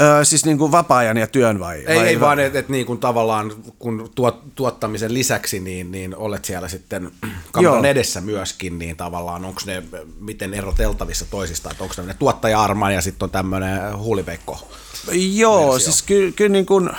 Öö, 0.00 0.24
siis 0.24 0.44
niin 0.44 0.58
kuin 0.58 0.72
vapaa-ajan 0.72 1.16
ja 1.16 1.26
työn 1.26 1.60
vai? 1.60 1.84
Ei, 1.86 1.96
vai 1.96 2.08
ei 2.08 2.20
vaan, 2.20 2.38
että 2.38 2.58
et 2.58 2.68
niin 2.68 2.86
kuin 2.86 2.98
tavallaan 2.98 3.52
kun 3.78 4.10
tuot, 4.14 4.54
tuottamisen 4.54 5.14
lisäksi 5.14 5.60
niin, 5.60 5.92
niin 5.92 6.16
olet 6.16 6.44
siellä 6.44 6.68
sitten 6.68 7.10
kameran 7.52 7.74
Joo. 7.74 7.84
edessä 7.84 8.20
myöskin, 8.20 8.78
niin 8.78 8.96
tavallaan 8.96 9.44
onko 9.44 9.60
ne 9.66 9.82
miten 10.20 10.54
eroteltavissa 10.54 11.24
toisistaan, 11.30 11.72
että 11.72 11.84
onko 11.84 11.94
ne 12.02 12.14
tuottaja-arma 12.14 12.90
ja 12.90 13.00
sitten 13.00 13.26
on 13.26 13.30
tämmöinen 13.30 13.98
huuliveikko 13.98 14.68
Joo, 15.12 15.72
versio. 15.72 15.78
siis 15.92 16.02
kyllä 16.02 16.32
ky, 16.32 16.48
niin 16.48 16.66
kuin, 16.66 16.90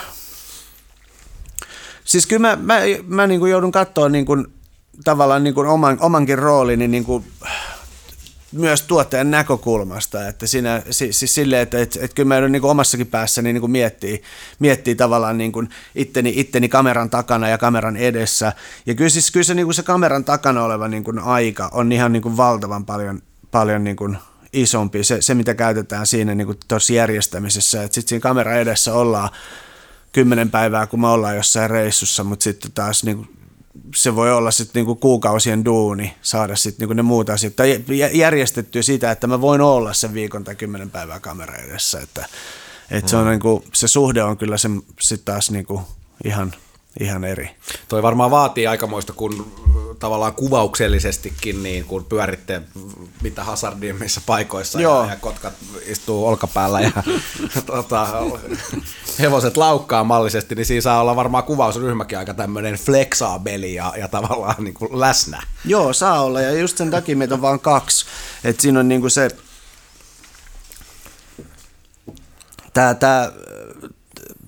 siis 2.04 2.28
kyllä 2.28 2.48
mä, 2.48 2.58
mä, 2.62 2.80
mä 3.08 3.28
niin 3.28 3.40
kuin 3.40 3.52
joudun 3.52 3.72
katsoa 3.72 4.10
niin 4.10 4.26
kuin, 4.26 4.48
tavallaan 5.04 5.44
niin 5.44 5.54
kuin 5.54 5.68
oman, 5.68 5.98
omankin 6.02 6.40
roolini 6.40 6.88
niin 6.88 7.06
kuin, 7.06 7.26
myös 8.52 8.82
tuottajan 8.82 9.32
näkökulmasta, 9.32 10.28
että 10.28 10.48
siinä, 10.48 10.82
siis, 10.90 11.20
siis 11.20 11.36
silleen, 11.36 11.62
että, 11.62 11.80
että, 11.80 12.00
että 12.02 12.16
kyllä 12.16 12.28
mä 12.28 12.48
niin 12.48 12.62
kuin 12.62 12.72
omassakin 12.72 13.08
päässäni 13.08 13.54
niin 13.54 13.62
kuin 13.62 13.72
miettii, 13.72 14.24
miettii 14.60 14.96
tavallaan 14.96 15.38
niin 15.38 15.52
kuin 15.52 15.70
itteni, 15.96 16.34
itteni 16.36 16.70
kameran 16.70 17.10
takana 17.10 17.50
ja 17.50 17.58
kameran 17.58 17.98
edessä. 17.98 18.54
Ja 18.86 18.96
kyllä, 18.96 19.10
siis, 19.10 19.32
kyllä 19.32 19.44
se, 19.44 19.54
niin 19.54 19.66
kuin 19.66 19.76
se 19.76 19.84
kameran 19.84 20.24
takana 20.24 20.64
oleva 20.64 20.88
niin 20.88 21.04
kuin 21.04 21.20
aika 21.20 21.70
on 21.74 21.92
ihan 21.92 22.14
niin 22.14 22.24
kuin 22.24 22.38
valtavan 22.38 22.86
paljon, 22.86 23.22
paljon 23.52 23.84
niin 23.84 23.96
kuin 23.96 24.18
isompi, 24.54 25.04
se, 25.04 25.22
se 25.22 25.34
mitä 25.34 25.54
käytetään 25.54 26.08
siinä 26.08 26.36
niin 26.36 26.60
tuossa 26.68 26.94
järjestämisessä. 26.94 27.84
Että 27.84 27.96
sitten 27.96 28.10
siinä 28.10 28.22
kameran 28.22 28.58
edessä 28.58 28.94
ollaan 28.94 29.30
kymmenen 30.12 30.52
päivää, 30.52 30.88
kun 30.88 31.02
me 31.02 31.08
ollaan 31.08 31.36
jossain 31.36 31.70
reissussa, 31.70 32.24
mutta 32.24 32.44
sitten 32.44 32.72
taas 32.72 33.04
niin 33.04 33.18
kuin 33.18 33.41
se 33.96 34.16
voi 34.16 34.32
olla 34.32 34.52
sitten 34.52 34.80
niinku 34.80 34.96
kuukausien 34.96 35.66
duuni 35.66 36.14
saada 36.22 36.56
sitten 36.56 36.84
niinku 36.84 36.94
ne 36.94 37.02
muut 37.02 37.30
asiat 37.30 37.56
tai 37.56 37.84
järjestettyä 38.14 38.82
sitä, 38.82 39.12
että 39.12 39.28
mä 39.28 39.42
voin 39.42 39.62
olla 39.62 39.94
sen 39.94 40.14
viikon 40.14 40.44
tai 40.44 40.56
kymmenen 40.56 40.90
päivää 40.90 41.20
kamera 41.20 41.56
edessä. 41.56 42.00
Että, 42.00 42.26
että 42.92 43.08
mm. 43.08 43.10
se, 43.10 43.18
on 43.18 43.28
niinku, 43.28 43.64
se 43.74 43.88
suhde 43.88 44.24
on 44.24 44.38
kyllä 44.38 44.58
se 44.58 44.70
sit 45.00 45.26
taas 45.26 45.52
niinku 45.52 45.82
ihan, 46.24 46.54
ihan 47.00 47.24
eri. 47.24 47.50
Toi 47.88 48.04
varmaan 48.04 48.32
vaatii 48.32 48.68
aikamoista, 48.68 49.14
kun 49.14 49.52
tavallaan 50.00 50.34
kuvauksellisestikin, 50.34 51.64
niin 51.64 51.86
kun 51.86 52.06
pyöritte 52.06 52.62
mitä 53.22 53.44
hazardimmissa 53.44 54.22
paikoissa 54.26 54.82
Joo. 54.82 55.04
ja, 55.04 55.10
ja 55.10 55.16
kotkat 55.16 55.54
istuu 55.86 56.28
olkapäällä 56.28 56.82
ja 56.82 56.92
tota, 57.66 58.08
hevoset 59.20 59.58
laukkaa 59.58 60.04
mallisesti, 60.04 60.56
niin 60.56 60.66
siinä 60.66 60.82
saa 60.82 61.02
olla 61.02 61.16
varmaan 61.16 61.44
kuvausryhmäkin 61.44 62.18
aika 62.18 62.34
tämmöinen 62.34 62.76
flexaabeli 62.76 63.74
ja, 63.74 63.94
ja 63.98 64.08
tavallaan 64.08 64.64
niin 64.64 64.74
kuin 64.74 65.00
läsnä. 65.00 65.44
Joo, 65.66 65.94
saa 65.94 66.22
olla 66.22 66.42
ja 66.42 66.52
just 66.52 66.78
sen 66.78 66.92
takia 66.92 67.18
meitä 67.18 67.34
on 67.34 67.42
vain 67.42 67.60
kaksi, 67.60 68.06
että 68.44 68.62
siinä 68.62 68.80
on 68.80 68.88
niin 68.88 69.02
kuin 69.02 69.12
se 69.12 69.30
tämä, 72.74 72.94
tämä 72.94 73.32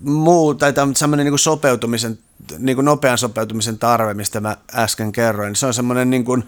muu, 0.04 0.54
tai 0.54 0.74
tämä 0.74 0.92
semmoinen 0.96 1.26
niin 1.26 1.40
sopeutumisen 1.40 2.20
niin 2.58 2.76
kuin 2.76 2.86
nopean 2.86 3.18
sopeutumisen 3.18 3.80
tarve, 3.80 4.14
mistä 4.14 4.40
mä 4.40 4.58
äsken 4.74 5.12
kerroin, 5.12 5.48
niin 5.48 5.56
se 5.56 5.66
on 5.66 5.74
semmoinen 5.74 6.10
niin 6.10 6.26
kuin, 6.26 6.44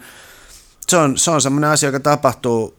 se 0.88 0.96
on, 0.96 1.18
se 1.18 1.30
on 1.30 1.42
semmoinen 1.42 1.70
asia, 1.70 1.88
joka 1.88 2.00
tapahtuu 2.00 2.78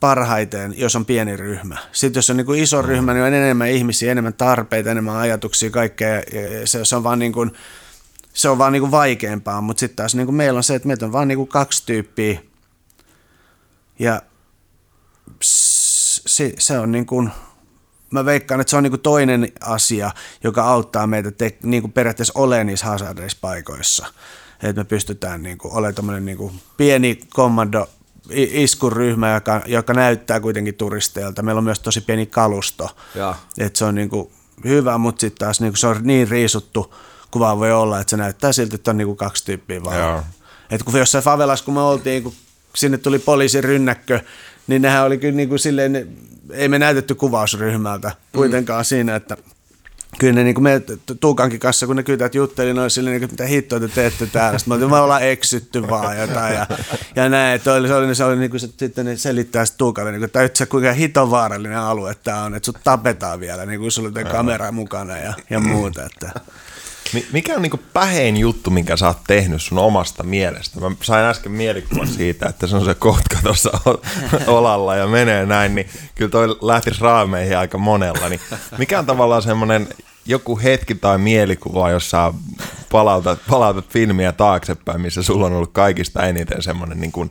parhaiten, 0.00 0.74
jos 0.76 0.96
on 0.96 1.04
pieni 1.04 1.36
ryhmä. 1.36 1.78
Sitten 1.92 2.18
jos 2.18 2.30
on 2.30 2.36
niin 2.36 2.46
kuin 2.46 2.62
iso 2.62 2.82
ryhmä, 2.82 3.14
niin 3.14 3.24
on 3.24 3.34
enemmän 3.34 3.68
ihmisiä, 3.68 4.12
enemmän 4.12 4.34
tarpeita, 4.34 4.90
enemmän 4.90 5.16
ajatuksia, 5.16 5.70
kaikkea. 5.70 6.14
Ja 6.14 6.22
se, 6.66 6.84
se 6.84 6.96
on 6.96 7.04
vaan 7.04 7.18
niin 7.18 7.32
kuin, 7.32 7.52
se 8.32 8.48
on 8.48 8.58
vaan 8.58 8.72
niin 8.72 8.80
kuin 8.80 8.90
vaikeampaa, 8.90 9.60
mutta 9.60 9.80
sitten 9.80 9.96
taas 9.96 10.14
niin 10.14 10.26
kuin 10.26 10.36
meillä 10.36 10.56
on 10.56 10.64
se, 10.64 10.74
että 10.74 10.88
meitä 10.88 11.06
on 11.06 11.12
vaan 11.12 11.28
niin 11.28 11.38
kuin 11.38 11.48
kaksi 11.48 11.82
tyyppiä. 11.86 12.40
Ja 13.98 14.22
se, 16.26 16.52
se 16.58 16.78
on 16.78 16.92
niin 16.92 17.06
kuin, 17.06 17.30
mä 18.12 18.24
veikkaan, 18.24 18.60
että 18.60 18.70
se 18.70 18.76
on 18.76 18.82
niinku 18.82 18.98
toinen 18.98 19.52
asia, 19.60 20.10
joka 20.44 20.64
auttaa 20.64 21.06
meitä 21.06 21.30
te, 21.30 21.56
niinku 21.62 21.88
periaatteessa 21.88 22.32
olemaan 22.36 22.66
niissä 22.66 22.86
hazardeissa 22.86 23.38
paikoissa. 23.40 24.06
Että 24.62 24.80
me 24.80 24.84
pystytään 24.84 25.42
niinku 25.42 25.70
olemaan 25.72 26.24
niinku 26.24 26.52
pieni 26.76 27.20
kommando 27.34 27.88
iskuryhmä, 28.30 29.34
joka, 29.34 29.62
joka 29.66 29.94
näyttää 29.94 30.40
kuitenkin 30.40 30.74
turisteilta. 30.74 31.42
Meillä 31.42 31.58
on 31.58 31.64
myös 31.64 31.80
tosi 31.80 32.00
pieni 32.00 32.26
kalusto. 32.26 32.88
Että 33.58 33.78
se 33.78 33.84
on 33.84 33.94
niinku 33.94 34.32
hyvä, 34.64 34.98
mutta 34.98 35.20
sitten 35.20 35.46
taas 35.46 35.60
niinku 35.60 35.76
se 35.76 35.86
on 35.86 35.96
niin 36.02 36.28
riisuttu 36.28 36.94
kuva 37.30 37.58
voi 37.58 37.72
olla, 37.72 38.00
että 38.00 38.10
se 38.10 38.16
näyttää 38.16 38.52
siltä, 38.52 38.74
että 38.74 38.90
on 38.90 38.96
niinku 38.96 39.14
kaksi 39.14 39.44
tyyppiä 39.44 39.84
vaan. 39.84 40.24
Että 40.70 40.84
kun 40.84 40.98
jossain 40.98 41.24
favelassa, 41.24 41.64
kun 41.64 41.74
me 41.74 41.80
oltiin, 41.80 42.22
kun 42.22 42.32
sinne 42.74 42.98
tuli 42.98 43.18
poliisin 43.18 43.64
rynnäkkö, 43.64 44.20
niin 44.66 44.82
nehän 44.82 45.04
oli 45.04 45.18
kyllä 45.18 45.36
niin 45.36 45.48
kuin 45.48 45.58
silleen, 45.58 46.08
ei 46.50 46.68
me 46.68 46.78
näytetty 46.78 47.14
kuvausryhmältä 47.14 48.12
kuitenkaan 48.32 48.80
mm. 48.80 48.84
siinä, 48.84 49.16
että 49.16 49.36
kyllä 50.18 50.32
ne 50.32 50.44
niin 50.44 50.54
kuin 50.54 50.62
me 50.62 50.82
Tuukankin 51.20 51.60
kanssa, 51.60 51.86
kun 51.86 51.96
ne 51.96 52.02
kytät 52.02 52.34
jutteli, 52.34 52.74
ne 52.74 52.80
oli 52.80 52.90
silleen, 52.90 53.20
niin 53.20 53.30
mitä 53.30 53.44
hittoa 53.44 53.80
te 53.80 53.88
teette 53.88 54.26
täällä. 54.26 54.58
Sitten 54.58 54.78
mä 54.78 54.84
olin, 54.84 54.90
me 54.90 54.96
ollaan 54.96 55.22
eksytty 55.22 55.88
vaan 55.88 56.18
jotain 56.18 56.54
ja, 56.54 56.66
ja 57.16 57.28
näin. 57.28 57.54
Että 57.54 57.72
oli, 57.72 57.88
se 57.88 57.94
oli, 57.94 58.14
se 58.14 58.24
oli 58.24 58.36
niin 58.36 58.50
kuin, 58.50 58.60
se, 58.60 58.68
sitten 58.76 59.06
ne 59.06 59.16
selittää 59.16 59.64
sitten 59.64 59.78
Tuukalle, 59.78 60.12
niin 60.12 60.24
että 60.24 60.50
se 60.54 60.66
kuinka 60.66 60.92
hiton 60.92 61.30
vaarallinen 61.30 61.78
alue 61.78 62.16
tämä 62.24 62.42
on, 62.42 62.54
että 62.54 62.66
sut 62.66 62.78
tapetaan 62.84 63.40
vielä, 63.40 63.66
niin 63.66 63.80
kuin 63.80 63.92
sulla 63.92 64.08
on 64.08 64.30
kamera 64.30 64.72
mukana 64.72 65.18
ja, 65.18 65.34
ja 65.50 65.60
muuta. 65.60 66.02
Että. 66.04 66.40
Mikä 67.32 67.54
on 67.54 67.62
niinku 67.62 67.80
pähein 67.92 68.36
juttu, 68.36 68.70
minkä 68.70 68.96
sä 68.96 69.06
oot 69.06 69.18
tehnyt 69.26 69.62
sun 69.62 69.78
omasta 69.78 70.22
mielestä? 70.22 70.80
Mä 70.80 70.90
sain 71.02 71.24
äsken 71.24 71.52
mielikuvan 71.52 72.06
siitä, 72.06 72.46
että 72.46 72.66
se 72.66 72.76
on 72.76 72.84
se 72.84 72.94
kotka 72.94 73.36
tuossa 73.42 73.70
olalla 74.46 74.96
ja 74.96 75.06
menee 75.06 75.46
näin, 75.46 75.74
niin 75.74 75.88
kyllä 76.14 76.30
toi 76.30 76.48
lähtisi 76.62 77.00
raameihin 77.00 77.58
aika 77.58 77.78
monella. 77.78 78.28
Niin 78.28 78.40
mikä 78.78 78.98
on 78.98 79.06
tavallaan 79.06 79.42
semmoinen 79.42 79.88
joku 80.26 80.58
hetki 80.58 80.94
tai 80.94 81.18
mielikuva, 81.18 81.90
jossa 81.90 82.34
palautat, 82.92 83.38
palautat 83.50 83.88
filmiä 83.88 84.32
taaksepäin, 84.32 85.00
missä 85.00 85.22
sulla 85.22 85.46
on 85.46 85.52
ollut 85.52 85.72
kaikista 85.72 86.26
eniten 86.26 86.62
semmoinen 86.62 87.00
niin 87.00 87.12
kuin 87.12 87.30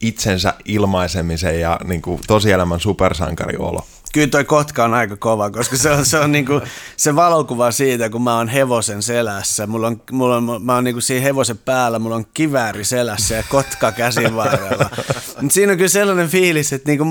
itsensä 0.00 0.54
ilmaisemisen 0.64 1.60
ja 1.60 1.80
niin 1.84 2.02
kuin 2.02 2.20
tosielämän 2.26 2.80
supersankariolo? 2.80 3.86
Kyllä 4.14 4.28
toi 4.28 4.44
kotka 4.44 4.84
on 4.84 4.94
aika 4.94 5.16
kova, 5.16 5.50
koska 5.50 5.76
se 5.76 5.90
on, 5.90 6.06
se 6.06 6.18
on 6.18 6.32
niinku, 6.32 6.60
se 6.96 7.16
valokuva 7.16 7.70
siitä, 7.70 8.10
kun 8.10 8.22
mä 8.22 8.36
oon 8.36 8.48
hevosen 8.48 9.02
selässä. 9.02 9.66
Mulla 9.66 9.86
on, 9.86 10.02
mulla 10.12 10.36
on, 10.36 10.62
mä 10.62 10.74
oon 10.74 10.84
niinku 10.84 11.00
siinä 11.00 11.22
hevosen 11.22 11.58
päällä, 11.58 11.98
mulla 11.98 12.16
on 12.16 12.26
kivääri 12.34 12.84
selässä 12.84 13.34
ja 13.34 13.42
kotka 13.48 13.92
käsin 13.92 14.36
varrella. 14.36 14.90
Siinä 15.50 15.72
on 15.72 15.78
kyllä 15.78 15.88
sellainen 15.88 16.28
fiilis, 16.28 16.72
että 16.72 16.88
niinku, 16.88 17.04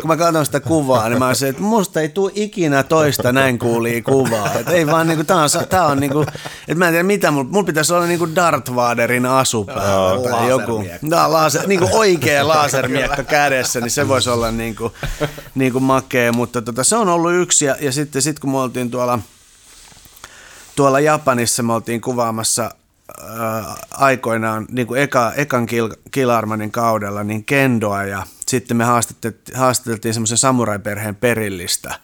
kun 0.00 0.08
mä 0.08 0.16
katson 0.16 0.46
sitä 0.46 0.60
kuvaa, 0.60 1.08
niin 1.08 1.18
mä 1.18 1.26
oon 1.26 1.36
se, 1.36 1.48
että 1.48 1.62
musta 1.62 2.00
ei 2.00 2.08
tule 2.08 2.32
ikinä 2.34 2.82
toista 2.82 3.32
näin 3.32 3.58
kuulia 3.58 4.02
kuvaa. 4.02 4.54
Et 4.54 4.68
ei 4.68 4.86
vaan 4.86 5.08
niinku, 5.08 5.24
tää 5.24 5.36
on, 5.36 5.48
tää 5.68 5.86
on 5.86 6.00
niinku, 6.00 6.22
että 6.68 6.74
mä 6.74 6.86
en 6.86 6.92
tiedä 6.92 7.02
mitä, 7.02 7.30
mulla, 7.30 7.48
mulla 7.50 7.66
pitäisi 7.66 7.92
olla 7.94 8.06
niinku 8.06 8.34
Darth 8.34 8.74
Vaderin 8.74 9.26
asu 9.26 9.64
päällä 9.64 10.30
tai 10.30 10.48
joku. 10.48 10.84
No, 11.02 11.32
laser, 11.32 11.66
niinku 11.66 11.88
oikea 11.92 12.48
lasermiekka 12.48 13.22
kädessä, 13.22 13.80
niin 13.80 13.90
se 13.90 14.08
voisi 14.08 14.30
olla 14.30 14.50
niinku, 14.50 14.92
niinku 15.54 15.80
makea, 15.80 16.29
mutta 16.32 16.62
tota, 16.62 16.84
se 16.84 16.96
on 16.96 17.08
ollut 17.08 17.32
yksi. 17.32 17.64
Ja, 17.64 17.76
ja 17.80 17.92
sitten 17.92 18.22
sit 18.22 18.38
kun 18.38 18.50
me 18.50 18.58
oltiin 18.58 18.90
tuolla, 18.90 19.18
tuolla 20.76 21.00
Japanissa, 21.00 21.62
me 21.62 21.72
oltiin 21.72 22.00
kuvaamassa 22.00 22.70
ää, 23.22 23.76
aikoinaan 23.90 24.66
niin 24.70 24.86
kuin 24.86 25.00
eka, 25.00 25.32
ekan 25.36 25.66
Kil, 25.66 25.88
Kilarmanin 26.10 26.72
kaudella 26.72 27.24
niin 27.24 27.44
kendoa. 27.44 28.04
Ja 28.04 28.26
sitten 28.46 28.76
me 28.76 28.84
haastateltiin, 28.84 29.56
haastateltiin 29.56 30.14
semmoisen 30.14 30.38
samuraiperheen 30.38 31.16
perillistä 31.16 31.94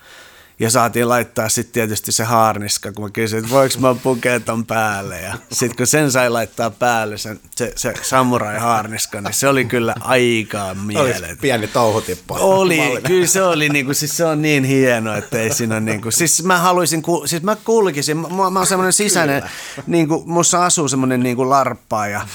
ja 0.58 0.70
saatiin 0.70 1.08
laittaa 1.08 1.48
sitten 1.48 1.72
tietysti 1.72 2.12
se 2.12 2.24
haarniska, 2.24 2.92
kun 2.92 3.04
mä 3.04 3.10
kysyin, 3.10 3.44
että 3.44 3.54
voiko 3.54 3.74
mä 3.78 3.94
pukea 3.94 4.40
ton 4.40 4.66
päälle. 4.66 5.20
Ja 5.20 5.34
sitten 5.52 5.76
kun 5.76 5.86
sen 5.86 6.10
sai 6.10 6.30
laittaa 6.30 6.70
päälle, 6.70 7.18
sen, 7.18 7.40
se, 7.56 7.72
se 7.76 7.94
samurai 8.02 8.58
haarniska, 8.58 9.20
niin 9.20 9.34
se 9.34 9.48
oli 9.48 9.64
kyllä 9.64 9.94
aika 10.00 10.74
mieletön. 10.74 11.38
pieni 11.40 11.66
touhutippo. 11.66 12.36
Oli, 12.40 13.00
kyllä 13.06 13.26
se 13.26 13.42
oli, 13.42 13.68
niinku, 13.68 13.94
siis 13.94 14.16
se 14.16 14.24
on 14.24 14.42
niin 14.42 14.64
hieno, 14.64 15.14
että 15.14 15.38
ei 15.38 15.54
siinä 15.54 15.80
niinku, 15.80 16.10
siis 16.10 16.42
mä 16.44 16.58
haluaisin, 16.58 17.02
ku, 17.02 17.22
siis 17.26 17.42
mä 17.42 17.56
kulkisin, 17.64 18.16
mä, 18.16 18.50
mä 18.50 18.58
oon 18.58 18.66
semmoinen 18.66 18.92
sisäinen, 18.92 19.42
niinku, 19.86 20.22
mussa 20.26 20.66
asuu 20.66 20.88
semmoinen 20.88 21.20
niinku 21.20 21.50
larppaaja, 21.50 22.28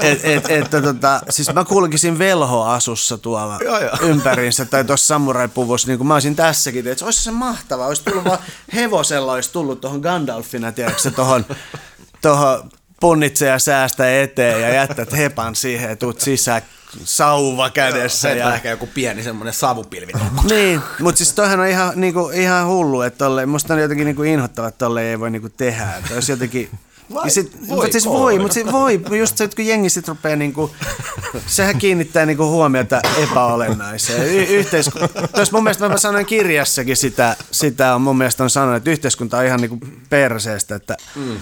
et, 0.00 0.20
et, 0.24 0.50
et, 0.50 0.70
tota, 0.70 1.20
siis 1.30 1.54
mä 1.54 1.64
kulkisin 1.64 2.18
velhoasussa 2.18 3.18
tuolla 3.18 3.58
Joo, 3.64 3.78
joo. 3.78 3.96
ympäriinsä 4.00 4.64
tai 4.64 4.84
tuossa 4.84 5.06
samuraipuvussa, 5.06 5.88
niin 5.88 5.98
kuin 5.98 6.08
mä 6.08 6.14
olisin 6.14 6.36
tässäkin, 6.36 6.88
että 6.88 7.04
olisi 7.04 7.22
se 7.22 7.31
mahtavaa, 7.34 7.86
olisi 7.86 8.04
tullut 8.04 8.24
vaan 8.24 8.38
hevosella, 8.74 9.32
olisi 9.32 9.52
tullut 9.52 9.80
tuohon 9.80 10.00
Gandalfina, 10.00 10.72
tiedätkö 10.72 11.10
tuohon 11.10 11.46
tohon 12.22 12.70
punnitse 13.00 13.46
ja 13.46 13.58
säästä 13.58 14.20
eteen 14.20 14.62
ja 14.62 14.74
jättät 14.74 15.12
hepan 15.12 15.54
siihen 15.54 15.90
ja 15.90 15.96
tuut 15.96 16.20
sisään 16.20 16.62
sauva 17.04 17.70
kädessä. 17.70 18.28
Se 18.28 18.36
Ja, 18.36 18.54
ehkä 18.54 18.70
joku 18.70 18.86
pieni 18.86 19.22
semmoinen 19.22 19.54
savupilvi. 19.54 20.12
niin, 20.50 20.80
mutta 21.00 21.18
siis 21.18 21.32
toihan 21.32 21.60
on 21.60 21.66
ihan, 21.66 21.92
niinku, 21.96 22.30
ihan 22.34 22.66
hullu, 22.66 23.02
että 23.02 23.18
tolle, 23.18 23.46
musta 23.46 23.74
on 23.74 23.80
jotenkin 23.80 24.04
niinku 24.04 24.22
inhottava, 24.22 24.68
että 24.68 24.78
tolle 24.78 25.02
ei 25.02 25.20
voi 25.20 25.30
niinku 25.30 25.48
tehdä. 25.48 25.96
Että 25.98 26.14
olisi 26.14 26.32
jotenkin, 26.32 26.70
Vai 27.14 27.26
ja 27.26 27.30
sit, 27.30 27.68
voiko 27.68 27.82
mut 27.82 27.92
siis 27.92 28.06
voi, 28.06 28.38
mutta 28.38 28.54
siis 28.54 28.72
voi, 28.72 29.00
just 29.18 29.36
se, 29.36 29.44
että 29.44 29.56
kun 29.56 29.66
jengi 29.66 29.90
sit 29.90 30.08
rupeaa 30.08 30.36
niinku, 30.36 30.70
sehän 31.46 31.78
kiinnittää 31.78 32.26
niinku 32.26 32.44
huomiota 32.46 33.00
epäolennaiseen. 33.22 34.22
Y- 34.28 34.46
yhteisku- 34.60 34.98
Tuossa 35.34 35.52
mun 35.56 35.62
mielestä 35.62 35.88
mä 35.88 35.96
sanoin 35.98 36.26
kirjassakin 36.26 36.96
sitä, 36.96 37.36
sitä 37.50 37.94
on 37.94 38.00
mun 38.02 38.18
mielestä 38.18 38.42
on 38.42 38.50
sanonut, 38.50 38.76
että 38.76 38.90
yhteiskunta 38.90 39.38
on 39.38 39.44
ihan 39.46 39.60
niinku 39.60 39.78
perseestä, 40.10 40.74
että 40.74 40.96
mm. 41.14 41.36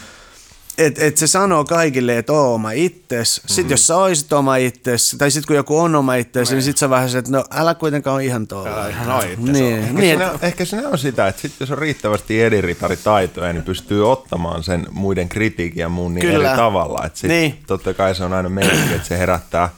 Et, 0.80 1.02
et 1.02 1.16
se 1.16 1.26
sanoo 1.26 1.64
kaikille, 1.64 2.18
että 2.18 2.32
oo 2.32 2.54
oma 2.54 2.72
itses. 2.72 3.34
Sitten 3.46 3.64
Mm. 3.64 3.70
jos 3.70 3.86
sä 3.86 3.96
oisit 3.96 4.32
oma 4.32 4.56
itses, 4.56 5.16
tai 5.18 5.30
sitten 5.30 5.46
kun 5.46 5.56
joku 5.56 5.78
on 5.78 5.94
oma 5.94 6.14
itses, 6.14 6.50
niin 6.50 6.62
sitten 6.62 6.78
sä 6.80 6.90
vähän 6.90 7.10
se, 7.10 7.18
että 7.18 7.30
no 7.30 7.44
älä 7.50 7.74
kuitenkaan 7.74 8.14
ole 8.14 8.24
ihan 8.24 8.46
tuolla. 8.46 8.70
Älä 8.70 8.88
ihan 8.88 9.30
itses 9.30 9.38
Niin, 9.38 9.78
Ehkä, 9.78 9.92
niin 9.92 10.04
siinä, 10.04 10.30
että, 10.30 10.46
ehkä 10.46 10.64
siinä 10.64 10.88
on 10.88 10.98
sitä, 10.98 11.28
että 11.28 11.42
sit 11.42 11.52
jos 11.60 11.70
on 11.70 11.78
riittävästi 11.78 12.42
ediritaritaitoja, 12.42 13.52
niin 13.52 13.62
pystyy 13.64 14.10
ottamaan 14.12 14.62
sen 14.62 14.86
muiden 14.90 15.28
kritiikin 15.28 15.80
ja 15.80 15.88
muun 15.88 16.14
niin 16.14 16.26
Kyllä. 16.26 16.48
eri 16.48 16.56
tavalla. 16.56 17.06
Et 17.06 17.16
sit 17.16 17.30
Niin. 17.30 17.58
Totta 17.66 17.94
kai 17.94 18.14
se 18.14 18.24
on 18.24 18.32
aina 18.32 18.48
merkki, 18.48 18.94
että 18.94 19.08
se 19.08 19.18
herättää, 19.18 19.68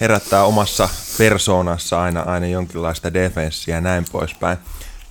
herättää 0.00 0.44
omassa 0.44 0.88
persoonassa 1.18 2.02
aina, 2.02 2.20
aina 2.20 2.46
jonkinlaista 2.46 3.14
defenssiä 3.14 3.74
ja 3.74 3.80
näin 3.80 4.04
poispäin. 4.12 4.58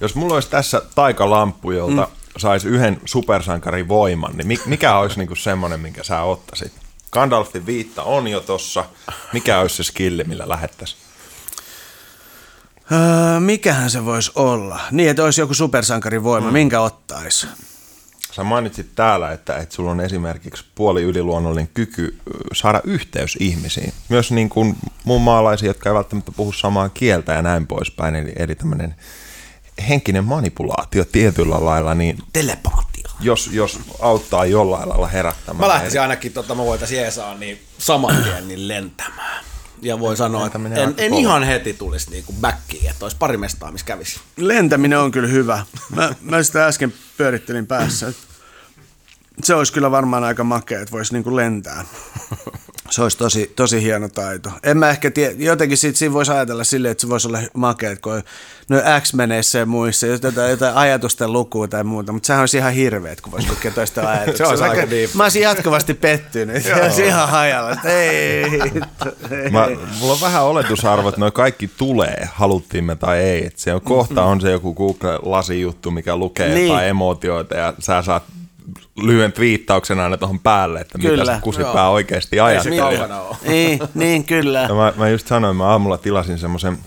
Jos 0.02 0.16
mulla 0.16 0.34
olisi 0.34 0.50
tässä 0.50 0.82
taikalamppu, 0.96 1.72
jolta 1.72 2.02
mm. 2.12 2.17
Saisi 2.38 2.68
yhden 2.68 3.02
supersankarin 3.06 3.88
voiman, 3.88 4.38
niin 4.38 4.48
mi- 4.48 4.62
mikä 4.66 4.98
olisi 4.98 5.18
niinku 5.18 5.36
semmoinen, 5.36 5.80
minkä 5.80 6.04
sä 6.04 6.22
ottaisit? 6.22 6.72
Gandalfin 7.12 7.66
viitta 7.66 8.04
on 8.04 8.28
jo 8.28 8.40
tossa. 8.40 8.86
Mikä 9.34 9.60
olisi 9.60 9.76
se 9.76 9.84
skilli, 9.84 10.24
millä 10.24 10.50
lähettäisiin? 10.50 11.02
öö, 12.92 13.40
mikähän 13.40 13.90
se 13.90 14.06
voisi 14.06 14.32
olla? 14.36 14.80
Niin, 14.92 15.10
että 15.10 15.24
olisi 15.24 15.42
joku 15.42 15.54
supersankarin 15.54 16.24
voima, 16.24 16.48
mm. 16.48 16.54
minkä 16.54 16.82
ottaisi? 16.82 17.48
Sä 18.32 18.44
mainitsit 18.44 18.96
täällä, 18.96 19.32
että, 19.32 19.58
että 19.58 19.76
sulla 19.76 19.92
on 19.92 20.02
esimerkiksi 20.02 20.66
puoli 20.76 21.04
yliluonnollinen 21.04 21.70
kyky 21.74 22.18
saada 22.54 22.82
yhteys 22.84 23.38
ihmisiin. 23.40 23.94
Myös 24.10 24.32
niin 24.32 24.50
kuin 24.50 24.76
muun 25.04 25.22
maalaisia, 25.22 25.70
jotka 25.70 25.90
ei 25.90 25.96
välttämättä 25.96 26.32
puhu 26.32 26.52
samaa 26.52 26.90
kieltä 26.90 27.34
ja 27.34 27.42
näin 27.42 27.68
poispäin. 27.68 28.16
Eli, 28.16 28.34
eli 28.36 28.56
tämmöinen 28.56 28.96
henkinen 29.90 30.24
manipulaatio 30.24 31.06
tietyllä 31.06 31.66
lailla, 31.66 31.96
niin 31.96 32.18
Telepaatio. 32.34 33.04
jos, 33.20 33.50
jos 33.54 33.80
auttaa 34.00 34.46
jollain 34.46 34.90
lailla 34.90 35.08
herättämään. 35.08 35.68
Mä 35.70 35.74
lähtisin 35.74 36.02
ainakin, 36.02 36.34
tota, 36.34 36.56
mä 36.56 36.66
voitaisiin 36.66 37.02
Jeesaan 37.02 37.40
niin 37.40 37.62
saman 37.78 38.24
tien 38.24 38.48
niin 38.48 38.68
lentämään. 38.68 39.46
Ja 39.82 40.00
voin 40.00 40.18
sanoa, 40.18 40.46
että 40.46 40.60
en, 40.84 40.94
en 40.98 41.14
ihan 41.14 41.44
heti 41.44 41.74
tulisi 41.74 42.12
niinku 42.12 42.34
backiin, 42.42 42.90
että 42.90 43.06
olisi 43.06 43.18
pari 43.18 43.38
mestaa, 43.38 43.72
missä 43.72 43.86
kävisi. 43.86 44.20
Lentäminen 44.38 45.00
on 45.00 45.12
kyllä 45.12 45.28
hyvä. 45.28 45.66
Mä, 45.96 46.16
mä 46.22 46.44
sitä 46.44 46.68
äsken 46.68 46.94
pyörittelin 47.18 47.68
päässä. 47.68 48.08
että 48.08 48.27
Se 49.44 49.56
olisi 49.56 49.74
kyllä 49.74 49.92
varmaan 49.92 50.24
aika 50.24 50.44
makea, 50.44 50.80
että 50.82 50.92
voisi 50.92 51.14
niinku 51.14 51.36
lentää. 51.36 51.86
Se 52.90 53.02
olisi 53.02 53.18
tosi, 53.18 53.54
tosi 53.56 53.82
hieno 53.82 54.10
taito. 54.10 54.50
En 54.64 54.78
mä 54.78 54.90
ehkä 54.90 55.12
tiedä, 55.12 55.34
jotenkin 55.38 55.78
siitä, 55.78 55.98
siinä 55.98 56.14
voisi 56.14 56.32
ajatella 56.32 56.64
silleen, 56.64 56.92
että 56.92 57.02
se 57.02 57.10
voisi 57.10 57.28
olla 57.28 57.40
makea, 57.54 57.92
että 57.92 58.02
kun 58.02 58.24
no 58.70 58.78
X-meneissä 59.02 59.60
ja 59.60 59.66
muissa, 59.66 60.08
jotain, 60.08 60.50
jotain 60.52 60.76
ajatusten 60.76 61.34
lukua 61.34 61.68
tai 61.68 61.84
muuta, 61.84 62.12
mutta 62.12 62.28
sehän 62.28 62.40
olisi 62.40 62.58
ihan 62.58 62.74
hirveet, 62.74 63.22
kun 63.22 63.32
voisi 63.32 63.50
lukea 63.50 63.72
toista 63.72 64.10
ajatuksia. 64.10 64.38
Se 64.46 64.50
olisi 64.50 64.64
aika 64.64 64.90
deep. 64.90 65.14
Mä 65.14 65.24
olisin 65.24 65.42
jatkuvasti 65.42 65.94
pettynyt. 65.94 66.64
Se 66.64 66.76
olisi 66.84 67.06
ihan 67.06 67.30
hajalla. 67.30 67.72
että 67.72 67.90
Ei, 67.90 68.50
Mä, 69.52 69.68
mulla 70.00 70.14
on 70.14 70.22
vähän 70.22 70.44
oletusarvo, 70.44 71.10
että 71.10 71.22
noi 71.22 71.32
kaikki 71.32 71.70
tulee, 71.78 72.30
haluttiin 72.34 72.84
me 72.84 72.96
tai 72.96 73.18
ei. 73.20 73.46
Et 73.46 73.58
se 73.58 73.74
on, 73.74 73.82
kohta 73.82 74.24
on 74.24 74.42
se 74.42 74.52
joku 74.52 74.74
Google-lasijuttu, 74.76 75.92
mikä 75.92 76.16
lukee 76.16 76.54
Niin. 76.54 76.68
jotain 76.68 76.88
emootioita 76.88 77.56
ja 77.56 77.74
sä 77.80 78.02
saat 78.02 78.24
lyhyen 78.96 79.32
twiittauksen 79.32 80.00
aina 80.00 80.18
tuohon 80.18 80.40
päälle, 80.40 80.80
että 80.80 81.00
Kyllä. 81.00 81.24
mitä 81.24 81.36
se 81.36 81.42
kusipää 81.42 81.90
oikeasti 81.90 82.40
ajattelee. 82.40 82.80
kaukana 82.80 83.22
ole. 83.22 83.38
niin, 83.48 83.80
niin, 83.94 84.24
kyllä. 84.24 84.62
Ja 84.62 84.76
mä, 84.76 84.94
mä 84.96 85.10
just 85.10 85.28
sanoin, 85.28 85.56
mä 85.56 85.66
aamulla 85.66 85.98
tilasin 85.98 86.40
semmoisen 86.40 86.78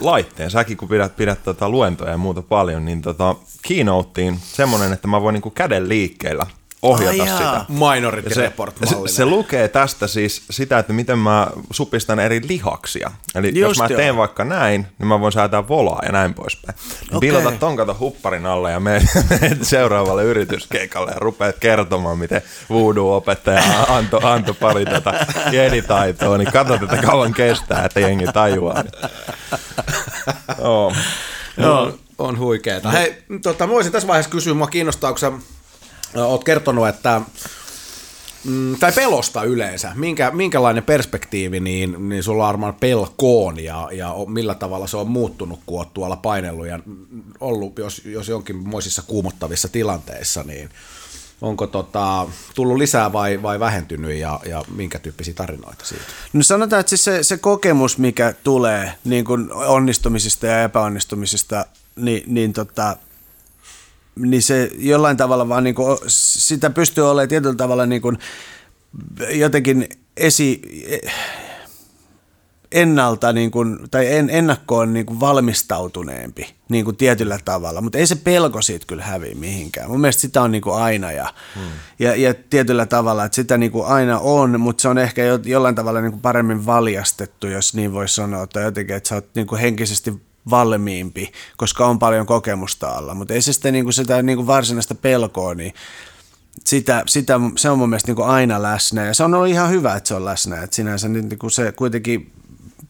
laitteen. 0.00 0.50
Säkin 0.50 0.76
kun 0.76 0.88
pidät, 0.88 1.16
pidät 1.16 1.42
tota 1.44 1.68
luentoja 1.68 2.10
ja 2.10 2.18
muuta 2.18 2.42
paljon, 2.42 2.84
niin 2.84 3.02
tota, 3.02 3.34
keynoteen 3.68 4.38
semmoinen, 4.42 4.92
että 4.92 5.08
mä 5.08 5.22
voin 5.22 5.32
niinku 5.32 5.50
käden 5.50 5.88
liikkeellä 5.88 6.46
ohjata 6.82 7.10
Ai 7.10 7.28
jaa. 7.28 7.38
sitä. 7.38 7.64
Minority 7.68 8.34
se, 8.34 8.42
Report 8.42 8.76
se, 8.84 8.96
se 9.06 9.24
lukee 9.24 9.68
tästä 9.68 10.06
siis 10.06 10.42
sitä, 10.50 10.78
että 10.78 10.92
miten 10.92 11.18
mä 11.18 11.46
supistan 11.70 12.18
eri 12.18 12.40
lihaksia. 12.48 13.10
Eli 13.34 13.46
Just 13.48 13.58
jos 13.58 13.78
mä 13.78 13.88
teen 13.88 14.16
vaikka 14.16 14.44
näin, 14.44 14.86
niin 14.98 15.06
mä 15.06 15.20
voin 15.20 15.32
säätää 15.32 15.68
volaa 15.68 16.02
ja 16.06 16.12
näin 16.12 16.34
poispäin. 16.34 16.78
Niin 17.00 17.16
Okei. 17.16 17.30
Pilata 17.30 17.50
ton 17.50 17.76
kato 17.76 17.96
hupparin 18.00 18.46
alle 18.46 18.72
ja 18.72 18.80
menet 18.80 19.08
seuraavalle 19.62 20.24
yrityskeikalle 20.24 21.10
ja 21.10 21.18
rupeat 21.18 21.56
kertomaan, 21.60 22.18
miten 22.18 22.42
voodoo-opettaja 22.70 23.62
antoi 23.88 24.20
anto 24.22 24.54
pari 24.54 24.84
tätä 24.84 25.26
jeditaitoa, 25.52 26.38
niin 26.38 26.52
katso, 26.52 26.74
että 26.74 26.96
kauan 26.96 27.34
kestää, 27.34 27.84
että 27.84 28.00
jengi 28.00 28.26
tajuaa. 28.26 28.84
Joo. 30.58 30.92
Joo, 31.56 31.98
on 32.18 32.38
huikeeta. 32.38 32.90
Hei, 32.90 33.22
tota, 33.42 33.66
mä 33.66 33.72
voisin 33.72 33.92
tässä 33.92 34.08
vaiheessa 34.08 34.30
kysyä, 34.30 34.54
mua 34.54 34.66
kiinnostaa, 34.66 35.12
kun 35.12 35.18
sä 35.18 35.32
oot 36.14 36.44
kertonut, 36.44 36.88
että 36.88 37.20
mm, 38.44 38.76
tai 38.76 38.92
pelosta 38.92 39.42
yleensä, 39.42 39.92
Minkä, 39.94 40.30
minkälainen 40.30 40.84
perspektiivi 40.84 41.60
niin, 41.60 42.08
niin 42.08 42.22
sulla 42.22 42.42
on 42.42 42.48
varmaan 42.48 42.74
pelkoon 42.74 43.64
ja, 43.64 43.88
ja 43.92 44.14
millä 44.26 44.54
tavalla 44.54 44.86
se 44.86 44.96
on 44.96 45.08
muuttunut, 45.08 45.60
kun 45.66 45.78
oot 45.78 45.94
tuolla 45.94 46.16
painellut 46.16 46.66
ja 46.66 46.78
ollut, 47.40 47.78
jos, 47.78 48.02
jos 48.04 48.28
jonkinmoisissa 48.28 49.02
kuumottavissa 49.06 49.68
tilanteissa, 49.68 50.42
niin 50.42 50.70
onko 51.40 51.66
tota, 51.66 52.26
tullut 52.54 52.76
lisää 52.76 53.12
vai, 53.12 53.42
vai 53.42 53.60
vähentynyt 53.60 54.16
ja, 54.16 54.40
ja 54.46 54.64
minkä 54.74 54.98
tyyppisiä 54.98 55.34
tarinoita 55.34 55.84
siitä? 55.84 56.04
No 56.32 56.42
sanotaan, 56.42 56.80
että 56.80 56.90
siis 56.90 57.04
se, 57.04 57.22
se 57.22 57.36
kokemus, 57.36 57.98
mikä 57.98 58.34
tulee 58.44 58.92
niin 59.04 59.24
kuin 59.24 59.52
onnistumisista 59.52 60.46
ja 60.46 60.62
epäonnistumisista, 60.62 61.66
niin, 61.96 62.22
niin, 62.26 62.52
tota, 62.52 62.96
niin 64.18 64.42
se 64.42 64.70
jollain 64.78 65.16
tavalla 65.16 65.48
vaan 65.48 65.64
niin 65.64 65.74
kuin, 65.74 65.98
sitä 66.06 66.70
pystyy 66.70 67.10
olemaan 67.10 67.28
tietyllä 67.28 67.54
tavalla 67.54 67.86
niin 67.86 68.02
kuin 68.02 68.18
jotenkin 69.32 69.88
esi, 70.16 70.62
ennalta 72.72 73.32
niin 73.32 73.50
kuin, 73.50 73.78
tai 73.90 74.12
en, 74.12 74.30
ennakkoon 74.30 74.92
niin 74.92 75.06
kuin 75.06 75.20
valmistautuneempi 75.20 76.54
niin 76.68 76.84
kuin 76.84 76.96
tietyllä 76.96 77.38
tavalla, 77.44 77.80
mutta 77.80 77.98
ei 77.98 78.06
se 78.06 78.16
pelko 78.16 78.62
siitä 78.62 78.86
kyllä 78.86 79.02
häviä 79.02 79.34
mihinkään. 79.34 79.90
Mun 79.90 80.00
mielestä 80.00 80.20
sitä 80.20 80.42
on 80.42 80.52
niin 80.52 80.62
kuin 80.62 80.76
aina 80.76 81.12
ja, 81.12 81.34
hmm. 81.54 81.62
ja, 81.98 82.16
ja 82.16 82.34
tietyllä 82.50 82.86
tavalla, 82.86 83.24
että 83.24 83.36
sitä 83.36 83.58
niin 83.58 83.72
kuin 83.72 83.86
aina 83.86 84.18
on, 84.18 84.60
mutta 84.60 84.82
se 84.82 84.88
on 84.88 84.98
ehkä 84.98 85.24
jo, 85.24 85.38
jollain 85.44 85.74
tavalla 85.74 86.00
niin 86.00 86.12
kuin 86.12 86.22
paremmin 86.22 86.66
valjastettu, 86.66 87.46
jos 87.46 87.74
niin 87.74 87.92
voi 87.92 88.08
sanoa, 88.08 88.46
tai 88.46 88.64
jotenkin, 88.64 88.96
että 88.96 89.08
sä 89.08 89.14
oot 89.14 89.28
niin 89.34 89.46
kuin 89.46 89.60
henkisesti 89.60 90.27
valmiimpi, 90.50 91.32
koska 91.56 91.86
on 91.86 91.98
paljon 91.98 92.26
kokemusta 92.26 92.88
alla, 92.88 93.14
mutta 93.14 93.34
ei 93.34 93.42
se 93.42 93.52
sitten 93.52 93.72
niin 93.72 93.84
kuin 93.84 93.94
sitä 93.94 94.22
niin 94.22 94.36
kuin 94.36 94.46
varsinaista 94.46 94.94
pelkoa, 94.94 95.54
niin 95.54 95.74
sitä, 96.64 97.02
sitä, 97.06 97.40
se 97.56 97.70
on 97.70 97.78
mun 97.78 97.88
mielestä 97.88 98.08
niin 98.08 98.16
kuin 98.16 98.28
aina 98.28 98.62
läsnä 98.62 99.06
ja 99.06 99.14
se 99.14 99.24
on 99.24 99.34
ollut 99.34 99.48
ihan 99.48 99.70
hyvä, 99.70 99.96
että 99.96 100.08
se 100.08 100.14
on 100.14 100.24
läsnä, 100.24 100.62
että 100.62 100.76
sinänsä 100.76 101.08
niin 101.08 101.38
kuin 101.38 101.50
se 101.50 101.72
kuitenkin 101.72 102.32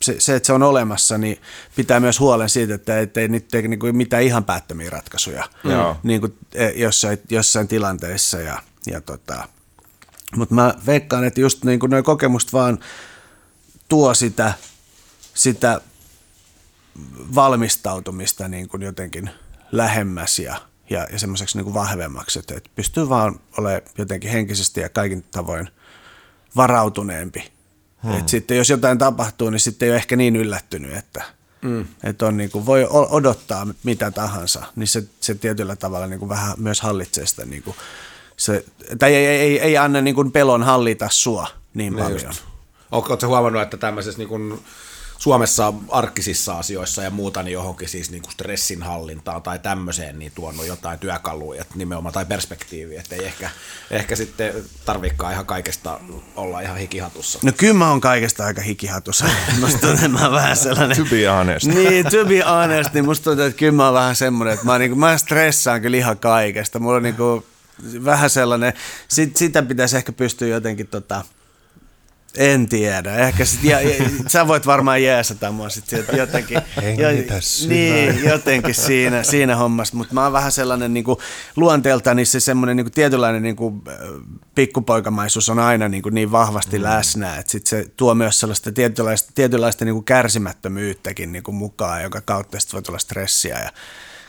se, 0.02 0.16
se, 0.18 0.36
että 0.36 0.46
se 0.46 0.52
on 0.52 0.62
olemassa, 0.62 1.18
niin 1.18 1.40
pitää 1.76 2.00
myös 2.00 2.20
huolen 2.20 2.48
siitä, 2.48 2.74
että 2.74 3.20
ei 3.20 3.28
nyt 3.28 3.48
tee 3.48 3.62
niin 3.62 3.78
kuin 3.78 3.96
mitään 3.96 4.22
ihan 4.22 4.44
päättömiä 4.44 4.90
ratkaisuja 4.90 5.48
mm. 5.64 5.70
niin 6.02 6.20
kuin 6.20 6.38
e, 6.54 6.68
jossain, 6.68 7.18
jossain 7.30 7.68
tilanteissa. 7.68 8.38
Ja, 8.38 8.62
ja 8.86 9.00
tota. 9.00 9.48
Mutta 10.36 10.54
mä 10.54 10.74
veikkaan, 10.86 11.24
että 11.24 11.40
just 11.40 11.64
niin 11.64 11.78
kuin 11.78 12.04
kokemukset 12.04 12.52
vaan 12.52 12.78
tuo 13.88 14.14
sitä, 14.14 14.52
sitä 15.34 15.80
valmistautumista 17.34 18.48
niin 18.48 18.68
kuin 18.68 18.82
jotenkin 18.82 19.30
lähemmäs 19.72 20.38
ja, 20.38 20.56
ja, 20.90 21.06
ja 21.12 21.18
semmoiseksi 21.18 21.58
niin 21.58 21.64
kuin 21.64 21.74
vahvemmaksi, 21.74 22.38
että, 22.38 22.54
että 22.54 22.70
pystyy 22.74 23.08
vaan 23.08 23.40
olemaan 23.58 23.82
jotenkin 23.98 24.30
henkisesti 24.30 24.80
ja 24.80 24.88
kaikin 24.88 25.24
tavoin 25.30 25.68
varautuneempi 26.56 27.58
Hmm. 28.02 28.18
Et 28.18 28.28
sitten 28.28 28.56
jos 28.56 28.70
jotain 28.70 28.98
tapahtuu, 28.98 29.50
niin 29.50 29.60
sitten 29.60 29.86
ei 29.86 29.90
ole 29.90 29.96
ehkä 29.96 30.16
niin 30.16 30.36
yllättynyt, 30.36 30.96
että, 30.96 31.24
mm. 31.62 31.86
että 32.04 32.26
on 32.26 32.36
niin 32.36 32.50
kuin, 32.50 32.66
voi 32.66 32.86
odottaa 32.90 33.66
mitä 33.82 34.10
tahansa, 34.10 34.62
niin 34.76 34.86
se, 34.86 35.04
se 35.20 35.34
tietyllä 35.34 35.76
tavalla 35.76 36.06
niin 36.06 36.18
kuin 36.18 36.28
vähän 36.28 36.54
myös 36.56 36.80
hallitsee 36.80 37.26
sitä, 37.26 37.44
niin 37.44 37.62
kuin, 37.62 37.76
se, 38.36 38.64
tai 38.98 39.14
ei, 39.14 39.26
ei, 39.26 39.60
ei 39.60 39.76
anna 39.76 40.00
niin 40.00 40.14
kuin 40.14 40.32
pelon 40.32 40.62
hallita 40.62 41.08
sua 41.10 41.46
niin, 41.74 41.92
niin 41.92 42.04
paljon. 42.04 42.26
Just. 42.26 42.42
Oletko 42.92 43.26
huomannut, 43.26 43.62
että 43.62 43.76
tämmöisessä 43.76 44.18
niin 44.18 44.28
kuin 44.28 44.60
Suomessa 45.18 45.74
arkisissa 45.90 46.58
asioissa 46.58 47.02
ja 47.02 47.10
muuta, 47.10 47.42
niin 47.42 47.52
johonkin 47.52 47.88
siis 47.88 48.10
niin 48.10 48.22
kuin 48.22 48.32
stressin 48.32 48.82
hallintaan 48.82 49.42
tai 49.42 49.58
tämmöiseen, 49.58 50.18
niin 50.18 50.32
tuonut 50.34 50.66
jotain 50.66 50.98
työkaluja 50.98 51.64
nimenomaan 51.74 52.12
tai 52.12 52.24
perspektiiviä, 52.24 53.00
että 53.00 53.16
ei 53.16 53.24
ehkä, 53.24 53.50
ehkä 53.90 54.16
sitten 54.16 54.54
tarvikaan 54.84 55.32
ihan 55.32 55.46
kaikesta 55.46 56.00
olla 56.36 56.60
ihan 56.60 56.78
hikihatussa. 56.78 57.38
No 57.42 57.52
kyllä 57.56 57.74
mä 57.74 57.90
oon 57.90 58.00
kaikesta 58.00 58.44
aika 58.44 58.60
hikihatussa. 58.60 59.24
musta 59.60 59.78
tuntuu, 59.78 59.90
että 59.90 60.08
mä 60.08 60.22
oon 60.22 60.32
vähän 60.32 60.56
sellainen... 60.56 60.96
To 60.96 61.04
be 61.04 61.26
honest. 61.26 61.66
Niin, 61.78 62.04
to 62.04 62.24
be 62.24 62.40
honest, 62.40 62.94
niin 62.94 63.04
musta 63.04 63.24
tuntuu, 63.24 63.44
että 63.44 63.58
kyllä 63.58 63.72
mä 63.72 63.84
oon 63.84 63.94
vähän 63.94 64.16
semmoinen, 64.16 64.54
että 64.54 64.66
mä, 64.66 64.78
niin 64.78 64.90
kuin, 64.90 64.98
mä 64.98 65.18
stressaan 65.18 65.82
kyllä 65.82 65.96
ihan 65.96 66.18
kaikesta. 66.18 66.78
Mulla 66.78 66.96
on 66.96 67.02
niin 67.02 67.14
kuin, 67.14 67.44
vähän 68.04 68.30
sellainen, 68.30 68.72
sit, 69.08 69.36
sitä 69.36 69.62
pitäisi 69.62 69.96
ehkä 69.96 70.12
pystyä 70.12 70.48
jotenkin 70.48 70.86
tota, 70.86 71.24
en 72.36 72.68
tiedä. 72.68 73.14
Ehkä 73.14 73.44
sit, 73.44 73.64
ja, 73.64 73.80
ja, 73.80 74.04
sä 74.26 74.48
voit 74.48 74.66
varmaan 74.66 75.02
jeesata 75.02 75.52
mua 75.52 75.68
sit 75.68 75.84
jotenkin. 76.16 76.56
jo, 76.98 77.08
niin, 77.68 78.24
jotenkin 78.24 78.74
siinä, 78.74 79.22
siinä 79.22 79.56
hommassa. 79.56 79.96
Mutta 79.96 80.14
mä 80.14 80.22
oon 80.22 80.32
vähän 80.32 80.52
sellainen 80.52 80.94
niinku, 80.94 81.20
luonteeltani 81.56 82.24
se 82.24 82.40
semmoinen 82.40 82.76
niinku, 82.76 82.90
tietynlainen 82.90 83.42
niinku, 83.42 83.82
pikkupoikamaisuus 84.54 85.48
on 85.48 85.58
aina 85.58 85.88
niinku, 85.88 86.08
niin 86.08 86.32
vahvasti 86.32 86.78
mm. 86.78 86.84
läsnä. 86.84 87.36
Että 87.36 87.52
sit 87.52 87.66
se 87.66 87.86
tuo 87.96 88.14
myös 88.14 88.40
sellaista 88.40 88.72
tietynlaista, 88.72 89.32
tietynlaista 89.34 89.84
niinku, 89.84 90.02
kärsimättömyyttäkin 90.02 91.32
niinku, 91.32 91.52
mukaan, 91.52 92.02
joka 92.02 92.20
kautta 92.20 92.60
sit 92.60 92.72
voi 92.72 92.82
tulla 92.82 92.98
stressiä. 92.98 93.58
Ja, 93.58 93.70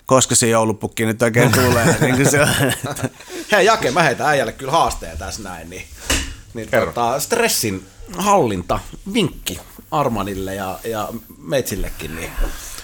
koska 0.06 0.36
se 0.36 0.48
joulupukki 0.48 1.06
nyt 1.06 1.22
oikein 1.22 1.52
tulee. 1.52 1.98
niin 2.02 2.30
se 2.30 2.42
on. 2.42 2.48
Hei 3.52 3.66
Jake, 3.66 3.92
mä 3.92 4.04
heitän 4.04 4.28
äijälle 4.28 4.52
kyllä 4.52 4.72
haasteen 4.72 5.18
tässä 5.18 5.44
näin. 5.44 5.70
Niin 5.70 5.84
niin 6.54 6.70
tota, 6.86 7.20
stressin 7.20 7.86
hallinta, 8.18 8.80
vinkki 9.14 9.60
Armanille 9.92 10.56
ja, 10.56 10.80
ja 10.84 11.10
Meitsillekin, 11.38 12.16
niin 12.16 12.32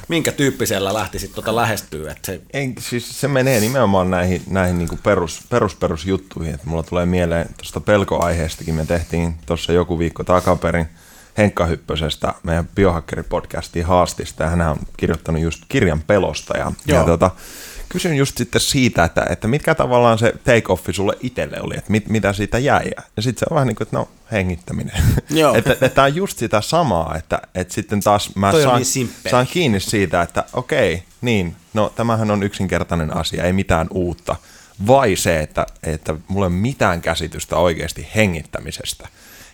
minkä 0.07 0.31
tyyppisellä 0.31 0.93
lähtisit 0.93 1.33
tuota 1.33 1.55
lähestyä? 1.55 2.11
Että 2.11 2.25
se... 2.25 2.41
En, 2.53 2.75
siis 2.79 3.21
se 3.21 3.27
menee 3.27 3.59
nimenomaan 3.59 4.11
näihin, 4.11 4.41
näihin 4.47 4.77
niin 4.77 4.99
perus, 5.03 5.39
perus, 5.49 5.75
perusjuttuihin. 5.75 6.53
Että 6.53 6.67
mulla 6.67 6.83
tulee 6.83 7.05
mieleen 7.05 7.49
tuosta 7.57 7.79
pelkoaiheestakin. 7.79 8.75
Me 8.75 8.85
tehtiin 8.85 9.35
tuossa 9.45 9.73
joku 9.73 9.99
viikko 9.99 10.23
takaperin 10.23 10.87
Henkka 11.37 11.65
Hyppösestä 11.65 12.33
meidän 12.43 12.69
biohackeri-podcastiin 12.75 13.85
haastista. 13.85 14.43
Ja 14.43 14.49
hän 14.49 14.61
on 14.61 14.79
kirjoittanut 14.97 15.41
just 15.41 15.63
kirjan 15.69 16.01
pelosta. 16.01 16.57
Ja, 16.57 16.71
ja 16.87 17.03
tota, 17.03 17.31
kysyn 17.89 18.15
just 18.15 18.37
sitten 18.37 18.61
siitä, 18.61 19.03
että, 19.03 19.25
että 19.29 19.47
mitkä 19.47 19.75
tavallaan 19.75 20.17
se 20.17 20.33
take-offi 20.43 20.93
sulle 20.93 21.13
itselle 21.21 21.61
oli, 21.61 21.77
että 21.77 21.91
mit, 21.91 22.09
mitä 22.09 22.33
siitä 22.33 22.57
jäi. 22.57 22.91
Ja 23.15 23.21
sitten 23.21 23.39
se 23.39 23.45
on 23.49 23.55
vähän 23.55 23.67
niin 23.67 23.75
kuin, 23.75 23.85
että 23.85 23.97
no, 23.97 24.09
hengittäminen. 24.31 24.95
Joo. 25.29 25.55
että, 25.57 25.71
että 25.71 25.89
tämä 25.89 26.05
on 26.05 26.15
just 26.15 26.37
sitä 26.37 26.61
samaa, 26.61 27.15
että, 27.15 27.41
että 27.55 27.73
sitten 27.73 27.99
taas 27.99 28.35
mä 28.35 28.51
saan, 28.51 28.81
niin 28.95 29.09
saan 29.29 29.47
kiinni 29.47 29.79
siitä, 29.79 30.21
että 30.21 30.43
okei, 30.53 31.03
niin, 31.21 31.55
no 31.73 31.93
tämähän 31.95 32.31
on 32.31 32.43
yksinkertainen 32.43 33.17
asia, 33.17 33.43
ei 33.43 33.53
mitään 33.53 33.87
uutta. 33.91 34.35
Vai 34.87 35.15
se, 35.15 35.39
että, 35.39 35.65
että 35.83 36.15
mulla 36.27 36.45
ei 36.45 36.47
ole 36.47 36.55
mitään 36.55 37.01
käsitystä 37.01 37.57
oikeasti 37.57 38.07
hengittämisestä. 38.15 39.07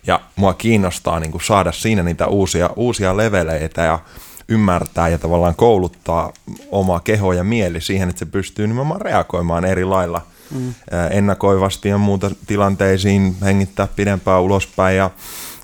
Ja 0.07 0.21
mua 0.36 0.53
kiinnostaa 0.53 1.19
niin 1.19 1.32
kuin 1.32 1.43
saada 1.43 1.71
siinä 1.71 2.03
niitä 2.03 2.27
uusia, 2.27 2.69
uusia 2.75 3.17
leveleitä 3.17 3.82
ja 3.82 3.99
ymmärtää 4.52 5.08
ja 5.08 5.18
tavallaan 5.18 5.56
kouluttaa 5.56 6.34
oma 6.72 6.99
keho 6.99 7.34
ja 7.34 7.43
mieli 7.43 7.82
siihen, 7.82 8.10
että 8.10 8.20
se 8.20 8.26
pystyy 8.26 8.68
nimenomaan 8.68 9.02
reagoimaan 9.02 9.66
eri 9.66 9.86
lailla 9.86 10.22
mm. 10.52 10.74
ennakoivasti 11.12 11.89
ja 11.89 11.97
muuta 11.97 12.32
tilanteisiin, 12.47 13.36
hengittää 13.41 13.88
pidempään 13.95 14.41
ulospäin 14.41 14.97
ja 14.97 15.10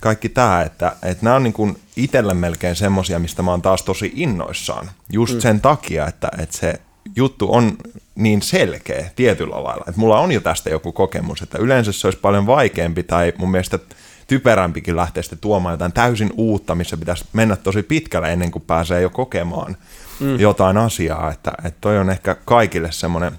kaikki 0.01 0.29
tämä, 0.29 0.61
että, 0.61 0.95
että 1.03 1.23
nämä 1.23 1.35
on 1.35 1.43
niin 1.43 1.53
kuin 1.53 1.77
itselle 1.95 2.33
melkein 2.33 2.75
semmoisia, 2.75 3.19
mistä 3.19 3.43
mä 3.43 3.51
oon 3.51 3.61
taas 3.61 3.83
tosi 3.83 4.11
innoissaan. 4.15 4.91
Just 5.13 5.33
mm. 5.33 5.39
sen 5.39 5.61
takia, 5.61 6.07
että, 6.07 6.29
että 6.37 6.57
se 6.57 6.73
juttu 7.15 7.53
on 7.53 7.77
niin 8.15 8.41
selkeä 8.41 9.09
tietyllä 9.15 9.63
lailla. 9.63 9.85
Että 9.87 10.01
mulla 10.01 10.19
on 10.19 10.31
jo 10.31 10.41
tästä 10.41 10.69
joku 10.69 10.91
kokemus, 10.91 11.41
että 11.41 11.57
yleensä 11.57 11.91
se 11.91 12.07
olisi 12.07 12.19
paljon 12.19 12.47
vaikeampi 12.47 13.03
tai 13.03 13.33
mun 13.37 13.51
mielestä 13.51 13.79
typerämpikin 14.27 14.95
lähteä 14.95 15.23
sitten 15.23 15.39
tuomaan 15.39 15.73
jotain 15.73 15.93
täysin 15.93 16.33
uutta, 16.37 16.75
missä 16.75 16.97
pitäisi 16.97 17.25
mennä 17.33 17.55
tosi 17.55 17.83
pitkälle 17.83 18.33
ennen 18.33 18.51
kuin 18.51 18.63
pääsee 18.67 19.01
jo 19.01 19.09
kokemaan 19.09 19.77
mm. 20.19 20.39
jotain 20.39 20.77
asiaa. 20.77 21.31
Että, 21.31 21.51
että 21.63 21.77
toi 21.81 21.97
on 21.97 22.09
ehkä 22.09 22.35
kaikille 22.45 22.91
semmoinen 22.91 23.33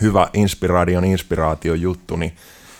hyvä 0.00 0.28
inspiraation 0.34 1.04
inspiraatio 1.04 1.74
juttu, 1.74 2.16
niin 2.16 2.36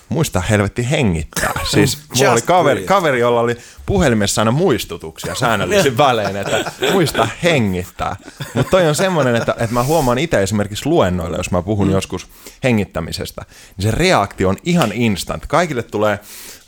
muista 0.08 0.40
helvetti 0.40 0.90
hengittää. 0.90 1.52
Siis 1.74 1.98
mulla 2.16 2.32
oli 2.32 2.42
kaveri, 2.42 2.82
kaveri, 2.82 3.20
jolla 3.20 3.40
oli 3.40 3.56
puhelimessa 3.86 4.40
aina 4.40 4.50
muistutuksia 4.50 5.34
säännöllisin 5.34 5.98
välein, 6.06 6.36
että 6.36 6.72
muista 6.92 7.28
hengittää. 7.42 8.16
Mutta 8.54 8.70
toi 8.70 8.88
on 8.88 8.94
semmoinen, 8.94 9.36
että, 9.36 9.54
että 9.58 9.74
mä 9.74 9.82
huomaan 9.82 10.18
itse 10.18 10.42
esimerkiksi 10.42 10.86
luennoille, 10.86 11.36
jos 11.36 11.50
mä 11.50 11.62
puhun 11.62 11.86
mm. 11.86 11.92
joskus 11.92 12.26
hengittämisestä, 12.64 13.42
niin 13.76 13.82
se 13.82 13.90
reaktio 13.90 14.48
on 14.48 14.56
ihan 14.64 14.92
instant. 14.92 15.46
Kaikille 15.46 15.82
tulee 15.82 16.18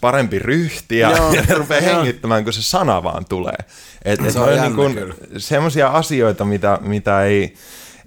parempi 0.06 0.38
ryhti 0.38 0.98
ja, 0.98 1.10
ja 1.36 1.42
ne 1.48 1.54
rupeaa 1.54 1.80
hengittämään, 1.80 2.44
kun 2.44 2.52
se 2.52 2.62
sana 2.62 3.02
vaan 3.02 3.24
tulee. 3.24 3.56
Et, 4.04 4.20
et 4.20 4.32
se 4.32 4.40
on, 4.40 4.78
on 4.78 4.94
niin 4.94 5.14
semmoisia 5.36 5.88
asioita, 5.88 6.44
mitä, 6.44 6.78
mitä 6.82 7.24
ei, 7.24 7.54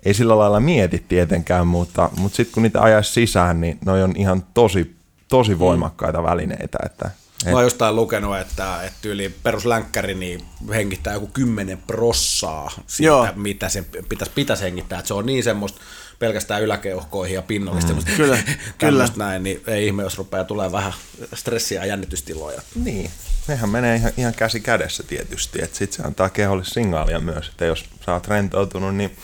ei 0.06 0.14
sillä 0.14 0.38
lailla 0.38 0.60
mieti 0.60 1.06
tietenkään, 1.08 1.68
mutta, 1.68 2.10
mutta 2.18 2.36
sitten 2.36 2.54
kun 2.54 2.64
niitä 2.64 2.82
ajaisi 2.82 3.12
sisään, 3.12 3.62
niin 3.62 3.78
ne 3.86 3.91
on 3.91 4.14
ihan 4.18 4.43
tosi, 4.54 4.95
tosi 5.28 5.54
mm. 5.54 5.60
voimakkaita 5.60 6.24
välineitä. 6.24 6.78
Että, 6.86 7.12
et... 7.45 7.52
Mä 7.52 7.58
oon 7.58 7.64
jostain 7.64 7.95
lukenut, 7.95 8.38
että, 8.38 8.84
että 8.84 9.10
yli 9.10 9.36
peruslänkkäri 9.43 10.14
niin 10.14 10.45
hengittää 10.70 11.14
joku 11.14 11.28
kymmenen 11.28 11.78
prossaa 11.88 12.72
siitä, 12.88 13.08
Joo. 13.08 13.28
mitä 13.36 13.70
se 13.70 13.84
pitäisi, 14.10 14.34
pitäisi 14.36 14.64
hengittää. 14.64 15.00
Että 15.00 15.08
se 15.08 15.14
on 15.14 15.26
niin 15.26 15.43
semmoista 15.43 15.82
pelkästään 16.20 16.61
yläkeuhkoihin 16.61 17.36
ja 17.36 17.41
pinnollista. 17.41 17.93
Mm. 17.93 17.99
Kyllä, 18.17 18.38
kyllä. 18.78 19.07
näin, 19.15 19.43
niin 19.43 19.61
ei 19.67 19.88
ihme, 19.88 20.03
jos 20.03 20.17
rupeaa 20.17 20.43
tulee 20.43 20.72
vähän 20.72 20.93
stressiä 21.34 21.82
ja 21.82 21.86
jännitystiloja. 21.86 22.61
Niin, 22.84 23.11
nehän 23.47 23.70
menee 23.70 23.95
ihan, 23.95 24.11
ihan 24.17 24.34
käsi 24.34 24.59
kädessä 24.59 25.03
tietysti, 25.03 25.61
että 25.63 25.78
sitten 25.78 25.97
se 25.97 26.07
antaa 26.07 26.30
keholle 26.30 26.65
signaalia 26.65 27.20
myös, 27.20 27.47
että 27.49 27.65
jos 27.65 27.86
sä 28.05 28.13
oot 28.13 28.28
rentoutunut, 28.28 28.95
niin 28.95 29.17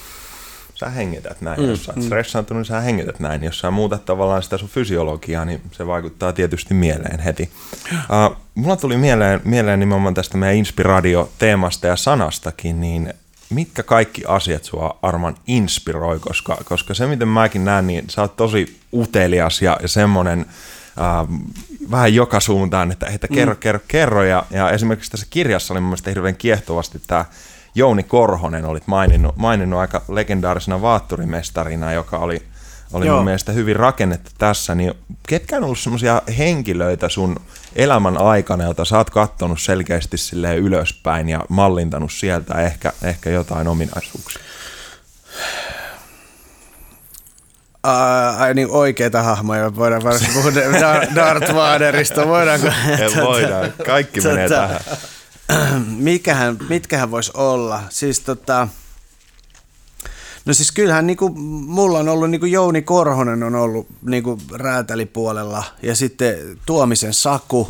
sä 0.75 0.89
hengität 0.89 1.41
näin. 1.41 1.61
Mm, 1.61 1.69
jos 1.69 1.85
sä 1.85 1.91
oot 1.91 1.95
mm. 1.95 2.05
stressaantunut, 2.05 2.59
niin 2.59 2.65
sä 2.65 2.81
hengität 2.81 3.19
näin. 3.19 3.43
Jos 3.43 3.59
sä 3.59 3.71
muutat 3.71 4.05
tavallaan 4.05 4.43
sitä 4.43 4.57
sun 4.57 4.69
fysiologiaa, 4.69 5.45
niin 5.45 5.61
se 5.71 5.87
vaikuttaa 5.87 6.33
tietysti 6.33 6.73
mieleen 6.73 7.19
heti. 7.19 7.49
Uh, 7.91 8.37
mulla 8.55 8.75
tuli 8.75 8.97
mieleen, 8.97 9.41
mieleen 9.43 9.79
nimenomaan 9.79 10.13
tästä 10.13 10.37
meidän 10.37 10.57
inspiraatio-teemasta 10.57 11.87
ja 11.87 11.95
sanastakin, 11.95 12.81
niin 12.81 13.13
mitkä 13.49 13.83
kaikki 13.83 14.23
asiat 14.27 14.63
sua 14.63 14.99
Arman 15.01 15.35
inspiroi, 15.47 16.19
koska, 16.19 16.57
koska 16.65 16.93
se 16.93 17.07
miten 17.07 17.27
mäkin 17.27 17.65
näen, 17.65 17.87
niin 17.87 18.09
sä 18.09 18.21
oot 18.21 18.35
tosi 18.35 18.79
utelias 18.93 19.61
ja, 19.61 19.77
ja 19.81 19.87
semmoinen 19.87 20.39
äh, 20.39 21.27
vähän 21.91 22.15
joka 22.15 22.39
suuntaan, 22.39 22.91
että, 22.91 23.05
että 23.05 23.27
kerro, 23.27 23.53
mm. 23.53 23.59
kerro, 23.59 23.79
kerro. 23.87 24.23
Ja, 24.23 24.45
ja 24.51 24.69
esimerkiksi 24.69 25.11
tässä 25.11 25.27
kirjassa 25.29 25.73
oli 25.73 25.81
mun 25.81 25.89
mielestä 25.89 26.09
hirveän 26.09 26.35
kiehtovasti 26.35 27.01
tämä 27.07 27.25
Jouni 27.75 28.03
Korhonen 28.03 28.65
olit 28.65 28.87
maininnut, 28.87 29.37
maininnut 29.37 29.79
aika 29.79 30.01
legendaarisena 30.07 30.81
vaatturimestarina, 30.81 31.93
joka 31.93 32.17
oli, 32.17 32.43
oli 32.93 33.09
mun 33.09 33.23
mielestä 33.23 33.51
hyvin 33.51 33.75
rakennettu 33.75 34.31
tässä, 34.37 34.75
niin 34.75 34.93
ketkä 35.27 35.57
on 35.57 35.63
ollut 35.63 35.79
semmoisia 35.79 36.21
henkilöitä 36.37 37.09
sun 37.09 37.35
elämän 37.75 38.17
aikana, 38.17 38.63
jota 38.63 38.85
sä 38.85 38.97
oot 38.97 39.09
kattonut 39.09 39.61
selkeästi 39.61 40.17
silleen 40.17 40.57
ylöspäin 40.57 41.29
ja 41.29 41.41
mallintanut 41.49 42.11
sieltä 42.11 42.61
ehkä, 42.61 42.93
ehkä 43.03 43.29
jotain 43.29 43.67
ominaisuuksia? 43.67 44.41
ai 48.37 48.53
niin 48.53 48.67
oikeita 48.71 49.23
hahmoja, 49.23 49.75
voidaan 49.75 50.03
varsin 50.03 50.33
puhua 50.33 50.51
Darth 51.15 51.55
Vaderista, 51.55 52.27
voidaanko? 52.27 52.67
voidaan, 53.25 53.73
kaikki 53.85 54.21
tota, 54.21 54.33
menee 54.33 54.49
tähän. 54.49 54.79
Mikähän, 55.87 56.57
mitkähän 56.69 57.11
voisi 57.11 57.31
olla? 57.33 57.83
Siis 57.89 58.19
tota, 58.19 58.67
No 60.45 60.53
siis 60.53 60.71
kyllähän 60.71 61.07
niin 61.07 61.17
kuin, 61.17 61.39
mulla 61.67 61.99
on 61.99 62.09
ollut, 62.09 62.29
niin 62.29 62.39
kuin 62.39 62.51
Jouni 62.51 62.81
Korhonen 62.81 63.43
on 63.43 63.55
ollut 63.55 63.87
niin 64.01 64.23
kuin 64.23 64.41
räätälipuolella 64.53 65.63
ja 65.81 65.95
sitten 65.95 66.35
Tuomisen 66.65 67.13
Saku 67.13 67.67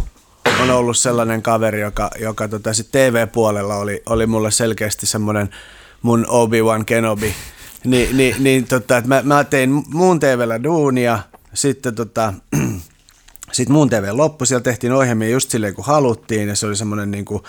on 0.61 0.69
ollut 0.69 0.97
sellainen 0.97 1.41
kaveri, 1.41 1.82
joka, 1.82 2.09
joka 2.19 2.47
tota, 2.47 2.73
sit 2.73 2.91
TV-puolella 2.91 3.76
oli, 3.76 4.03
oli 4.05 4.28
mulle 4.28 4.51
selkeästi 4.51 5.05
semmoinen 5.05 5.49
mun 6.01 6.26
Obi-Wan 6.30 6.86
Kenobi. 6.86 7.34
Ni, 7.84 8.09
niin, 8.13 8.36
niin 8.39 8.67
tota, 8.67 9.01
mä, 9.05 9.21
mä 9.21 9.43
tein 9.43 9.84
muun 9.89 10.19
TVllä 10.19 10.63
duunia, 10.63 11.19
sitten 11.53 11.95
tota, 11.95 12.34
sit 13.51 13.69
muun 13.69 13.89
TV 13.89 14.09
loppu, 14.11 14.45
siellä 14.45 14.63
tehtiin 14.63 14.93
ohjelmia 14.93 15.30
just 15.30 15.49
silleen 15.49 15.76
kuin 15.76 15.86
haluttiin 15.86 16.47
ja 16.47 16.55
se 16.55 16.67
oli 16.67 16.76
semmoinen 16.76 17.11
niin 17.11 17.26
kuin, 17.26 17.43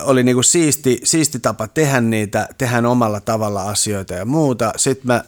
oli 0.00 0.22
niinku 0.22 0.42
siisti, 0.42 1.00
siisti 1.04 1.38
tapa 1.38 1.68
tehdä 1.68 2.00
niitä, 2.00 2.48
tehdä 2.58 2.88
omalla 2.88 3.20
tavalla 3.20 3.62
asioita 3.62 4.14
ja 4.14 4.24
muuta. 4.24 4.72
Sitten 4.76 5.06
mä 5.06 5.24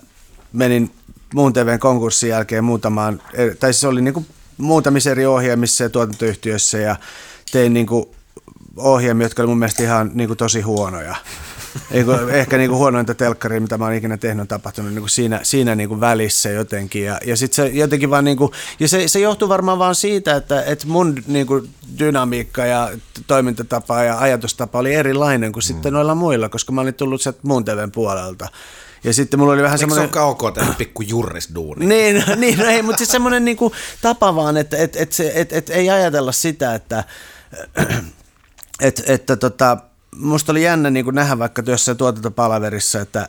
menin 0.52 0.90
muun 1.34 1.52
TVn 1.52 1.78
konkurssin 1.78 2.30
jälkeen 2.30 2.64
muutamaan, 2.64 3.22
tai 3.60 3.72
siis 3.72 3.84
oli 3.84 4.02
niinku 4.02 4.26
muutamissa 4.58 5.10
eri 5.10 5.26
ohjelmissa 5.26 5.84
ja 5.84 5.90
tuotantoyhtiöissä 5.90 6.78
ja 6.78 6.96
tein 7.52 7.74
niinku 7.74 8.14
ohjelmia, 8.76 9.24
jotka 9.24 9.42
oli 9.42 9.48
mun 9.48 9.58
mielestä 9.58 9.82
ihan 9.82 10.10
niinku 10.14 10.36
tosi 10.36 10.60
huonoja. 10.60 11.16
Eiku, 11.90 12.10
ehkä 12.12 12.58
niinku 12.58 12.76
huonointa 12.76 13.14
telkkaria, 13.14 13.60
mitä 13.60 13.78
mä 13.78 13.84
oon 13.84 13.94
ikinä 13.94 14.16
tehnyt, 14.16 14.40
on 14.40 14.48
tapahtunut 14.48 14.92
niinku 14.92 15.08
siinä, 15.08 15.40
siinä 15.42 15.74
niinku 15.74 16.00
välissä 16.00 16.50
jotenkin. 16.50 17.04
Ja, 17.04 17.20
ja 17.26 17.36
sit 17.36 17.52
se 17.52 17.66
jotenkin 17.66 18.10
vaan 18.10 18.24
niinku, 18.24 18.52
ja 18.80 18.88
se, 18.88 19.08
se 19.08 19.20
johtuu 19.20 19.48
varmaan 19.48 19.78
vaan 19.78 19.94
siitä, 19.94 20.36
että, 20.36 20.62
että 20.62 20.86
mun 20.86 21.22
niinku 21.26 21.66
dynamiikka 21.98 22.66
ja 22.66 22.90
toimintatapa 23.26 24.02
ja 24.02 24.18
ajatustapa 24.18 24.78
oli 24.78 24.94
erilainen 24.94 25.52
kuin 25.52 25.62
mm. 25.62 25.66
sitten 25.66 25.92
noilla 25.92 26.14
muilla, 26.14 26.48
koska 26.48 26.72
mä 26.72 26.80
olin 26.80 26.94
tullut 26.94 27.22
sieltä 27.22 27.38
muun 27.42 27.64
TVn 27.64 27.92
puolelta. 27.92 28.48
Ja 29.04 29.12
sitten 29.12 29.40
mulla 29.40 29.52
oli 29.52 29.62
vähän 29.62 29.78
semmoinen... 29.78 30.04
Eikö 30.04 30.18
se 30.18 30.20
ole 30.20 30.30
ok 30.30 30.54
tehdä 30.54 30.74
pikku 30.78 31.02
jurrisduuni? 31.02 31.86
niin, 31.94 32.24
no, 32.28 32.34
niin, 32.34 32.58
no 32.58 32.64
ei, 32.64 32.82
mutta 32.82 32.98
siis 32.98 33.10
semmoinen 33.10 33.44
niinku 33.44 33.72
tapa 34.02 34.34
vaan, 34.34 34.56
että 34.56 34.76
et, 34.76 34.96
et, 34.96 35.20
et, 35.20 35.32
et, 35.34 35.52
et 35.52 35.70
ei 35.70 35.90
ajatella 35.90 36.32
sitä, 36.32 36.74
että 36.74 37.04
et, 38.80 39.02
että 39.06 39.36
tota, 39.36 39.78
musta 40.16 40.52
oli 40.52 40.62
jännä 40.62 40.90
niin 40.90 41.06
nähdä 41.12 41.38
vaikka 41.38 41.62
työssä 41.62 41.94
tuotantopalaverissa, 41.94 43.00
että 43.00 43.28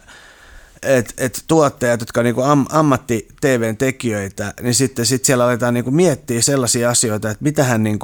et, 0.82 1.14
et 1.18 1.44
tuottajat, 1.48 2.00
jotka 2.00 2.20
on 2.20 2.24
niin 2.24 2.44
am, 2.44 2.66
ammatti 2.70 3.28
TVn 3.42 3.78
tekijöitä, 3.78 4.54
niin 4.62 4.76
sitten 4.76 5.06
sit 5.06 5.26
siellä 5.26 5.46
aletaan 5.46 5.74
niin 5.74 5.96
miettiä 5.96 6.42
sellaisia 6.42 6.90
asioita, 6.90 7.30
että 7.30 7.44
mitä 7.44 7.64
hän 7.64 7.84
niin 7.84 8.00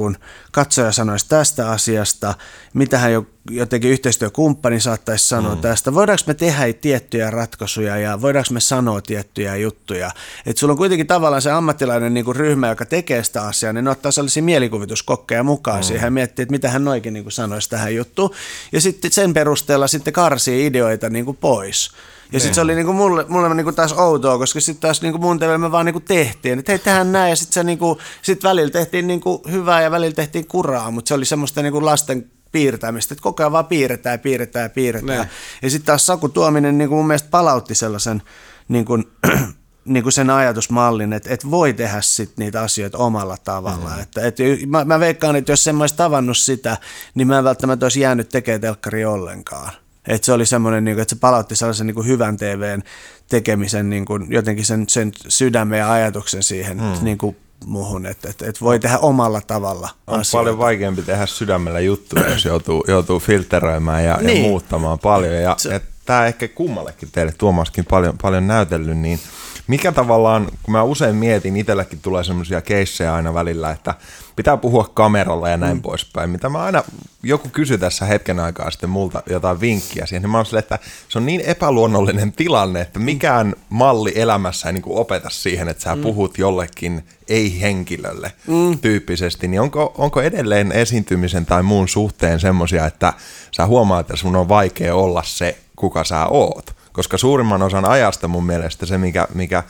katsoja 0.52 0.92
sanoisi 0.92 1.30
tästä 1.30 1.72
asiasta, 1.72 2.34
mitä 2.74 2.98
hän 2.98 3.14
jo, 3.14 3.26
jotenkin 3.50 3.92
yhteistyökumppani 3.92 4.80
saattaisi 4.80 5.28
sanoa 5.28 5.56
mm. 5.56 5.62
tästä. 5.62 5.94
Voidaanko 5.94 6.24
me 6.28 6.34
tehdä 6.34 6.74
tiettyjä 6.74 7.32
ratkaisuja 7.32 7.98
ja 7.98 8.22
voidaanko 8.22 8.54
me 8.54 8.60
sanoa 8.60 9.02
tiettyjä 9.02 9.56
juttuja. 9.56 10.12
Että 10.46 10.60
sulla 10.60 10.72
on 10.72 10.78
kuitenkin 10.78 11.08
tavallaan 11.08 11.42
se 11.42 11.52
ammattilainen 11.52 12.14
niin 12.14 12.36
ryhmä, 12.36 12.70
joka 12.70 12.86
tekee 12.86 13.24
sitä 13.24 13.42
asiaa, 13.42 13.74
niin 13.74 13.86
ne 13.86 13.92
ottaa 13.92 14.12
sellaisia 14.12 14.44
mielikuvituskokkeja 14.44 15.44
mukaan 15.44 15.80
mm. 15.80 15.84
siihen 15.84 16.08
ja 16.08 16.12
miettii, 16.12 16.44
että 16.44 16.52
mitä 16.52 16.70
hän 16.70 16.88
oikein 16.88 17.14
niin 17.14 17.32
sanoisi 17.32 17.70
tähän 17.70 17.96
juttuun. 17.96 18.32
Ja 18.72 18.82
sitten 18.82 19.12
sen 19.12 19.34
perusteella 19.34 19.88
sitten 19.88 20.14
karsii 20.14 20.66
ideoita 20.66 21.10
niin 21.10 21.38
pois. 21.38 21.92
Ja 22.32 22.40
sitten 22.40 22.56
se 22.56 22.62
oli 22.62 22.76
niinku 22.76 22.94
mulle, 22.94 23.26
mulle 23.28 23.56
niinku 23.56 23.72
taas 23.72 23.94
outoa, 23.94 24.38
koska 24.38 24.60
sitten 24.60 24.82
taas 24.82 25.02
niinku 25.02 25.20
mun 25.20 25.40
me 25.58 25.72
vaan 25.72 25.86
niinku 25.86 26.00
tehtiin, 26.00 26.60
että 26.60 26.72
hei 26.72 26.80
tehdään 26.80 27.12
näin 27.12 27.30
ja 27.30 27.36
sitten 27.36 27.66
niinku, 27.66 27.98
sit 28.22 28.44
välillä 28.44 28.72
tehtiin 28.72 29.08
niinku 29.08 29.42
hyvää 29.52 29.82
ja 29.82 29.92
välillä 29.92 30.16
tehtiin 30.16 30.48
kuraa, 30.48 30.92
mutta 30.92 31.10
se 31.10 31.14
oli 31.14 31.26
semmoista 31.26 31.62
niinku 31.62 31.86
lasten 31.86 32.32
piirtämistä, 32.54 33.14
että 33.14 33.24
koko 33.24 33.44
ajan 33.44 33.52
vaan 33.52 33.66
piirretään 33.66 34.14
ja 34.14 34.18
piirretään 34.18 34.64
ja 34.64 34.70
piirretään. 34.70 35.20
Ne. 35.20 35.30
Ja 35.62 35.70
sitten 35.70 35.86
taas 35.86 36.06
Saku 36.06 36.30
Tuominen 36.30 36.78
niin 36.78 36.90
kuin 36.90 36.98
mun 36.98 37.08
mielestä 37.08 37.30
palautti 37.32 37.76
sellaisen 37.76 38.22
niin 38.68 38.86
kuin, 38.86 39.12
niin 39.86 40.04
kuin 40.04 40.14
sen 40.14 40.30
ajatusmallin, 40.30 41.14
että, 41.14 41.34
että 41.34 41.52
voi 41.52 41.74
tehdä 41.74 42.02
sit 42.02 42.38
niitä 42.38 42.62
asioita 42.62 42.98
omalla 42.98 43.38
tavalla. 43.44 43.90
Mm-hmm. 43.90 44.02
Että, 44.02 44.28
että 44.28 44.44
mä, 44.68 44.86
mä 44.86 45.00
veikkaan, 45.00 45.36
että 45.36 45.52
jos 45.52 45.68
en 45.68 45.76
mä 45.76 45.84
olisi 45.84 45.96
tavannut 45.96 46.38
sitä, 46.38 46.78
niin 47.16 47.28
mä 47.28 47.38
en 47.38 47.44
välttämättä 47.44 47.86
olisi 47.86 48.00
jäänyt 48.00 48.30
tekemään 48.30 48.62
telkkari 48.62 49.06
ollenkaan. 49.06 49.72
Että 50.08 50.26
se 50.26 50.34
oli 50.34 50.46
semmoinen, 50.46 50.84
niin 50.84 50.96
kuin, 50.96 51.02
että 51.02 51.16
se 51.16 51.20
palautti 51.20 51.56
sellaisen 51.56 51.88
niin 51.88 51.96
kuin 51.96 52.08
hyvän 52.08 52.38
TVn 52.38 52.84
tekemisen, 53.30 53.90
niin 53.90 54.06
kuin, 54.06 54.26
jotenkin 54.30 54.66
sen, 54.66 54.86
sen 54.90 55.12
sydämen 55.28 55.80
ja 55.80 55.92
ajatuksen 55.92 56.44
siihen 56.44 56.78
mm. 56.78 57.04
niin 57.04 57.18
kuin 57.18 57.38
muuhun, 57.66 58.06
että, 58.06 58.30
että, 58.30 58.46
että 58.50 58.62
voi 58.62 58.80
tehdä 58.80 58.98
omalla 58.98 59.42
tavalla 59.42 59.90
On 60.08 60.20
asioita. 60.20 60.38
paljon 60.38 60.58
vaikeampi 60.58 61.02
tehdä 61.02 61.26
sydämellä 61.26 61.80
juttuja, 61.80 62.30
jos 62.30 62.46
joutuu, 62.46 62.86
joutuu 62.88 63.20
filteröimään 63.20 64.06
ja, 64.06 64.18
niin. 64.22 64.44
ja 64.44 64.50
muuttamaan 64.50 65.00
paljon. 65.00 65.34
Ja, 65.34 65.56
se... 65.58 65.82
tämä 66.06 66.28
ehkä 66.28 66.48
kummallekin 66.48 67.10
teille 67.12 67.34
Tuomaskin 67.38 67.86
paljon, 67.86 68.18
paljon 68.22 68.48
näytellyt, 68.48 68.98
niin– 68.98 69.20
mikä 69.68 69.92
tavallaan, 69.92 70.48
kun 70.64 70.72
mä 70.72 70.84
usein 70.84 71.16
mietin, 71.16 71.58
itselläkin 71.58 72.00
tulee 72.02 72.24
semmoisia 72.24 72.62
keissejä 72.62 73.14
aina 73.14 73.34
välillä, 73.34 73.72
että 73.72 73.96
pitää 74.36 74.58
puhua 74.58 74.92
kameralla 74.94 75.50
ja 75.50 75.58
näin 75.58 75.78
mm. 75.78 75.82
poispäin, 75.82 76.30
mitä 76.30 76.50
mä 76.50 76.64
aina, 76.64 76.84
joku 77.24 77.50
kysyi 77.50 77.78
tässä 77.78 78.06
hetken 78.06 78.40
aikaa 78.40 78.72
sitten 78.72 78.90
multa 78.90 79.24
jotain 79.30 79.62
vinkkiä 79.62 80.06
siihen, 80.06 80.22
niin 80.22 80.30
mä 80.30 80.38
oon 80.38 80.46
että 80.60 80.80
se 81.10 81.18
on 81.18 81.26
niin 81.26 81.42
epäluonnollinen 81.42 82.32
tilanne, 82.32 82.82
että 82.82 83.00
mikään 83.00 83.56
malli 83.70 84.12
elämässä 84.16 84.70
ei 84.70 84.74
niin 84.74 84.84
kuin 84.84 84.98
opeta 84.98 85.30
siihen, 85.30 85.68
että 85.68 85.84
sä 85.84 85.96
mm. 85.96 86.02
puhut 86.02 86.38
jollekin 86.38 87.04
ei-henkilölle 87.28 88.32
mm. 88.48 88.80
tyyppisesti, 88.80 89.48
niin 89.48 89.62
onko, 89.62 89.94
onko 89.98 90.22
edelleen 90.22 90.72
esiintymisen 90.72 91.46
tai 91.46 91.64
muun 91.64 91.88
suhteen 91.88 92.40
semmoisia, 92.40 92.86
että 92.86 93.14
sä 93.52 93.66
huomaat, 93.66 94.00
että 94.00 94.16
sun 94.16 94.36
on 94.36 94.50
vaikea 94.50 94.96
olla 94.96 95.24
se, 95.26 95.58
kuka 95.76 96.04
sä 96.04 96.26
oot? 96.26 96.83
Koska 96.94 97.18
suurimman 97.18 97.62
osan 97.62 97.86
ajasta 97.86 98.28
mun 98.28 98.46
mielestä 98.46 98.86
se, 98.86 98.98
mikä, 98.98 99.28
mikä 99.34 99.64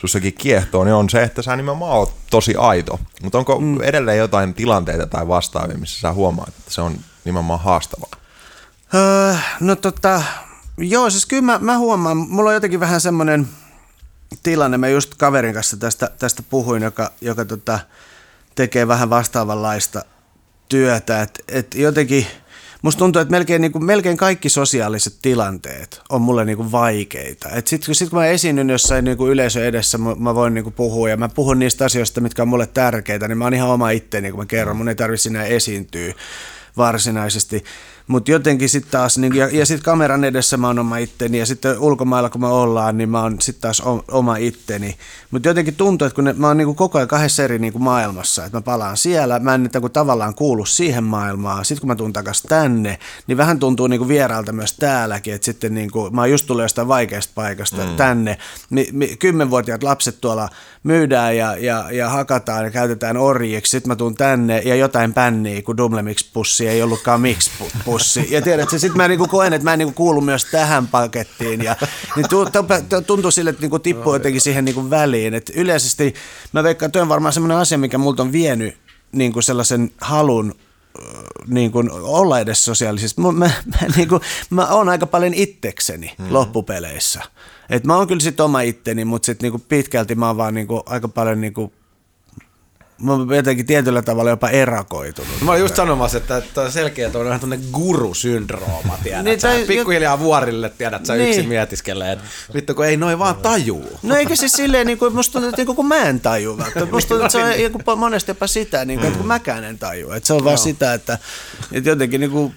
sussakin 0.00 0.34
kiehtoo, 0.34 0.84
niin 0.84 0.94
on 0.94 1.10
se, 1.10 1.22
että 1.22 1.42
sä 1.42 1.56
nimenomaan 1.56 1.92
oot 1.92 2.14
tosi 2.30 2.54
aito. 2.58 3.00
Mutta 3.22 3.38
onko 3.38 3.60
mm. 3.60 3.80
edelleen 3.82 4.18
jotain 4.18 4.54
tilanteita 4.54 5.06
tai 5.06 5.28
vastaavia, 5.28 5.78
missä 5.78 6.00
sä 6.00 6.12
huomaat, 6.12 6.48
että 6.48 6.70
se 6.70 6.80
on 6.80 6.96
nimenomaan 7.24 7.60
haastavaa? 7.60 8.10
Öö, 8.94 9.34
no 9.60 9.76
tota, 9.76 10.22
joo, 10.78 11.10
siis 11.10 11.26
kyllä 11.26 11.42
mä, 11.42 11.58
mä 11.58 11.78
huomaan, 11.78 12.16
mulla 12.16 12.50
on 12.50 12.54
jotenkin 12.54 12.80
vähän 12.80 13.00
semmoinen 13.00 13.48
tilanne, 14.42 14.78
mä 14.78 14.88
just 14.88 15.14
kaverin 15.14 15.54
kanssa 15.54 15.76
tästä, 15.76 16.10
tästä 16.18 16.42
puhuin, 16.50 16.82
joka, 16.82 17.12
joka 17.20 17.44
tota, 17.44 17.78
tekee 18.54 18.88
vähän 18.88 19.10
vastaavanlaista 19.10 20.02
työtä, 20.68 21.22
että 21.22 21.42
et 21.48 21.74
jotenkin– 21.74 22.26
musta 22.82 22.98
tuntuu, 22.98 23.22
että 23.22 23.32
melkein, 23.32 23.60
niin 23.60 23.72
kuin, 23.72 23.84
melkein 23.84 24.16
kaikki 24.16 24.48
sosiaaliset 24.48 25.14
tilanteet 25.22 26.00
on 26.08 26.22
mulle 26.22 26.44
niin 26.44 26.56
kuin 26.56 26.72
vaikeita. 26.72 27.48
Sitten 27.64 27.94
sit 27.94 28.10
kun 28.10 28.18
mä 28.18 28.26
esiinnyn 28.26 28.70
jossain 28.70 29.04
niin 29.04 29.16
kuin 29.16 29.32
yleisön 29.32 29.64
edessä, 29.64 29.98
mä, 29.98 30.14
mä 30.14 30.34
voin 30.34 30.54
niin 30.54 30.64
kuin 30.64 30.74
puhua 30.74 31.08
ja 31.08 31.16
mä 31.16 31.28
puhun 31.28 31.58
niistä 31.58 31.84
asioista, 31.84 32.20
mitkä 32.20 32.42
on 32.42 32.48
mulle 32.48 32.66
tärkeitä, 32.66 33.28
niin 33.28 33.38
mä 33.38 33.44
oon 33.44 33.54
ihan 33.54 33.68
oma 33.70 33.90
itteeni, 33.90 34.30
kun 34.30 34.40
mä 34.40 34.46
kerron. 34.46 34.76
Mun 34.76 34.88
ei 34.88 34.94
tarvitse 34.94 35.22
sinä 35.22 35.44
esiintyä 35.44 36.14
varsinaisesti. 36.76 37.64
Mutta 38.06 38.30
jotenkin 38.30 38.68
sitten 38.68 38.92
taas, 38.92 39.18
niin, 39.18 39.34
ja, 39.34 39.48
ja 39.52 39.66
sitten 39.66 39.84
kameran 39.84 40.24
edessä 40.24 40.56
mä 40.56 40.66
oon 40.66 40.78
oma 40.78 40.96
itteni, 40.96 41.38
ja 41.38 41.46
sitten 41.46 41.78
ulkomailla 41.78 42.30
kun 42.30 42.40
me 42.40 42.46
ollaan, 42.46 42.98
niin 42.98 43.08
mä 43.08 43.22
oon 43.22 43.36
sitten 43.40 43.62
taas 43.62 43.82
oma 44.10 44.36
itteni. 44.36 44.96
Mutta 45.30 45.48
jotenkin 45.48 45.74
tuntuu, 45.74 46.06
että 46.06 46.14
kun 46.14 46.24
ne, 46.24 46.32
mä 46.32 46.46
oon 46.46 46.56
niin 46.56 46.74
koko 46.74 46.98
ajan 46.98 47.08
kahdessa 47.08 47.42
eri 47.42 47.58
niin 47.58 47.82
maailmassa, 47.82 48.44
että 48.44 48.58
mä 48.58 48.62
palaan 48.62 48.96
siellä, 48.96 49.38
mä 49.38 49.54
en 49.54 49.62
niin 49.62 49.92
tavallaan 49.92 50.34
kuulu 50.34 50.64
siihen 50.64 51.04
maailmaan. 51.04 51.64
Sitten 51.64 51.80
kun 51.80 51.88
mä 51.88 51.96
tuun 51.96 52.12
takaisin 52.12 52.48
tänne, 52.48 52.98
niin 53.26 53.38
vähän 53.38 53.58
tuntuu 53.58 53.86
niin 53.86 54.08
vieraalta 54.08 54.52
myös 54.52 54.76
täälläkin, 54.76 55.34
että 55.34 55.44
sitten 55.44 55.74
niin 55.74 55.90
kuin, 55.90 56.14
mä 56.14 56.20
oon 56.20 56.30
just 56.30 56.46
tullut 56.46 56.62
jostain 56.62 56.88
vaikeasta 56.88 57.32
paikasta 57.34 57.84
mm. 57.84 57.96
tänne. 57.96 58.38
Mi, 58.70 58.88
mi, 58.92 59.16
kymmenvuotiaat 59.18 59.82
lapset 59.82 60.20
tuolla 60.20 60.48
myydään 60.82 61.36
ja, 61.36 61.56
ja, 61.56 61.84
ja 61.90 62.08
hakataan 62.08 62.64
ja 62.64 62.70
käytetään 62.70 63.16
orjiksi, 63.16 63.70
sitten 63.70 63.88
mä 63.88 63.96
tuun 63.96 64.14
tänne 64.14 64.62
ja 64.64 64.74
jotain 64.74 65.14
pänniä, 65.14 65.62
kun 65.62 65.76
Dumlemix-pussi 65.76 66.68
ei 66.68 66.82
ollutkaan 66.82 67.20
miksi 67.20 67.50
viinapussi. 67.96 68.34
Ja 68.34 68.42
tiedät, 68.42 68.68
sitten 68.70 68.96
mä 68.96 69.08
niinku 69.08 69.26
koen, 69.26 69.52
että 69.52 69.64
mä 69.64 69.72
en 69.72 69.78
niinku 69.78 69.94
kuulu 69.94 70.20
myös 70.20 70.44
tähän 70.44 70.86
pakettiin. 70.86 71.64
Ja, 71.64 71.76
niin 72.16 72.26
tuntuu 73.06 73.30
sille, 73.30 73.50
että 73.50 73.62
niinku 73.62 73.78
tippuu 73.78 74.12
jotenkin 74.12 74.40
siihen 74.40 74.64
niinku 74.64 74.90
väliin. 74.90 75.34
Et 75.34 75.50
yleisesti 75.54 76.14
mä 76.52 76.62
veikkaan, 76.62 76.86
että 76.86 77.02
on 77.02 77.08
varmaan 77.08 77.32
semmoinen 77.32 77.58
asia, 77.58 77.78
mikä 77.78 77.98
multa 77.98 78.22
on 78.22 78.32
vienyt 78.32 78.76
niinku 79.12 79.42
sellaisen 79.42 79.90
halun 80.00 80.54
niin 81.46 81.72
kuin 81.72 81.90
olla 81.92 82.40
edes 82.40 82.64
sosiaalisesti. 82.64 83.20
Mä, 83.20 83.32
mä, 83.32 83.50
mä, 83.66 83.88
niin 83.96 84.08
kuin, 84.08 84.20
mä 84.50 84.66
oon 84.66 84.88
aika 84.88 85.06
paljon 85.06 85.34
itsekseni 85.34 86.06
mm-hmm. 86.06 86.34
loppupeleissä. 86.34 87.22
Et 87.70 87.84
mä 87.84 87.96
oon 87.96 88.06
kyllä 88.06 88.20
sit 88.20 88.40
oma 88.40 88.60
itteni, 88.60 89.04
mutta 89.04 89.26
sit 89.26 89.42
niinku 89.42 89.58
pitkälti 89.58 90.14
mä 90.14 90.26
oon 90.26 90.36
vaan 90.36 90.54
niinku 90.54 90.82
aika 90.86 91.08
paljon 91.08 91.40
niinku 91.40 91.72
mä 93.02 93.12
oon 93.12 93.36
jotenkin 93.36 93.66
tietyllä 93.66 94.02
tavalla 94.02 94.30
jopa 94.30 94.48
erakoitunut. 94.48 95.40
Mä 95.40 95.50
olin 95.50 95.60
just 95.60 95.76
sanomassa, 95.76 96.18
että, 96.18 96.36
että 96.36 96.60
on 96.62 96.72
selkeä 96.72 97.10
on 97.14 97.24
vähän 97.24 97.40
tuonne 97.40 97.58
guru-syndrooma, 97.72 98.98
tiedät 99.02 99.24
niin, 99.24 99.40
sä, 99.40 99.48
pikkuhiljaa 99.66 100.18
vuorille, 100.18 100.68
tiedät 100.68 101.06
sä 101.06 101.14
niin. 101.14 101.28
yksin 101.28 101.48
mietiskelee, 101.48 102.12
että 102.12 102.24
vittu 102.54 102.74
kun 102.74 102.86
ei 102.86 102.96
noin 102.96 103.18
vaan 103.18 103.36
tajuu. 103.36 103.98
No 104.02 104.16
eikä 104.16 104.36
siis 104.36 104.52
silleen, 104.52 104.86
niin 104.86 104.98
kuin, 104.98 105.14
musta 105.14 105.32
tuntuu, 105.32 105.48
että 105.48 105.62
niin 105.64 105.76
kuin 105.76 105.86
mä 105.86 106.02
en 106.02 106.20
taju 106.20 106.56
Musta 106.90 107.08
tuntuu, 107.08 107.26
että 107.26 107.28
se 107.28 107.44
on 107.44 107.50
niin 107.50 107.72
kuin, 107.72 107.98
monesti 107.98 108.30
jopa 108.30 108.46
sitä, 108.46 108.84
niin 108.84 108.98
kuin, 108.98 109.06
että 109.06 109.18
kun 109.18 109.26
mäkään 109.26 109.64
en 109.64 109.78
taju. 109.78 110.10
Että 110.10 110.26
se 110.26 110.32
on 110.32 110.44
vaan 110.44 110.58
sitä, 110.58 110.94
että, 110.94 111.18
että 111.72 111.90
jotenkin 111.90 112.20
niin 112.20 112.30
kuin, 112.30 112.54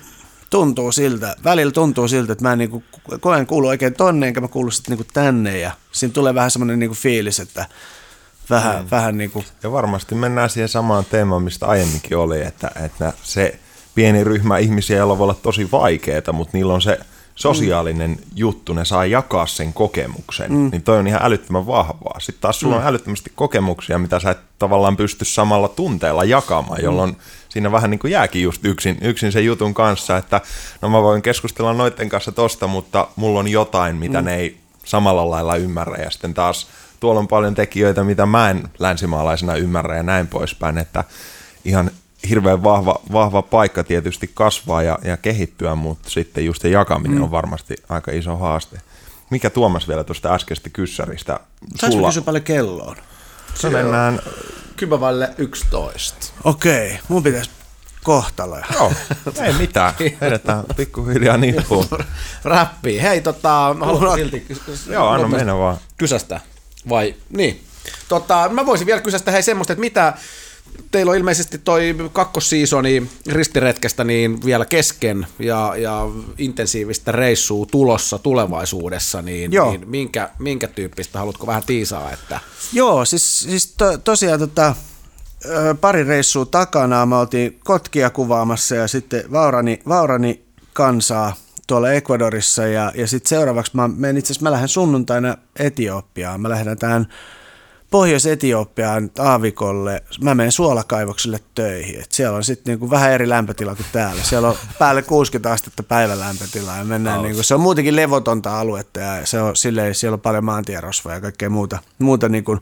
tuntuu 0.50 0.92
siltä, 0.92 1.36
välillä 1.44 1.72
tuntuu 1.72 2.08
siltä, 2.08 2.34
että 2.34 2.44
mä 2.44 2.52
en 2.52 2.58
niin 2.58 2.70
kuin, 2.70 2.84
koen 3.20 3.48
kuulu 3.48 3.68
oikein 3.68 3.94
tonne, 3.94 4.28
enkä 4.28 4.42
mä 4.42 4.48
kuulu 4.48 4.72
sitten 4.72 4.98
niin 4.98 5.08
tänne. 5.14 5.60
Ja 5.60 5.72
siinä 5.92 6.14
tulee 6.14 6.36
vähän 6.36 6.52
semmoinen 6.52 6.80
niin 6.80 6.90
kuin 6.90 6.98
fiilis, 6.98 7.40
että 7.40 7.66
vähän, 8.50 8.84
mm. 8.84 8.88
vähän 8.92 9.18
niin 9.18 9.32
kuin... 9.32 9.46
Ja 9.64 9.72
varmasti 9.72 10.16
mennään 10.16 10.50
siihen 10.50 10.70
samaan 10.70 11.06
teemaan, 11.06 11.44
mistä 11.44 11.68
aiemminkin 11.68 12.18
oli, 12.18 12.42
että, 12.42 12.72
että 12.86 13.14
se 13.24 13.60
pieni 13.96 14.24
ryhmä 14.24 14.58
ihmisiä, 14.58 14.98
joilla 14.98 15.18
voi 15.18 15.24
olla 15.24 15.34
tosi 15.34 15.72
vaikeaa, 15.72 16.34
mutta 16.34 16.58
niillä 16.58 16.74
on 16.74 16.82
se 16.82 17.00
sosiaalinen 17.36 18.10
mm. 18.10 18.18
juttu, 18.36 18.74
ne 18.74 18.86
saa 18.86 19.06
jakaa 19.06 19.48
sen 19.48 19.74
kokemuksen, 19.74 20.52
mm. 20.52 20.70
niin 20.72 20.82
toi 20.82 20.98
on 20.98 21.08
ihan 21.08 21.22
älyttömän 21.24 21.68
vahvaa. 21.68 22.20
Sitten 22.20 22.42
taas 22.42 22.60
sulla 22.60 22.76
mm. 22.76 22.82
on 22.82 22.88
älyttömästi 22.88 23.32
kokemuksia, 23.36 24.00
mitä 24.00 24.20
sä 24.20 24.32
et 24.32 24.38
tavallaan 24.60 24.98
pysty 24.98 25.26
samalla 25.26 25.68
tunteella 25.68 26.24
jakamaan, 26.24 26.80
mm. 26.80 26.84
jolloin 26.84 27.18
siinä 27.50 27.72
vähän 27.72 27.90
niin 27.90 28.00
kuin 28.00 28.12
jääkin 28.12 28.44
just 28.44 28.66
yksin, 28.66 28.98
yksin 29.02 29.32
sen 29.32 29.46
jutun 29.46 29.74
kanssa, 29.74 30.18
että 30.18 30.42
no 30.82 30.90
mä 30.90 31.02
voin 31.02 31.22
keskustella 31.22 31.74
noiden 31.74 32.10
kanssa 32.10 32.32
tosta, 32.32 32.68
mutta 32.68 33.08
mulla 33.16 33.40
on 33.40 33.48
jotain, 33.48 33.96
mitä 33.96 34.22
mm. 34.22 34.26
ne 34.26 34.36
ei 34.36 34.58
samalla 34.86 35.30
lailla 35.30 35.56
ymmärrä, 35.56 36.04
ja 36.04 36.10
sitten 36.10 36.34
taas 36.34 36.68
tuolla 37.00 37.20
on 37.20 37.28
paljon 37.28 37.56
tekijöitä, 37.56 38.04
mitä 38.04 38.26
mä 38.26 38.50
en 38.50 38.64
länsimaalaisena 38.80 39.56
ymmärrä 39.56 39.98
ja 39.98 40.04
näin 40.04 40.28
poispäin, 40.28 40.78
että 40.78 41.04
ihan 41.66 41.92
hirveän 42.30 42.64
vahva, 42.64 43.02
vahva 43.12 43.42
paikka 43.42 43.84
tietysti 43.84 44.32
kasvaa 44.34 44.84
ja, 44.84 45.00
ja 45.04 45.18
kehittyä, 45.18 45.76
mutta 45.76 46.10
sitten 46.10 46.46
just 46.46 46.62
se 46.62 46.70
jakaminen 46.70 47.18
mm. 47.18 47.24
on 47.24 47.32
varmasti 47.32 47.76
aika 47.90 48.12
iso 48.12 48.38
haaste. 48.38 48.82
Mikä 49.30 49.50
Tuomas 49.50 49.88
vielä 49.88 50.04
tuosta 50.04 50.34
äskeistä 50.34 50.70
kyssäristä? 50.70 51.40
Saanko 51.76 52.06
kysyä 52.08 52.24
paljon 52.24 52.44
kelloon? 52.44 52.96
Se 53.56 53.70
mennään... 53.70 54.20
Kymävälle 54.76 55.30
11. 55.38 56.34
Okei, 56.44 56.88
okay, 56.88 56.98
mun 57.08 57.24
pitäisi 57.24 57.50
kohtaloja. 58.04 58.66
Joo, 58.74 58.94
ei 59.42 59.54
mitään. 59.54 59.94
Edetään 60.22 60.64
pikkuhiljaa 60.78 61.38
nippuun. 61.38 61.86
Räppi. 62.44 63.02
Hei, 63.02 63.22
tota, 63.22 63.76
mä 63.80 63.86
haluan 63.86 64.18
silti... 64.18 64.48
Joo, 64.90 65.08
anna 65.08 65.28
mennä 65.28 65.58
vaan. 65.58 65.78
Kysästä. 65.98 66.40
Vai, 66.90 67.16
niin. 67.30 67.62
Tota, 68.08 68.50
mä 68.54 68.66
voisin 68.66 68.88
vielä 68.88 69.02
kysyä 69.02 69.20
hei 69.32 69.44
semmoista, 69.44 69.74
että 69.74 69.82
mitä, 69.82 70.14
teillä 70.92 71.10
on 71.10 71.18
ilmeisesti 71.18 71.58
toi 71.58 71.96
kakkossiisoni 72.14 73.10
ristiretkestä 73.28 74.04
niin 74.04 74.46
vielä 74.46 74.66
kesken 74.66 75.28
ja, 75.40 75.74
ja 75.78 76.08
intensiivistä 76.38 77.12
reissua 77.12 77.66
tulossa 77.66 78.18
tulevaisuudessa, 78.18 79.22
niin, 79.22 79.54
Joo. 79.54 79.72
niin 79.72 79.90
minkä, 79.90 80.30
minkä 80.40 80.68
tyyppistä, 80.68 81.20
haluatko 81.20 81.48
vähän 81.48 81.64
tiisaa? 81.66 82.12
Että... 82.12 82.40
Joo, 82.74 83.06
siis, 83.06 83.40
siis 83.40 83.74
to, 83.78 83.98
tosiaan 83.98 84.40
tota, 84.40 84.76
pari 85.82 86.04
reissua 86.04 86.46
takana, 86.46 87.06
me 87.06 87.16
oltiin 87.16 87.60
Kotkia 87.64 88.10
kuvaamassa 88.10 88.76
ja 88.76 88.88
sitten 88.88 89.32
Vaurani, 89.32 89.80
Vaurani 89.88 90.44
kansaa 90.74 91.36
tuolla 91.70 91.92
Ecuadorissa 91.92 92.68
ja, 92.68 92.92
ja 92.96 93.08
sitten 93.08 93.30
seuraavaksi 93.30 93.72
mä 93.76 93.88
menen 93.88 94.18
itse 94.18 94.34
asiassa, 94.34 94.44
mä 94.44 94.52
lähden 94.52 94.68
sunnuntaina 94.68 95.38
Etiopiaan. 95.60 96.42
Mä 96.42 96.50
lähden 96.50 96.78
tähän 96.78 97.08
Pohjois-Etiopiaan 97.92 99.12
aavikolle. 99.20 100.04
Mä 100.22 100.36
menen 100.36 100.52
suolakaivokselle 100.52 101.40
töihin. 101.56 102.02
Et 102.02 102.12
siellä 102.12 102.38
on 102.38 102.44
sitten 102.44 102.72
niinku 102.72 102.90
vähän 102.90 103.12
eri 103.12 103.30
lämpötila 103.30 103.76
kuin 103.76 103.86
täällä. 103.92 104.24
Siellä 104.24 104.48
on 104.48 104.56
päälle 104.80 105.02
60 105.02 105.52
astetta 105.52 105.84
päivälämpötilaa 105.84 106.78
ja 106.78 106.84
mennään 106.84 107.22
niinku, 107.22 107.44
se 107.44 107.56
on 107.56 107.62
muutenkin 107.62 107.96
levotonta 107.96 108.60
aluetta 108.60 109.00
ja 109.00 109.26
se 109.26 109.42
on, 109.42 109.56
silleen, 109.56 109.96
siellä 109.96 110.14
on 110.14 110.22
paljon 110.22 110.46
maantierosvoja 110.46 111.16
ja 111.16 111.22
kaikkea 111.22 111.50
muuta, 111.50 111.78
muuta 112.00 112.30
niinku 112.30 112.58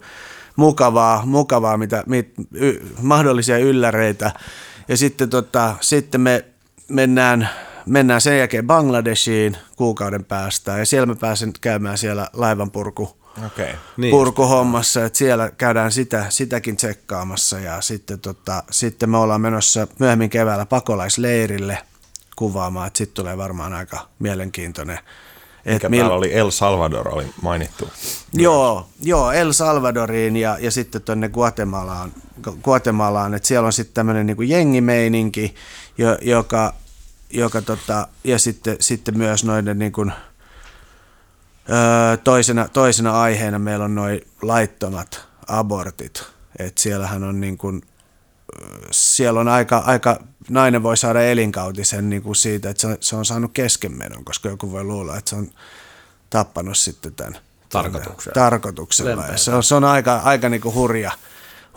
mukavaa, 0.55 1.25
mukavaa 1.25 1.77
mitä, 1.77 2.03
mit, 2.05 2.33
y, 2.53 2.79
mahdollisia 3.01 3.57
ylläreitä. 3.57 4.31
Ja 4.87 4.97
sitten, 4.97 5.29
tota, 5.29 5.75
sitten 5.81 6.21
me 6.21 6.45
mennään 6.87 7.49
mennään 7.87 8.21
sen 8.21 8.37
jälkeen 8.37 8.67
Bangladeshiin 8.67 9.57
kuukauden 9.75 10.25
päästä 10.25 10.77
ja 10.77 10.85
siellä 10.85 11.05
mä 11.05 11.15
pääsen 11.15 11.53
käymään 11.61 11.97
siellä 11.97 12.29
laivan 12.33 12.71
purku, 12.71 13.17
okay. 13.45 13.73
niin. 13.97 14.11
purkuhommassa, 14.11 15.05
että 15.05 15.17
siellä 15.17 15.51
käydään 15.57 15.91
sitä, 15.91 16.25
sitäkin 16.29 16.75
tsekkaamassa 16.75 17.59
ja 17.59 17.81
sitten, 17.81 18.19
tota, 18.19 18.63
sitten 18.71 19.09
me 19.09 19.17
ollaan 19.17 19.41
menossa 19.41 19.87
myöhemmin 19.99 20.29
keväällä 20.29 20.65
pakolaisleirille 20.65 21.77
kuvaamaan, 22.35 22.87
että 22.87 22.97
sitten 22.97 23.15
tulee 23.15 23.37
varmaan 23.37 23.73
aika 23.73 24.07
mielenkiintoinen 24.19 24.99
mikä 25.73 25.89
mil... 25.89 26.09
oli 26.11 26.33
El 26.33 26.51
Salvador 26.51 27.07
oli 27.09 27.25
mainittu. 27.41 27.89
Joo, 28.33 28.87
joo, 29.01 29.31
El 29.31 29.53
Salvadoriin 29.53 30.37
ja, 30.37 30.57
ja 30.59 30.71
sitten 30.71 31.01
tuonne 31.01 31.29
Guatemalaan, 31.29 32.11
Guatemalaan 32.63 33.33
että 33.33 33.47
siellä 33.47 33.65
on 33.65 33.73
sitten 33.73 33.93
tämmöinen 33.93 34.25
niin 34.25 34.49
jengimeininki, 34.49 35.55
joka, 36.21 36.73
joka 37.29 37.61
tota, 37.61 38.07
ja 38.23 38.39
sitten, 38.39 38.77
sitten 38.79 39.17
myös 39.17 39.43
noiden 39.43 39.79
niin 39.79 39.91
kuin, 39.91 40.13
öö, 41.69 42.17
toisena, 42.17 42.67
toisena 42.67 43.21
aiheena 43.21 43.59
meillä 43.59 43.85
on 43.85 43.95
noin 43.95 44.21
laittomat 44.41 45.27
abortit. 45.47 46.23
Et 46.59 46.77
siellähän 46.77 47.23
on 47.23 47.41
niin 47.41 47.57
kuin, 47.57 47.81
siellä 48.91 49.39
on 49.39 49.47
aika, 49.47 49.77
aika, 49.77 50.19
nainen 50.49 50.83
voi 50.83 50.97
saada 50.97 51.21
elinkautisen 51.21 52.09
niin 52.09 52.21
kuin 52.21 52.35
siitä, 52.35 52.69
että 52.69 52.81
se, 52.81 52.97
se 53.01 53.15
on 53.15 53.25
saanut 53.25 53.51
keskenmenon, 53.53 54.25
koska 54.25 54.49
joku 54.49 54.71
voi 54.71 54.83
luulla, 54.83 55.17
että 55.17 55.29
se 55.29 55.35
on 55.35 55.51
tappanut 56.29 56.77
sitten 56.77 57.13
tämän 57.13 57.37
tarkoituksella. 57.69 58.33
tarkoituksella. 58.33 59.25
Ja 59.25 59.37
se 59.37 59.51
on, 59.51 59.63
se 59.63 59.75
on 59.75 59.83
aika, 59.83 60.21
aika 60.23 60.49
niin 60.49 60.61
kuin 60.61 60.75
hurja, 60.75 61.11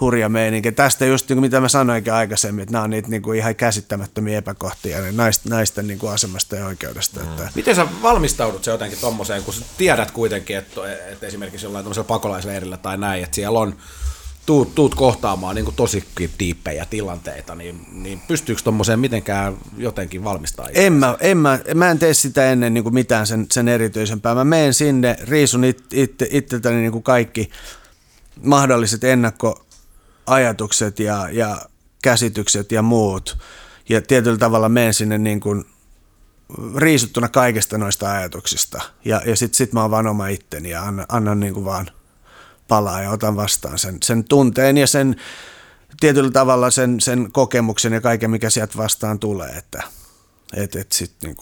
hurja 0.01 0.28
meininki. 0.28 0.72
Tästä 0.72 1.07
just 1.07 1.28
niin 1.28 1.36
kuin 1.36 1.44
mitä 1.44 1.61
mä 1.61 1.68
sanoinkin 1.68 2.12
aikaisemmin, 2.12 2.62
että 2.62 2.72
nämä 2.72 2.84
on 2.84 2.90
niitä 2.90 3.09
niin 3.09 3.22
kuin 3.22 3.38
ihan 3.38 3.57
käsittämättömiä 3.57 4.38
epäkohtia 4.38 5.01
niin 5.01 5.16
naisten, 5.16 5.51
naisten 5.51 5.86
niin 5.86 5.98
kuin 5.98 6.12
asemasta 6.12 6.57
ja 6.57 6.66
oikeudesta. 6.66 7.20
Mm. 7.20 7.26
Että. 7.26 7.48
Miten 7.55 7.76
sä 7.76 7.86
valmistaudut 8.03 8.64
se 8.64 8.70
jotenkin 8.70 8.98
tommoseen, 9.01 9.42
kun 9.42 9.55
sä 9.55 9.64
tiedät 9.78 10.11
kuitenkin, 10.11 10.57
että, 10.57 10.80
että 11.12 11.26
esimerkiksi 11.26 11.66
jollain 11.66 11.86
pakolaisleirillä 12.07 12.76
tai 12.76 12.98
näin, 12.98 13.24
että 13.24 13.34
siellä 13.34 13.59
on 13.59 13.76
tuut, 14.46 14.74
tuut 14.74 14.94
kohtaamaan 14.94 15.55
niin 15.55 15.74
tosi 15.76 16.05
tiippejä 16.38 16.86
tilanteita, 16.90 17.55
niin, 17.55 17.86
niin 17.92 18.20
pystyykö 18.28 18.62
tuommoiseen 18.62 19.01
mitenkään 19.01 19.57
jotenkin 19.76 20.24
valmistaa? 20.24 20.68
En 20.74 20.92
mä, 20.92 21.16
en 21.20 21.38
mä, 21.38 21.59
mä 21.74 21.90
en 21.90 21.98
tee 21.98 22.14
sitä 22.14 22.53
ennen 22.53 22.74
niin 22.74 22.84
kuin 22.84 22.94
mitään 22.94 23.26
sen, 23.26 23.46
sen 23.53 23.68
erityisempää. 23.68 24.34
Mä 24.34 24.44
menen 24.44 24.74
sinne, 24.74 25.16
riisun 25.22 25.64
it, 25.64 25.84
it, 25.92 26.14
itseltäni 26.30 26.76
niin 26.76 27.03
kaikki 27.03 27.51
mahdolliset 28.42 29.05
ennakko 29.05 29.66
ajatukset 30.30 30.98
ja, 30.98 31.28
ja 31.32 31.60
käsitykset 32.02 32.72
ja 32.72 32.82
muut. 32.82 33.38
Ja 33.88 34.00
tietyllä 34.02 34.38
tavalla 34.38 34.68
menen 34.68 34.94
sinne 34.94 35.18
niin 35.18 35.40
kuin 35.40 35.64
riisuttuna 36.76 37.28
kaikista 37.28 37.78
noista 37.78 38.12
ajatuksista. 38.12 38.82
Ja, 39.04 39.22
ja 39.26 39.36
sitten 39.36 39.56
sit 39.56 39.72
mä 39.72 39.82
oon 39.82 39.90
vaan 39.90 40.06
oma 40.06 40.28
itteni 40.28 40.70
ja 40.70 40.82
annan, 40.82 41.06
annan 41.08 41.40
niin 41.40 41.54
kuin 41.54 41.64
vaan 41.64 41.90
palaa 42.68 43.02
ja 43.02 43.10
otan 43.10 43.36
vastaan 43.36 43.78
sen, 43.78 43.98
sen 44.02 44.24
tunteen 44.24 44.78
ja 44.78 44.86
sen 44.86 45.16
tietyllä 46.00 46.30
tavalla 46.30 46.70
sen, 46.70 47.00
sen 47.00 47.32
kokemuksen 47.32 47.92
ja 47.92 48.00
kaiken, 48.00 48.30
mikä 48.30 48.50
sieltä 48.50 48.76
vastaan 48.76 49.18
tulee. 49.18 49.50
Että 49.50 49.82
et, 50.56 50.76
et 50.76 50.92
sit 50.92 51.12
niin 51.22 51.36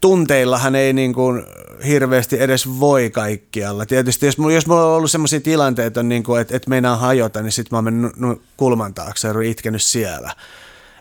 tunteillahan 0.00 0.74
ei 0.74 0.92
niin 0.92 1.14
kuin 1.14 1.42
hirveästi 1.86 2.42
edes 2.42 2.80
voi 2.80 3.10
kaikkialla. 3.10 3.86
Tietysti 3.86 4.26
jos, 4.26 4.36
jos 4.54 4.66
mulla 4.66 4.84
on 4.84 4.96
ollut 4.96 5.10
sellaisia 5.10 5.40
tilanteita, 5.40 6.02
niin 6.02 6.22
kuin, 6.22 6.40
että, 6.40 6.56
että 6.56 6.70
meinaa 6.70 6.96
hajota, 6.96 7.42
niin 7.42 7.52
sitten 7.52 7.68
mä 7.70 7.76
oon 7.76 7.84
mennyt 7.84 8.42
kulman 8.56 8.94
taakse 8.94 9.28
ja 9.28 9.40
itkenyt 9.40 9.82
siellä. 9.82 10.34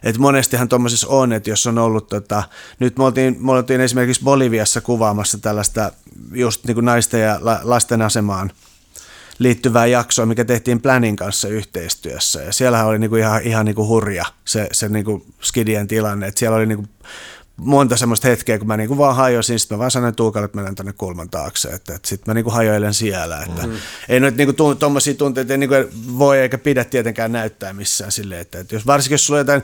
Et 0.03 0.17
monestihan 0.17 0.69
tuommoisessa 0.69 1.07
on, 1.07 1.33
että 1.33 1.49
jos 1.49 1.67
on 1.67 1.77
ollut, 1.77 2.07
tota, 2.07 2.43
nyt 2.79 2.97
me 2.97 3.03
oltiin, 3.03 3.37
me 3.39 3.51
oltiin 3.51 3.81
esimerkiksi 3.81 4.23
Boliviassa 4.23 4.81
kuvaamassa 4.81 5.37
tällaista 5.37 5.91
just 6.33 6.65
niin 6.65 6.75
kuin 6.75 6.85
naisten 6.85 7.21
ja 7.21 7.39
lasten 7.63 8.01
asemaan 8.01 8.51
liittyvää 9.39 9.85
jaksoa, 9.85 10.25
mikä 10.25 10.45
tehtiin 10.45 10.81
Planin 10.81 11.15
kanssa 11.15 11.47
yhteistyössä. 11.47 12.41
Ja 12.41 12.53
siellähän 12.53 12.87
oli 12.87 12.99
niinku 12.99 13.15
ihan, 13.15 13.41
ihan 13.43 13.65
niinku 13.65 13.87
hurja 13.87 14.25
se, 14.45 14.67
se 14.71 14.89
niinku 14.89 15.25
skidien 15.41 15.87
tilanne. 15.87 16.27
Et 16.27 16.37
siellä 16.37 16.57
oli 16.57 16.65
niinku 16.65 16.85
monta 17.57 17.97
semmoista 17.97 18.27
hetkeä, 18.27 18.57
kun 18.57 18.67
mä 18.67 18.77
niinku 18.77 18.97
vaan 18.97 19.15
hajosin, 19.15 19.59
sitten 19.59 19.75
mä 19.75 19.79
vaan 19.79 19.91
sanoin 19.91 20.15
Tuukalle, 20.15 20.45
että 20.45 20.57
menen 20.57 20.75
tänne 20.75 20.93
kulman 20.93 21.29
taakse, 21.29 21.69
että, 21.69 21.95
että 21.95 22.07
sitten 22.07 22.31
mä 22.31 22.33
niinku 22.33 22.49
hajoilen 22.49 22.93
siellä, 22.93 23.41
että 23.41 23.61
mm-hmm. 23.61 23.79
ei 24.09 24.19
noita 24.19 24.37
niinku 24.37 24.75
tuommoisia 24.79 25.13
tunteita 25.13 25.53
ei 25.53 25.57
niinku 25.57 25.75
voi 26.17 26.39
eikä 26.39 26.57
pidä 26.57 26.83
tietenkään 26.83 27.31
näyttää 27.31 27.73
missään 27.73 28.11
silleen, 28.11 28.41
että, 28.41 28.59
että 28.59 28.75
jos, 28.75 28.85
varsinkin 28.85 29.13
jos 29.13 29.25
sulla 29.25 29.39
on 29.39 29.45
jotain 29.45 29.63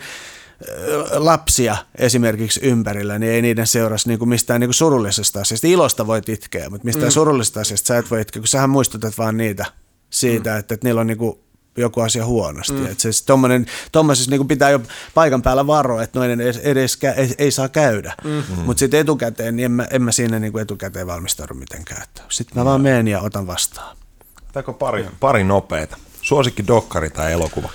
lapsia 1.12 1.78
esimerkiksi 1.98 2.60
ympärillä, 2.64 3.20
niin 3.20 3.32
ei 3.32 3.42
niiden 3.42 3.68
seurasi 3.68 4.08
niin 4.08 4.20
kuin 4.20 4.30
mistään 4.30 4.60
niin 4.60 4.68
kuin 4.68 4.76
surullisesta 4.76 5.42
asiasta. 5.42 5.68
Ilosta 5.68 6.08
voit 6.08 6.30
itkeä, 6.30 6.70
mutta 6.70 6.86
mistään 6.86 7.08
mm. 7.08 7.12
surullisesta 7.12 7.62
asiasta 7.62 7.88
sä 7.88 7.98
et 7.98 8.12
voi 8.12 8.22
itkeä, 8.22 8.40
kun 8.40 8.48
sähän 8.48 8.70
muistutat 8.70 9.18
vaan 9.18 9.38
niitä 9.38 9.66
siitä, 10.10 10.50
mm. 10.50 10.60
että, 10.60 10.74
että 10.74 10.88
niillä 10.88 11.02
on 11.02 11.08
niin 11.08 11.18
kuin 11.18 11.40
joku 11.78 12.02
asia 12.02 12.26
huonosti. 12.26 12.74
Mm. 12.74 12.86
Että 12.86 13.02
siis 13.02 13.24
tommonen, 13.24 13.66
tommosissa 13.92 14.32
niin 14.32 14.48
pitää 14.48 14.70
jo 14.70 14.82
paikan 15.14 15.42
päällä 15.42 15.68
varoa, 15.68 16.04
että 16.04 16.20
noin 16.20 16.32
edes, 16.32 16.58
edes 16.58 16.98
kä, 16.98 17.12
ei, 17.12 17.36
ei, 17.38 17.52
saa 17.52 17.70
käydä. 17.70 18.14
Mm-hmm. 18.24 18.64
Mutta 18.64 18.80
sitten 18.80 19.00
etukäteen, 19.00 19.56
niin 19.56 19.66
en 19.66 19.72
mä, 19.72 19.88
en 19.92 20.02
mä 20.02 20.12
siinä 20.12 20.40
niin 20.40 20.52
kuin 20.52 20.62
etukäteen 20.62 21.08
valmistaudu 21.08 21.54
mitenkään. 21.54 22.04
Sitten 22.30 22.58
mä 22.58 22.66
vaan 22.66 22.82
menen 22.82 23.08
ja 23.08 23.22
otan 23.22 23.48
vastaan. 23.48 23.98
Otetaanko 24.42 24.74
pari, 24.74 25.06
pari 25.20 25.44
nopeita? 25.44 25.98
Suosikki 26.22 26.68
dokkari 26.68 27.10
tai 27.10 27.32
elokuva? 27.32 27.70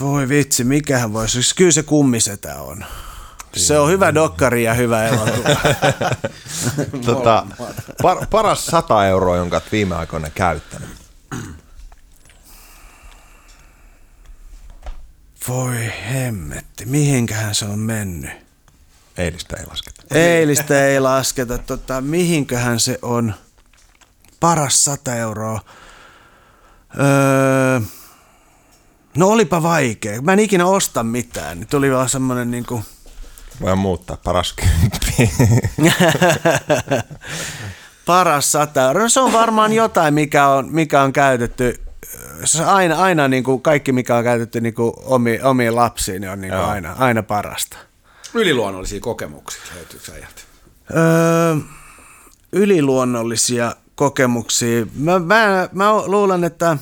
Voi 0.00 0.28
vitsi, 0.28 0.64
mikähän 0.64 1.12
voisi. 1.12 1.32
Siis 1.32 1.54
kyllä 1.54 1.70
se 1.70 1.82
kummisetä 1.82 2.62
on. 2.62 2.84
Se 3.56 3.78
on 3.78 3.90
hyvä 3.90 4.14
dokkari 4.14 4.64
ja 4.64 4.74
hyvä 4.74 5.08
elokuva. 5.08 5.48
tota, 7.06 7.46
par, 8.02 8.26
paras 8.30 8.66
100 8.66 9.06
euroa, 9.06 9.36
jonka 9.36 9.56
olet 9.56 9.72
viime 9.72 9.94
aikoina 9.94 10.30
käyttänyt. 10.30 10.88
Voi 15.48 15.92
hemmetti, 16.12 16.84
mihinkähän 16.84 17.54
se 17.54 17.64
on 17.64 17.78
mennyt? 17.78 18.30
Eilistä 19.16 19.56
ei 19.56 19.66
lasketa. 19.66 20.02
Eilistä 20.14 20.86
ei 20.86 21.00
lasketa. 21.00 21.58
Tota, 21.58 22.00
mihinköhän 22.00 22.80
se 22.80 22.98
on 23.02 23.34
paras 24.40 24.84
100 24.84 25.14
euroa? 25.14 25.60
Öö, 26.98 27.80
No 29.16 29.28
olipa 29.28 29.62
vaikea. 29.62 30.22
Mä 30.22 30.32
en 30.32 30.38
ikinä 30.38 30.66
osta 30.66 31.02
mitään. 31.02 31.66
Tuli 31.70 31.90
vaan 31.90 32.08
semmoinen 32.08 32.50
niin 32.50 32.66
kuin... 32.66 32.84
Voi 33.60 33.76
muuttaa 33.76 34.16
paras 34.24 34.52
kymppi. 34.52 35.30
paras 38.06 38.52
sata 38.52 38.92
No 38.92 39.08
se 39.08 39.20
on 39.20 39.32
varmaan 39.32 39.72
jotain, 39.72 40.14
mikä 40.14 40.48
on, 40.48 40.68
mikä 40.72 41.02
on 41.02 41.12
käytetty 41.12 41.80
aina, 42.66 42.96
aina 42.96 43.28
niin 43.28 43.44
kuin 43.44 43.62
kaikki, 43.62 43.92
mikä 43.92 44.16
on 44.16 44.24
käytetty 44.24 44.60
niin 44.60 44.74
kuin 44.74 44.92
omi, 44.96 45.40
omiin 45.42 45.76
lapsiin, 45.76 46.20
niin 46.20 46.30
on 46.30 46.40
niin 46.40 46.52
kuin 46.52 46.64
aina, 46.64 46.92
aina 46.98 47.22
parasta. 47.22 47.76
Yliluonnollisia 48.34 49.00
kokemuksia 49.00 49.62
löytyykö 49.74 50.12
äijältä? 50.12 50.42
Öö, 50.96 51.56
yliluonnollisia 52.52 53.76
kokemuksia. 53.94 54.86
Mä, 54.94 55.18
mä, 55.18 55.68
mä 55.72 55.92
luulen, 56.06 56.44
että 56.44 56.78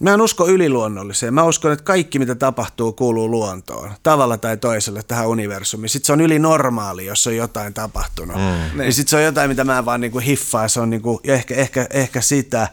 Mä 0.00 0.14
en 0.14 0.20
usko 0.20 0.48
yliluonnolliseen. 0.48 1.34
Mä 1.34 1.42
uskon, 1.44 1.72
että 1.72 1.84
kaikki 1.84 2.18
mitä 2.18 2.34
tapahtuu 2.34 2.92
kuuluu 2.92 3.30
luontoon. 3.30 3.90
Tavalla 4.02 4.38
tai 4.38 4.56
toisella 4.56 5.02
tähän 5.02 5.28
universumiin. 5.28 5.88
Sitten 5.88 6.06
se 6.06 6.12
on 6.12 6.20
ylinormaali, 6.20 7.06
jos 7.06 7.26
on 7.26 7.36
jotain 7.36 7.74
tapahtunut. 7.74 8.36
Mm. 8.36 8.78
Niin 8.78 8.92
sitten 8.92 9.10
se 9.10 9.16
on 9.16 9.24
jotain, 9.24 9.50
mitä 9.50 9.64
mä 9.64 9.84
vaan 9.84 10.00
niinku 10.00 10.18
hiffaan. 10.18 10.70
Se 10.70 10.80
on 10.80 10.90
niinku, 10.90 11.20
ehkä, 11.24 11.54
ehkä, 11.54 11.86
ehkä 11.90 12.20
sitä. 12.20 12.68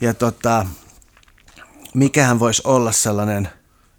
Ja 0.00 0.14
tota, 0.14 0.66
mikähän 1.94 2.40
voisi 2.40 2.62
olla 2.64 2.92
sellainen... 2.92 3.48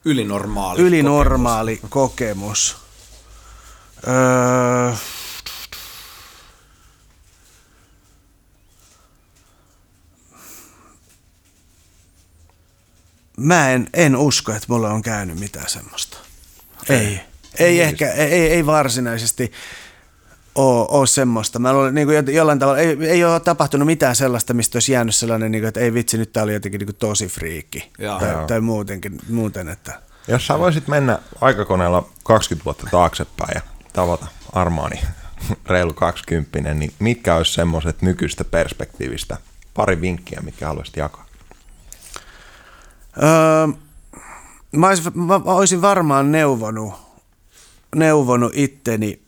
Ylinormaali 0.06 0.82
Ylinormaali 0.82 1.80
kokemus. 1.90 1.90
kokemus. 1.90 2.86
Öö, 4.08 4.94
mä 13.38 13.72
en, 13.72 13.88
en 13.94 14.16
usko, 14.16 14.52
että 14.52 14.66
mulle 14.70 14.88
on 14.88 15.02
käynyt 15.02 15.40
mitään 15.40 15.70
semmoista. 15.70 16.18
Ei. 16.90 16.98
Ei, 16.98 17.22
ei 17.60 17.82
ehkä, 17.82 18.12
ei, 18.12 18.48
ei 18.48 18.66
varsinaisesti 18.66 19.52
ole, 20.56 20.86
ole 20.90 21.08
semmoista. 21.08 21.60
Mä 21.60 21.72
olen, 21.72 21.96
niin 21.96 22.08
kuin 22.08 22.36
jollain 22.36 22.60
tavalla, 22.60 22.80
ei, 22.80 22.98
ei 23.02 23.26
ole 23.26 23.40
tapahtunut 23.40 23.86
mitään 23.86 24.16
sellaista, 24.16 24.54
mistä 24.54 24.76
olisi 24.76 24.92
jäänyt 24.92 25.16
sellainen, 25.16 25.52
niin 25.52 25.62
kuin, 25.62 25.68
että 25.68 25.80
ei 25.80 25.94
vitsi, 25.94 26.18
nyt 26.18 26.34
tämä 26.34 26.44
oli 26.44 26.54
jotenkin 26.54 26.80
niin 26.80 26.88
kuin 26.88 26.96
tosi 26.96 27.28
friikki. 27.28 27.92
Tai, 28.20 28.48
tai, 28.48 28.62
muutenkin, 28.62 29.20
muuten, 29.30 29.70
että... 29.70 30.02
Jos 30.28 30.48
sä 30.48 30.60
voisit 30.60 30.88
mennä 30.88 31.20
aikakoneella 31.42 32.10
20 32.24 32.66
vuotta 32.66 32.88
taaksepäin 32.92 33.52
ja 33.56 33.62
tavata 33.94 34.28
Armaani 34.54 35.02
reilu 35.70 35.94
20, 35.94 36.74
niin 36.74 36.94
mitkä 37.00 37.36
olisi 37.36 37.54
semmoiset 37.54 38.02
nykyistä 38.02 38.44
perspektiivistä? 38.44 39.38
Pari 39.74 40.02
vinkkiä, 40.02 40.40
mitkä 40.44 40.68
haluaisit 40.68 40.98
jakaa. 40.98 41.25
Öö, 43.24 43.68
mä, 44.72 44.88
olisin, 44.88 45.12
mä 45.16 45.42
olisin 45.46 45.82
varmaan 45.82 46.32
neuvonut, 46.32 46.94
neuvonut 47.96 48.52
itteni 48.56 49.26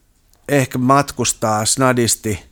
ehkä 0.49 0.77
matkustaa 0.77 1.65
snadisti, 1.65 2.43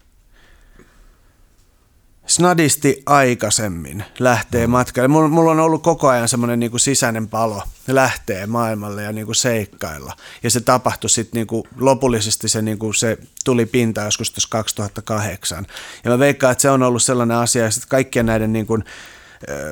snadisti 2.25 3.03
aikaisemmin 3.05 4.03
lähtee 4.19 4.67
mm. 4.67 4.71
matkalle. 4.71 5.07
Mulla, 5.07 5.27
mulla 5.27 5.51
on 5.51 5.59
ollut 5.59 5.83
koko 5.83 6.07
ajan 6.07 6.29
semmoinen 6.29 6.59
niin 6.59 6.79
sisäinen 6.79 7.27
palo 7.27 7.63
lähtee 7.87 8.47
maailmalle 8.47 9.03
ja 9.03 9.11
niin 9.11 9.25
kuin 9.25 9.35
seikkailla. 9.35 10.13
Ja 10.43 10.49
se 10.49 10.61
tapahtui 10.61 11.09
sitten 11.09 11.45
niin 11.51 11.63
lopullisesti, 11.79 12.49
se, 12.49 12.61
niin 12.61 12.79
kuin 12.79 12.93
se 12.93 13.17
tuli 13.45 13.65
pinta 13.65 14.01
joskus 14.01 14.31
tuossa 14.31 14.49
2008. 14.49 15.67
Ja 16.03 16.11
mä 16.11 16.19
veikkaan, 16.19 16.51
että 16.51 16.61
se 16.61 16.69
on 16.69 16.83
ollut 16.83 17.03
sellainen 17.03 17.37
asia, 17.37 17.65
että 17.65 17.79
kaikkien 17.87 18.25
näiden 18.25 18.53
niin 18.53 18.67
kuin, 18.67 18.83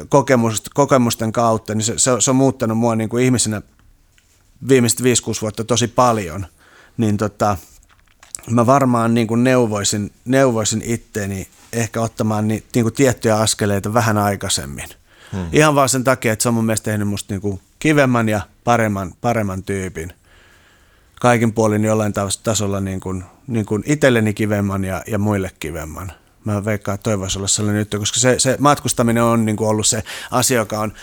kokemusten, 0.10 0.72
kokemusten 0.74 1.32
kautta, 1.32 1.76
niin 1.76 1.86
se, 1.86 1.94
se, 1.98 2.12
se 2.20 2.32
on 2.32 2.36
muuttanut 2.36 2.78
mua 2.78 2.96
niin 2.96 3.10
kuin 3.10 3.24
ihmisenä 3.24 3.62
viimeiset 4.68 5.00
5-6 5.00 5.04
vuotta 5.42 5.64
tosi 5.64 5.88
paljon, 5.88 6.46
niin 6.98 7.18
tota, 7.18 7.58
mä 8.50 8.66
varmaan 8.66 9.14
niin 9.14 9.28
kuin 9.28 9.44
neuvoisin, 9.44 10.12
neuvoisin 10.26 10.82
itteeni 10.86 11.48
ehkä 11.74 12.02
ottamaan 12.02 12.48
ni, 12.48 12.64
niin 12.76 12.84
kuin 12.84 12.94
tiettyjä 12.94 13.38
askeleita 13.38 13.94
vähän 13.94 14.18
aikaisemmin. 14.18 14.90
Hmm. 15.32 15.46
Ihan 15.52 15.76
vaan 15.76 15.90
sen 15.90 16.04
takia, 16.04 16.34
että 16.34 16.44
se 16.44 16.50
on 16.50 16.56
mun 16.56 16.66
mielestä 16.66 16.92
tehnyt 16.92 17.08
musta 17.08 17.34
niin 17.34 17.42
kuin 17.42 17.62
kivemman 17.80 18.30
ja 18.30 18.42
paremman, 18.64 19.14
paremman 19.22 19.64
tyypin. 19.64 20.14
Kaikin 21.22 21.54
puolin 21.54 21.84
jollain 21.84 22.14
tasolla 22.44 22.80
niin 22.80 23.00
kuin, 23.00 23.24
niin 23.48 23.66
kuin 23.66 23.84
itselleni 23.86 24.34
kivemman 24.34 24.84
ja, 24.84 25.04
ja 25.08 25.20
muille 25.20 25.52
kivemman 25.60 26.12
mä 26.46 26.66
veikkaan, 26.66 26.96
että 26.96 27.04
toivoisi 27.04 27.38
olla 27.38 27.48
sellainen 27.48 27.82
juttu, 27.82 28.00
koska 28.00 28.20
se, 28.20 28.40
se 28.40 28.58
matkustaminen 28.60 29.24
on 29.24 29.46
niin 29.46 29.56
kuin 29.56 29.68
ollut 29.68 29.88
se 29.88 30.04
asia, 30.32 30.58
joka 30.58 30.80
on 30.80 30.94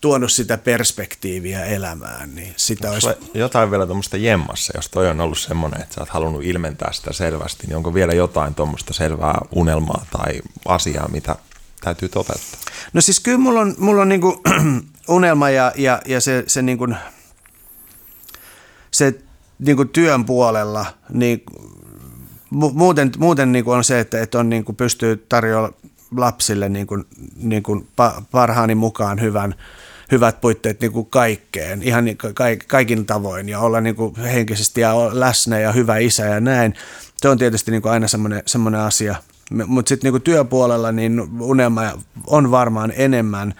tuonut 0.00 0.32
sitä 0.32 0.58
perspektiiviä 0.58 1.64
elämään, 1.64 2.34
niin 2.34 2.54
sitä 2.56 2.90
olisi... 2.90 3.08
jotain 3.34 3.70
vielä 3.70 3.86
tuommoista 3.86 4.16
jemmassa, 4.16 4.72
jos 4.76 4.88
toi 4.88 5.08
on 5.08 5.20
ollut 5.20 5.38
semmoinen, 5.38 5.82
että 5.82 5.94
sä 5.94 6.00
oot 6.00 6.08
halunnut 6.08 6.44
ilmentää 6.44 6.92
sitä 6.92 7.12
selvästi, 7.12 7.66
niin 7.66 7.76
onko 7.76 7.94
vielä 7.94 8.12
jotain 8.12 8.54
tuommoista 8.54 8.92
selvää 8.92 9.38
unelmaa 9.52 10.06
tai 10.10 10.40
asiaa, 10.68 11.08
mitä 11.08 11.36
täytyy 11.80 12.08
toteuttaa? 12.08 12.60
No 12.92 13.00
siis 13.00 13.20
kyllä 13.20 13.38
mulla 13.38 13.60
on, 13.60 13.74
mulla 13.78 14.02
on 14.02 14.08
niinku 14.08 14.42
unelma 15.08 15.50
ja, 15.50 15.72
ja, 15.76 16.02
ja 16.06 16.20
se, 16.20 16.44
se, 16.46 16.62
niinku, 16.62 16.88
se 18.90 19.14
niinku 19.58 19.84
työn 19.84 20.24
puolella, 20.24 20.86
niin 21.12 21.42
muuten, 22.50 23.10
muuten 23.18 23.52
niin 23.52 23.64
kuin 23.64 23.76
on 23.76 23.84
se, 23.84 24.00
että, 24.00 24.20
että 24.20 24.38
on 24.38 24.50
niin 24.50 24.64
kuin 24.64 24.76
pystyy 24.76 25.26
tarjoamaan 25.28 25.74
lapsille 26.16 26.68
niin 26.68 26.86
kuin, 26.86 27.04
niin 27.36 27.62
kuin 27.62 27.88
parhaani 28.30 28.74
mukaan 28.74 29.20
hyvän, 29.20 29.54
hyvät 30.12 30.40
puitteet 30.40 30.80
niin 30.80 30.92
kuin 30.92 31.06
kaikkeen, 31.06 31.82
ihan 31.82 32.04
niin 32.04 32.18
kaik, 32.34 32.68
kaikin 32.68 33.06
tavoin 33.06 33.48
ja 33.48 33.60
olla 33.60 33.80
niin 33.80 33.96
kuin 33.96 34.16
henkisesti 34.16 34.80
ja 34.80 34.94
läsnä 35.12 35.58
ja 35.58 35.72
hyvä 35.72 35.98
isä 35.98 36.24
ja 36.24 36.40
näin. 36.40 36.74
Se 37.16 37.28
on 37.28 37.38
tietysti 37.38 37.70
niin 37.70 37.82
kuin 37.82 37.92
aina 37.92 38.08
semmoinen, 38.08 38.42
semmoinen 38.46 38.80
asia. 38.80 39.16
Mutta 39.66 39.88
sitten 39.88 40.12
niin 40.12 40.22
työpuolella 40.22 40.92
niin 40.92 41.20
unelma 41.40 41.82
on 42.26 42.50
varmaan 42.50 42.92
enemmän 42.96 43.54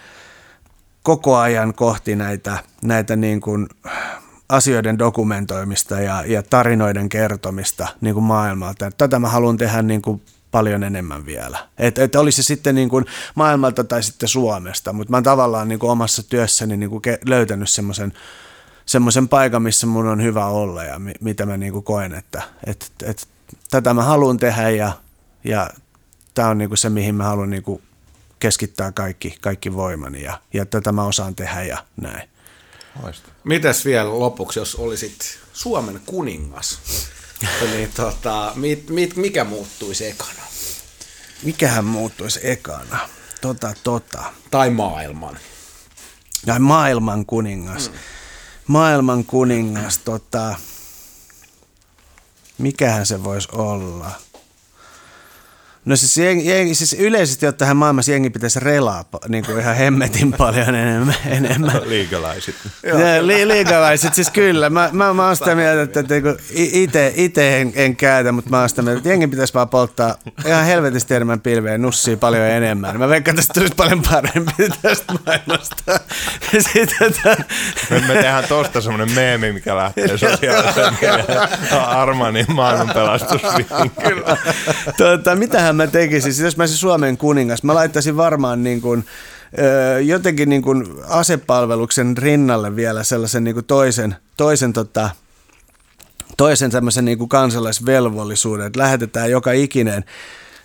koko 1.03 1.37
ajan 1.37 1.75
kohti 1.75 2.17
näitä, 2.17 2.59
näitä 2.83 3.17
niin 3.17 3.41
kuin 3.41 3.69
asioiden 4.51 4.99
dokumentoimista 4.99 6.01
ja, 6.01 6.25
ja 6.27 6.43
tarinoiden 6.43 7.09
kertomista 7.09 7.89
niin 8.01 8.15
kuin 8.15 8.25
maailmalta. 8.25 8.91
Tätä 8.99 9.19
mä 9.19 9.29
haluan 9.29 9.57
tehdä 9.57 9.83
niin 9.83 10.03
kuin 10.03 10.23
paljon 10.51 10.85
enemmän 10.85 11.27
vielä. 11.27 11.59
Että 11.79 12.05
et 12.05 12.15
olisi 12.15 12.43
se 12.43 12.47
sitten 12.47 12.75
niin 12.75 12.89
kuin 12.89 13.05
maailmalta 13.35 13.85
tai 13.85 14.03
sitten 14.03 14.29
Suomesta, 14.29 14.93
mutta 14.93 15.11
mä 15.11 15.17
oon 15.17 15.25
tavallaan 15.25 15.69
niin 15.69 15.79
kuin 15.79 15.91
omassa 15.91 16.23
työssäni 16.23 16.77
niin 16.77 16.91
kuin 16.91 17.03
löytänyt 17.25 17.71
semmoisen 17.71 18.13
semmoisen 18.87 19.29
paikan, 19.29 19.63
missä 19.63 19.87
mun 19.87 20.07
on 20.07 20.23
hyvä 20.23 20.47
olla 20.47 20.85
ja 20.85 20.99
mi, 20.99 21.13
mitä 21.21 21.47
mä 21.47 21.57
niin 21.57 21.73
kuin 21.73 21.85
koen, 21.85 22.15
että 22.15 22.43
et, 22.67 22.93
et, 23.03 23.29
tätä 23.71 23.95
mä 23.95 24.03
haluan 24.03 24.37
tehdä 24.37 24.71
ja, 24.71 24.93
ja 25.45 25.71
tämä 26.35 26.49
on 26.49 26.59
niinku 26.59 26.77
se, 26.77 26.91
mihin 26.91 27.15
mä 27.15 27.25
haluan 27.25 27.51
niinku 27.51 27.83
keskittää 28.39 28.93
kaikki, 28.93 29.37
kaikki 29.41 29.75
voimani 29.75 30.23
ja, 30.23 30.41
ja 30.55 30.67
tätä 30.67 30.93
mä 30.93 31.05
osaan 31.05 31.35
tehdä 31.35 31.63
ja 31.63 31.79
näin. 32.01 32.29
Loistavaa. 33.03 33.30
Mites 33.45 33.85
vielä 33.85 34.19
lopuksi, 34.19 34.59
jos 34.59 34.75
olisit 34.75 35.39
Suomen 35.53 36.01
kuningas, 36.07 36.79
niin 37.73 37.93
tota, 37.97 38.53
mit, 38.55 38.91
mit, 38.91 39.17
mikä 39.17 39.45
muuttuisi 39.45 40.07
ekana? 40.07 40.43
Mikähän 41.43 41.85
muuttuisi 41.85 42.41
ekana? 42.43 43.09
Tota, 43.41 43.75
tota. 43.85 44.25
Tai 44.51 44.71
maailman? 44.71 45.39
Ja 46.47 46.59
maailman 46.59 47.27
kuningas. 47.27 47.91
Mm. 47.91 47.99
Maailman 48.67 49.25
kuningas, 49.25 49.99
tota, 49.99 50.55
mikähän 52.59 53.07
se 53.07 53.25
voisi 53.25 53.49
olla? 53.53 54.11
No 55.85 55.97
siis, 55.97 56.17
jengi, 56.17 56.49
jengi, 56.51 56.75
siis 56.75 56.93
yleisesti 56.93 57.47
ottaen 57.47 57.77
maailmassa 57.77 58.13
jengi 58.13 58.31
pitäisi 58.31 58.61
relaa 58.61 59.05
niin 59.29 59.45
kuin 59.45 59.61
ihan 59.61 59.77
hemmetin 59.77 60.33
paljon 60.39 60.75
enemmän. 60.75 61.15
enemmän. 61.27 61.81
Liikalaiset. 61.89 62.55
Ja, 62.83 63.27
li, 63.27 63.49
liikalaiset, 63.49 64.15
siis 64.15 64.31
kyllä. 64.31 64.71
Mä, 64.71 64.91
mä, 64.93 65.15
mä 65.15 65.27
oon 65.27 65.37
sitä 65.37 65.55
mieltä, 65.55 65.83
että, 65.83 66.01
että 66.01 66.15
niinku 66.15 66.43
ite, 66.55 67.13
ite 67.17 67.61
en, 67.61 67.73
en 67.75 67.97
käytä, 67.97 68.33
mutta 68.33 68.51
mä 68.51 68.61
oon 68.61 68.69
sitä 68.69 68.83
mieltä, 68.83 68.99
että 68.99 69.09
jengi 69.09 69.27
pitäisi 69.27 69.55
vaan 69.55 69.69
polttaa 69.69 70.15
ihan 70.47 70.65
helvetisti 70.65 71.15
enemmän 71.15 71.41
pilveä 71.41 71.79
nussia 71.79 72.17
paljon 72.17 72.43
enemmän. 72.43 72.99
Mä 72.99 73.09
veikkaan, 73.09 73.33
että 73.33 73.41
tästä 73.41 73.55
tulisi 73.55 73.75
paljon 73.75 74.03
parempi 74.03 74.53
tästä 74.83 75.15
maailmasta. 75.27 76.01
Sitten, 76.59 77.09
että, 77.09 77.45
me 77.91 78.15
tehdään 78.15 78.45
tosta 78.49 78.81
semmonen 78.81 79.13
meemi, 79.15 79.53
mikä 79.53 79.77
lähtee 79.77 80.19
sosiaalisen 80.19 80.95
Armanin 81.87 82.47
maailmanpelastusvinkki. 82.49 83.91
tuota, 84.97 85.37
mitähän 85.37 85.70
mä 85.77 85.87
tekisin, 85.87 86.35
siis 86.35 86.45
jos 86.45 86.57
mä 86.57 86.63
olisin 86.63 86.79
Suomen 86.79 87.17
kuningas, 87.17 87.63
mä 87.63 87.75
laittaisin 87.75 88.17
varmaan 88.17 88.63
niin 88.63 88.81
kuin, 88.81 89.05
jotenkin 90.05 90.49
niin 90.49 90.63
kuin 90.63 90.87
asepalveluksen 91.09 92.17
rinnalle 92.17 92.77
vielä 92.77 93.05
sellaisen 93.05 93.45
niin 93.45 93.55
kuin 93.55 93.67
toisen, 93.67 94.17
toisen 94.37 94.73
tota, 94.73 95.11
toisen 96.37 96.71
tämmöisen 96.71 97.05
niin 97.05 97.19
kuin 97.19 97.29
kansalaisvelvollisuuden, 97.29 98.67
että 98.67 98.79
lähetetään 98.79 99.31
joka 99.31 99.53
ikinen 99.53 100.05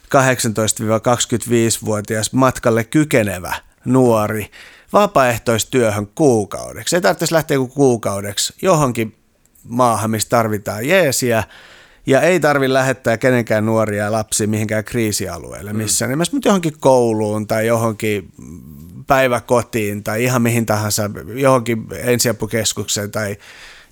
18-25-vuotias 0.06 2.34
matkalle 2.34 2.84
kykenevä 2.84 3.53
nuori 3.86 4.51
vapaaehtoistyöhön 4.93 6.08
kuukaudeksi. 6.16 6.95
Ei 6.95 7.01
tarvitsisi 7.01 7.34
lähteä 7.34 7.58
kuin 7.58 7.72
kuukaudeksi 7.72 8.53
johonkin 8.62 9.16
maahan, 9.64 10.12
missä 10.12 10.30
tarvitaan 10.30 10.88
jeesiä, 10.88 11.43
ja 12.06 12.22
ei 12.22 12.39
tarvi 12.39 12.74
lähettää 12.74 13.18
kenenkään 13.18 13.66
nuoria 13.66 14.03
ja 14.03 14.12
lapsia 14.12 14.47
mihinkään 14.47 14.84
kriisialueelle 14.84 15.74
missään 15.74 16.10
nimessä, 16.10 16.34
mutta 16.34 16.47
johonkin 16.47 16.80
kouluun 16.80 17.47
tai 17.47 17.68
johonkin 17.68 18.32
päiväkotiin 19.08 20.03
tai 20.03 20.24
ihan 20.24 20.41
mihin 20.41 20.66
tahansa, 20.66 21.10
johonkin 21.36 21.86
ensiapukeskukseen 22.03 23.12
tai 23.12 23.38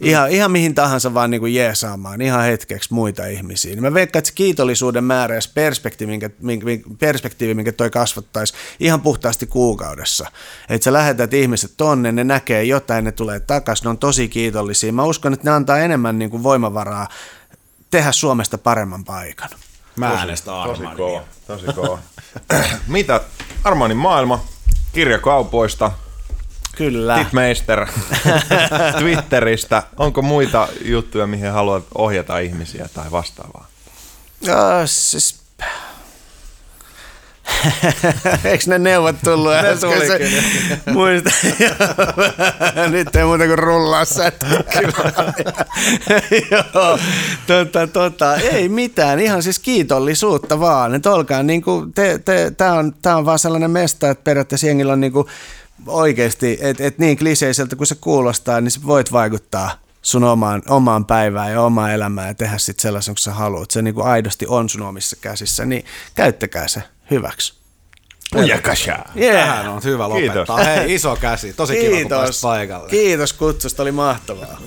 ihan, 0.02 0.32
ihan 0.32 0.52
mihin 0.52 0.76
tahansa 0.76 1.14
vaan 1.14 1.32
niin 1.32 1.42
kuin 1.42 1.54
jeesaamaan 1.54 2.22
ihan 2.22 2.44
hetkeksi 2.44 2.94
muita 2.94 3.26
ihmisiä. 3.26 3.72
Niin 3.72 3.84
mä 3.84 3.94
veikkaan, 3.94 4.20
että 4.20 4.28
se 4.28 4.36
kiitollisuuden 4.36 5.04
määrä 5.04 5.36
ja 5.36 5.42
se 5.42 5.50
perspektiivi, 5.54 6.12
minkä, 6.12 6.30
minkä, 6.42 6.66
perspektiivi, 7.00 7.54
minkä 7.54 7.72
toi 7.72 7.90
kasvattaisi 7.90 8.54
ihan 8.80 9.02
puhtaasti 9.02 9.48
kuukaudessa. 9.48 10.32
Että 10.70 10.86
sä 10.86 10.94
lähetät 10.94 11.34
ihmiset 11.34 11.72
tonne, 11.78 12.12
ne 12.12 12.24
näkee 12.24 12.64
jotain, 12.64 13.06
ne 13.06 13.12
tulee 13.12 13.40
takaisin, 13.40 13.84
ne 13.84 13.90
on 13.90 13.98
tosi 13.98 14.30
kiitollisia. 14.30 14.94
Mä 14.94 15.04
uskon, 15.04 15.34
että 15.34 15.50
ne 15.50 15.56
antaa 15.56 15.80
enemmän 15.80 16.20
niin 16.20 16.32
kuin 16.32 16.44
voimavaraa 16.44 17.08
tehdä 17.94 18.12
Suomesta 18.12 18.58
paremman 18.58 19.04
paikan. 19.04 19.50
Mä 19.96 20.08
äänestän 20.08 20.54
Tosi 20.54 20.70
Armania. 20.70 20.98
kova, 20.98 21.22
tosi 21.48 21.66
kova. 21.66 22.00
Mitä? 22.88 23.22
Armanin 23.64 23.98
maailma, 23.98 24.44
kirjakaupoista, 24.94 25.92
Kyllä. 26.76 27.18
Titmeister 27.18 27.88
Twitteristä. 29.00 29.84
Onko 29.98 30.22
muita 30.22 30.68
juttuja, 30.82 31.28
mihin 31.28 31.52
haluat 31.52 31.84
ohjata 31.96 32.40
ihmisiä 32.40 32.90
tai 32.94 33.12
vastaavaa? 33.12 33.68
Ja, 34.42 34.82
siis... 34.86 35.43
Eikö 38.46 38.64
ne 38.68 38.80
neuvot 38.80 39.16
tullut 39.24 39.54
äsken? 39.54 40.22
Muista. 40.94 41.30
Nyt 42.92 43.16
ei 43.16 43.24
muuta 43.24 43.46
kuin 43.46 43.60
rullaa 43.60 44.06
sätkää. 44.06 44.50
Joo, 46.52 47.00
tota, 47.48 47.88
tota, 47.88 48.36
ei 48.36 48.70
mitään, 48.70 49.20
ihan 49.20 49.44
siis 49.44 49.60
kiitollisuutta 49.60 50.60
vaan. 50.60 50.96
Että 50.96 51.12
olkaa 51.12 51.44
niin 51.44 51.62
kuin, 51.62 51.94
te, 51.94 52.20
te, 52.26 52.52
tää, 52.58 52.74
on, 52.74 52.94
tää 53.02 53.18
on 53.18 53.26
vaan 53.26 53.40
sellainen 53.40 53.72
mesta, 53.72 54.10
että 54.10 54.24
periaatteessa 54.24 54.68
jengillä 54.68 54.94
on 54.94 55.02
niin 55.02 55.14
kuin 55.14 55.28
oikeasti, 55.88 56.58
että 56.62 56.84
et 56.84 56.98
niin 56.98 57.18
kliseiseltä 57.18 57.76
kuin 57.76 57.88
se 57.88 57.96
kuulostaa, 57.96 58.62
niin 58.62 58.72
sä 58.72 58.80
voit 58.86 59.12
vaikuttaa 59.12 59.72
sun 60.02 60.24
omaan, 60.24 60.62
omaan 60.70 61.06
päivään 61.06 61.52
ja 61.52 61.62
omaan 61.62 61.92
elämään 61.92 62.28
ja 62.28 62.34
tehdä 62.34 62.58
sitten 62.58 62.82
sellaisen, 62.82 63.14
kun 63.14 63.20
sä 63.20 63.34
haluat. 63.34 63.72
Se 63.72 63.82
niin 63.82 63.94
kuin 63.94 64.08
aidosti 64.08 64.46
on 64.48 64.70
sun 64.70 64.82
omissa 64.82 65.16
käsissä, 65.16 65.66
niin 65.66 65.86
käyttäkää 66.16 66.68
se 66.68 66.84
hyväksi. 67.12 67.54
Pujakasha! 68.32 69.06
Yeah. 69.18 69.48
Tähän 69.48 69.68
on 69.68 69.82
hyvä 69.84 70.10
lopettaa. 70.10 70.58
Kiitos. 70.58 70.66
Hei, 70.66 70.94
iso 70.94 71.16
käsi. 71.16 71.54
Tosi 71.54 71.76
kiva, 71.76 71.98
kun 71.98 72.10
pääsit 72.10 72.42
paikalle. 72.42 72.90
Kiitos 72.90 73.34
kutsusta, 73.34 73.84
oli 73.84 73.92
mahtavaa. 73.92 74.62